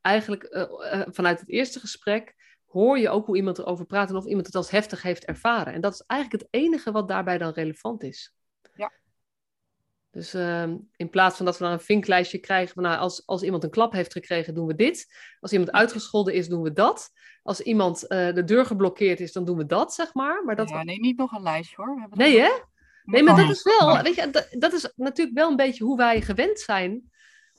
eigenlijk 0.00 0.68
vanuit 1.10 1.40
het 1.40 1.48
eerste 1.48 1.80
gesprek 1.80 2.34
hoor 2.70 2.98
je 2.98 3.08
ook 3.08 3.26
hoe 3.26 3.36
iemand 3.36 3.58
erover 3.58 3.86
praat 3.86 4.10
en 4.10 4.16
of 4.16 4.26
iemand 4.26 4.46
het 4.46 4.54
als 4.54 4.70
heftig 4.70 5.02
heeft 5.02 5.24
ervaren. 5.24 5.72
En 5.72 5.80
dat 5.80 5.92
is 5.92 6.04
eigenlijk 6.06 6.42
het 6.42 6.52
enige 6.62 6.92
wat 6.92 7.08
daarbij 7.08 7.38
dan 7.38 7.52
relevant 7.52 8.02
is. 8.02 8.34
Ja. 8.74 8.92
Dus 10.10 10.34
uh, 10.34 10.62
in 10.96 11.10
plaats 11.10 11.36
van 11.36 11.46
dat 11.46 11.58
we 11.58 11.64
dan 11.64 11.72
een 11.72 11.80
vinklijstje 11.80 12.38
krijgen 12.38 12.74
van 12.74 12.82
nou, 12.82 12.98
als, 12.98 13.26
als 13.26 13.42
iemand 13.42 13.64
een 13.64 13.70
klap 13.70 13.92
heeft 13.92 14.12
gekregen, 14.12 14.54
doen 14.54 14.66
we 14.66 14.74
dit. 14.74 15.14
Als 15.40 15.52
iemand 15.52 15.72
uitgescholden 15.72 16.34
is, 16.34 16.48
doen 16.48 16.62
we 16.62 16.72
dat. 16.72 17.10
Als 17.42 17.60
iemand 17.60 18.02
uh, 18.02 18.08
de 18.34 18.44
deur 18.44 18.66
geblokkeerd 18.66 19.20
is, 19.20 19.32
dan 19.32 19.44
doen 19.44 19.56
we 19.56 19.66
dat, 19.66 19.94
zeg 19.94 20.14
maar. 20.14 20.44
maar 20.44 20.56
dat... 20.56 20.68
Ja, 20.68 20.82
nee, 20.82 21.00
niet 21.00 21.16
nog 21.16 21.32
een 21.32 21.42
lijstje 21.42 21.76
hoor. 21.76 22.06
We 22.10 22.16
nee, 22.16 22.40
hè? 22.40 22.50
Nee, 23.04 23.22
maar 23.22 23.36
dat 23.36 23.50
is 23.50 23.62
wel, 23.62 24.02
weet 24.02 24.14
je, 24.14 24.30
dat, 24.30 24.46
dat, 24.50 24.72
is 24.72 24.92
natuurlijk 24.96 25.36
wel 25.36 25.50
een 25.50 25.56
beetje 25.56 25.84
hoe 25.84 25.96
wij 25.96 26.20
gewend 26.20 26.60
zijn 26.60 27.10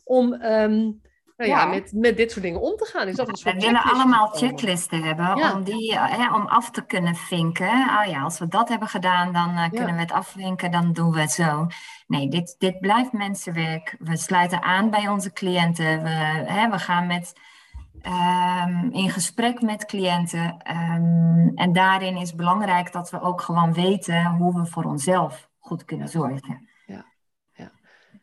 om 0.04 0.34
um, 0.34 1.02
nou 1.48 1.60
ja, 1.60 1.66
met, 1.66 1.92
met 1.94 2.18
dit 2.18 2.32
soort 2.32 2.44
dingen 2.44 2.62
om 2.62 2.76
te 2.76 2.86
gaan. 2.86 3.08
Is 3.08 3.16
dat 3.16 3.28
een 3.28 3.36
soort 3.36 3.56
we 3.56 3.62
willen 3.62 3.84
allemaal 3.84 4.28
checklisten 4.28 5.04
hebben 5.04 5.54
om, 5.54 5.64
die, 5.64 5.94
eh, 5.94 6.18
hè, 6.18 6.36
om 6.36 6.48
af 6.48 6.72
te 6.72 6.86
kunnen 6.86 7.16
vinken. 7.16 7.70
Oh 7.70 8.06
ja, 8.06 8.22
als 8.22 8.40
we 8.40 8.48
dat 8.48 8.70
hebben 8.70 8.88
gedaan, 8.88 9.34
dan 9.34 9.50
uh, 9.50 9.70
kunnen 9.70 9.96
we 9.96 10.02
het 10.02 10.12
afvinken, 10.12 10.72
dan 10.72 10.94
doen 10.94 11.12
we 11.12 11.20
het 11.20 11.32
zo. 11.32 11.68
Nee, 12.08 12.28
dit, 12.28 12.56
dit 12.60 12.80
blijft 12.80 13.12
mensenwerk. 13.12 13.96
We 14.00 14.18
sluiten 14.18 14.62
aan 14.62 14.90
bij 14.90 15.08
onze 15.08 15.34
cliënten. 15.34 16.04
We, 16.04 16.10
hè, 16.46 16.70
we 16.70 16.80
gaan 16.80 17.08
met, 17.08 17.34
um, 18.66 18.92
in 18.92 19.10
gesprek 19.10 19.62
met 19.62 19.86
cliënten. 19.86 20.58
Um, 20.94 21.52
en 21.56 21.74
daarin 21.74 22.18
is 22.18 22.36
belangrijk 22.36 22.92
dat 22.92 23.10
we 23.10 23.22
ook 23.22 23.42
gewoon 23.42 23.74
weten 23.74 24.26
hoe 24.26 24.60
we 24.60 24.66
voor 24.66 24.84
onszelf 24.84 25.50
goed 25.60 25.86
kunnen 25.86 26.10
zorgen. 26.10 26.70
Ja, 26.86 27.06
ja. 27.54 27.72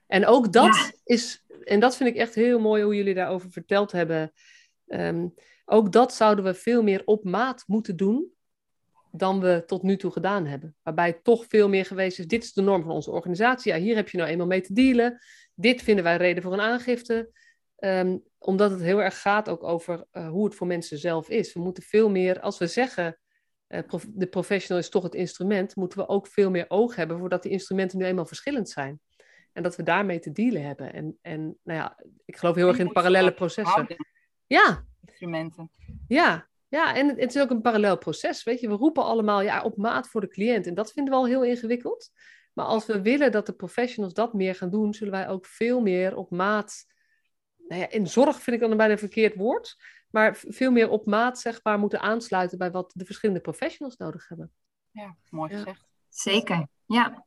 En 0.07 0.27
ook 0.27 0.53
dat 0.53 0.93
is 1.05 1.47
en 1.69 1.81
dat 1.81 1.97
vind 1.97 2.09
ik 2.09 2.16
echt 2.16 2.35
heel 2.35 2.61
mooi 2.61 2.83
hoe 2.83 2.97
jullie 2.97 3.14
daarover 3.14 3.51
verteld 3.51 3.93
hebben. 3.93 4.33
Um, 4.87 5.35
ook 5.64 5.93
dat 5.93 6.14
zouden 6.14 6.45
we 6.45 6.55
veel 6.55 6.83
meer 6.83 7.03
op 7.05 7.25
maat 7.25 7.64
moeten 7.66 7.97
doen 7.97 8.33
dan 9.12 9.41
we 9.41 9.62
tot 9.66 9.83
nu 9.83 9.97
toe 9.97 10.11
gedaan 10.11 10.47
hebben. 10.47 10.77
Waarbij 10.83 11.07
het 11.07 11.25
toch 11.25 11.45
veel 11.49 11.69
meer 11.69 11.85
geweest 11.85 12.19
is, 12.19 12.27
dit 12.27 12.45
is 12.45 12.53
de 12.53 12.62
norm 12.62 12.83
van 12.83 12.91
onze 12.91 13.11
organisatie. 13.11 13.73
Ja, 13.73 13.79
hier 13.79 13.97
heb 13.97 14.09
je 14.09 14.16
nou 14.16 14.31
eenmaal 14.31 14.47
mee 14.47 14.61
te 14.61 14.73
dealen. 14.73 15.19
Dit 15.55 15.83
vinden 15.83 16.05
wij 16.05 16.16
reden 16.16 16.43
voor 16.43 16.53
een 16.53 16.61
aangifte. 16.61 17.31
Um, 17.79 18.23
omdat 18.39 18.71
het 18.71 18.81
heel 18.81 19.03
erg 19.03 19.21
gaat 19.21 19.49
ook 19.49 19.62
over 19.62 20.05
uh, 20.12 20.29
hoe 20.29 20.45
het 20.45 20.55
voor 20.55 20.66
mensen 20.66 20.99
zelf 20.99 21.29
is. 21.29 21.53
We 21.53 21.61
moeten 21.61 21.83
veel 21.83 22.11
meer, 22.11 22.41
als 22.41 22.59
we 22.59 22.66
zeggen, 22.66 23.19
prof, 23.87 24.07
de 24.09 24.27
professional 24.27 24.83
is 24.83 24.89
toch 24.89 25.03
het 25.03 25.14
instrument, 25.14 25.77
moeten 25.77 25.99
we 25.99 26.09
ook 26.09 26.27
veel 26.27 26.51
meer 26.51 26.64
oog 26.69 26.95
hebben 26.95 27.19
voordat 27.19 27.43
die 27.43 27.53
instrumenten 27.53 27.99
nu 27.99 28.05
eenmaal 28.05 28.27
verschillend 28.27 28.69
zijn. 28.69 29.01
En 29.59 29.64
dat 29.64 29.76
we 29.76 29.82
daarmee 29.82 30.18
te 30.18 30.32
dealen 30.32 30.62
hebben. 30.62 30.92
En, 30.92 31.18
en 31.22 31.59
nou 31.62 31.78
ja, 31.78 31.98
ik 32.24 32.36
geloof 32.36 32.54
heel 32.54 32.68
erg 32.68 32.78
in 32.78 32.92
parallele 32.92 33.34
processen. 33.34 33.96
Ja. 34.46 34.84
Instrumenten. 35.04 35.70
Ja, 36.09 36.48
ja, 36.68 36.94
en 36.94 37.09
het 37.09 37.34
is 37.34 37.42
ook 37.42 37.50
een 37.50 37.61
parallel 37.61 37.98
proces. 37.98 38.44
Weet 38.44 38.61
je, 38.61 38.68
we 38.68 38.74
roepen 38.74 39.04
allemaal 39.04 39.40
ja, 39.40 39.62
op 39.62 39.76
maat 39.76 40.09
voor 40.09 40.20
de 40.20 40.28
cliënt. 40.28 40.66
En 40.66 40.74
dat 40.74 40.92
vinden 40.92 41.12
we 41.12 41.18
al 41.18 41.26
heel 41.26 41.44
ingewikkeld. 41.44 42.11
Maar 42.52 42.66
als 42.66 42.86
we 42.86 43.02
willen 43.02 43.32
dat 43.32 43.46
de 43.46 43.52
professionals 43.52 44.14
dat 44.14 44.32
meer 44.32 44.54
gaan 44.54 44.70
doen, 44.70 44.94
zullen 44.94 45.12
wij 45.12 45.28
ook 45.28 45.46
veel 45.46 45.80
meer 45.80 46.16
op 46.16 46.30
maat. 46.30 46.86
Nou 47.68 47.80
ja, 47.80 47.90
in 47.90 48.06
zorg 48.06 48.42
vind 48.42 48.56
ik 48.56 48.68
dan 48.68 48.76
bijna 48.76 48.92
een 48.92 48.98
verkeerd 48.98 49.34
woord. 49.34 49.76
Maar 50.11 50.36
veel 50.36 50.70
meer 50.70 50.90
op 50.90 51.06
maat, 51.06 51.38
zeg 51.38 51.61
maar, 51.62 51.78
moeten 51.78 52.00
aansluiten 52.00 52.59
bij 52.59 52.70
wat 52.70 52.92
de 52.94 53.04
verschillende 53.04 53.40
professionals 53.40 53.96
nodig 53.96 54.28
hebben. 54.28 54.52
Ja, 54.90 55.16
mooi 55.30 55.54
gezegd. 55.54 55.88
Zeker, 56.09 56.66
ja. 56.86 57.26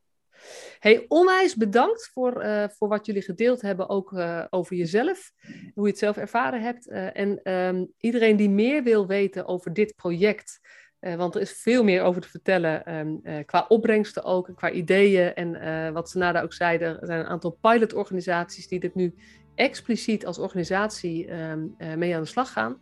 Hey, 0.78 1.04
onwijs 1.08 1.54
bedankt 1.54 2.10
voor, 2.12 2.44
uh, 2.44 2.64
voor 2.68 2.88
wat 2.88 3.06
jullie 3.06 3.22
gedeeld 3.22 3.62
hebben, 3.62 3.88
ook 3.88 4.12
uh, 4.12 4.44
over 4.50 4.76
jezelf, 4.76 5.32
hoe 5.74 5.84
je 5.84 5.90
het 5.90 5.98
zelf 5.98 6.16
ervaren 6.16 6.62
hebt. 6.62 6.88
Uh, 6.88 7.16
en 7.16 7.52
um, 7.52 7.92
iedereen 7.98 8.36
die 8.36 8.50
meer 8.50 8.82
wil 8.82 9.06
weten 9.06 9.46
over 9.46 9.72
dit 9.72 9.94
project, 9.96 10.60
want 11.00 11.34
er 11.34 11.40
is 11.40 11.52
veel 11.52 11.84
meer 11.84 12.02
over 12.02 12.22
te 12.22 12.28
vertellen, 12.28 12.94
um, 12.96 13.44
qua 13.44 13.64
opbrengsten 13.68 14.24
ook, 14.24 14.50
qua 14.54 14.70
ideeën. 14.70 15.34
En 15.34 15.92
wat 15.92 16.10
Senada 16.10 16.42
ook 16.42 16.52
zei, 16.52 16.78
er 16.78 16.98
zijn 17.00 17.20
een 17.20 17.26
aantal 17.26 17.58
pilotorganisaties 17.60 18.68
die 18.68 18.80
dit 18.80 18.94
nu 18.94 19.14
expliciet 19.54 20.26
als 20.26 20.38
organisatie 20.38 21.32
um, 21.32 21.76
mee 21.96 22.14
aan 22.14 22.22
de 22.22 22.28
slag 22.28 22.52
gaan. 22.52 22.80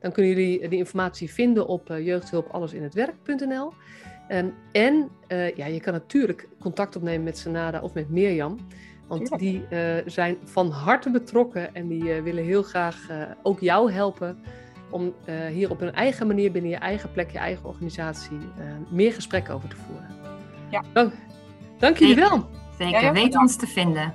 Dan 0.00 0.12
kunnen 0.12 0.32
jullie 0.32 0.68
die 0.68 0.78
informatie 0.78 1.32
vinden 1.32 1.66
op 1.66 1.88
jeugdhulpallesinhetwerk.nl. 1.88 3.72
Um, 4.30 4.54
en 4.72 5.08
uh, 5.28 5.56
ja, 5.56 5.66
je 5.66 5.80
kan 5.80 5.92
natuurlijk 5.92 6.48
contact 6.60 6.96
opnemen 6.96 7.22
met 7.22 7.38
Senada 7.38 7.80
of 7.80 7.94
met 7.94 8.10
Mirjam. 8.10 8.58
Want 9.06 9.38
die 9.38 9.64
uh, 9.70 9.94
zijn 10.06 10.36
van 10.44 10.70
harte 10.70 11.10
betrokken 11.10 11.74
en 11.74 11.88
die 11.88 12.04
uh, 12.04 12.22
willen 12.22 12.44
heel 12.44 12.62
graag 12.62 13.06
ook 13.42 13.60
jou 13.60 13.92
helpen 13.92 14.38
om 14.90 15.14
hier 15.50 15.70
op 15.70 15.80
een 15.80 15.92
eigen 15.92 16.26
manier 16.26 16.52
binnen 16.52 16.70
je 16.70 16.76
eigen 16.76 17.12
plek, 17.12 17.30
je 17.30 17.38
eigen 17.38 17.64
organisatie, 17.64 18.38
meer 18.88 19.12
gesprekken 19.12 19.54
over 19.54 19.68
te 19.68 19.76
voeren. 19.76 20.08
Ja. 20.70 20.82
Dank, 20.92 21.12
dank 21.78 21.96
jullie 21.96 22.14
wel. 22.14 22.48
Zeker, 22.78 23.12
weet 23.12 23.36
ons 23.36 23.56
te 23.56 23.66
vinden. 23.66 24.14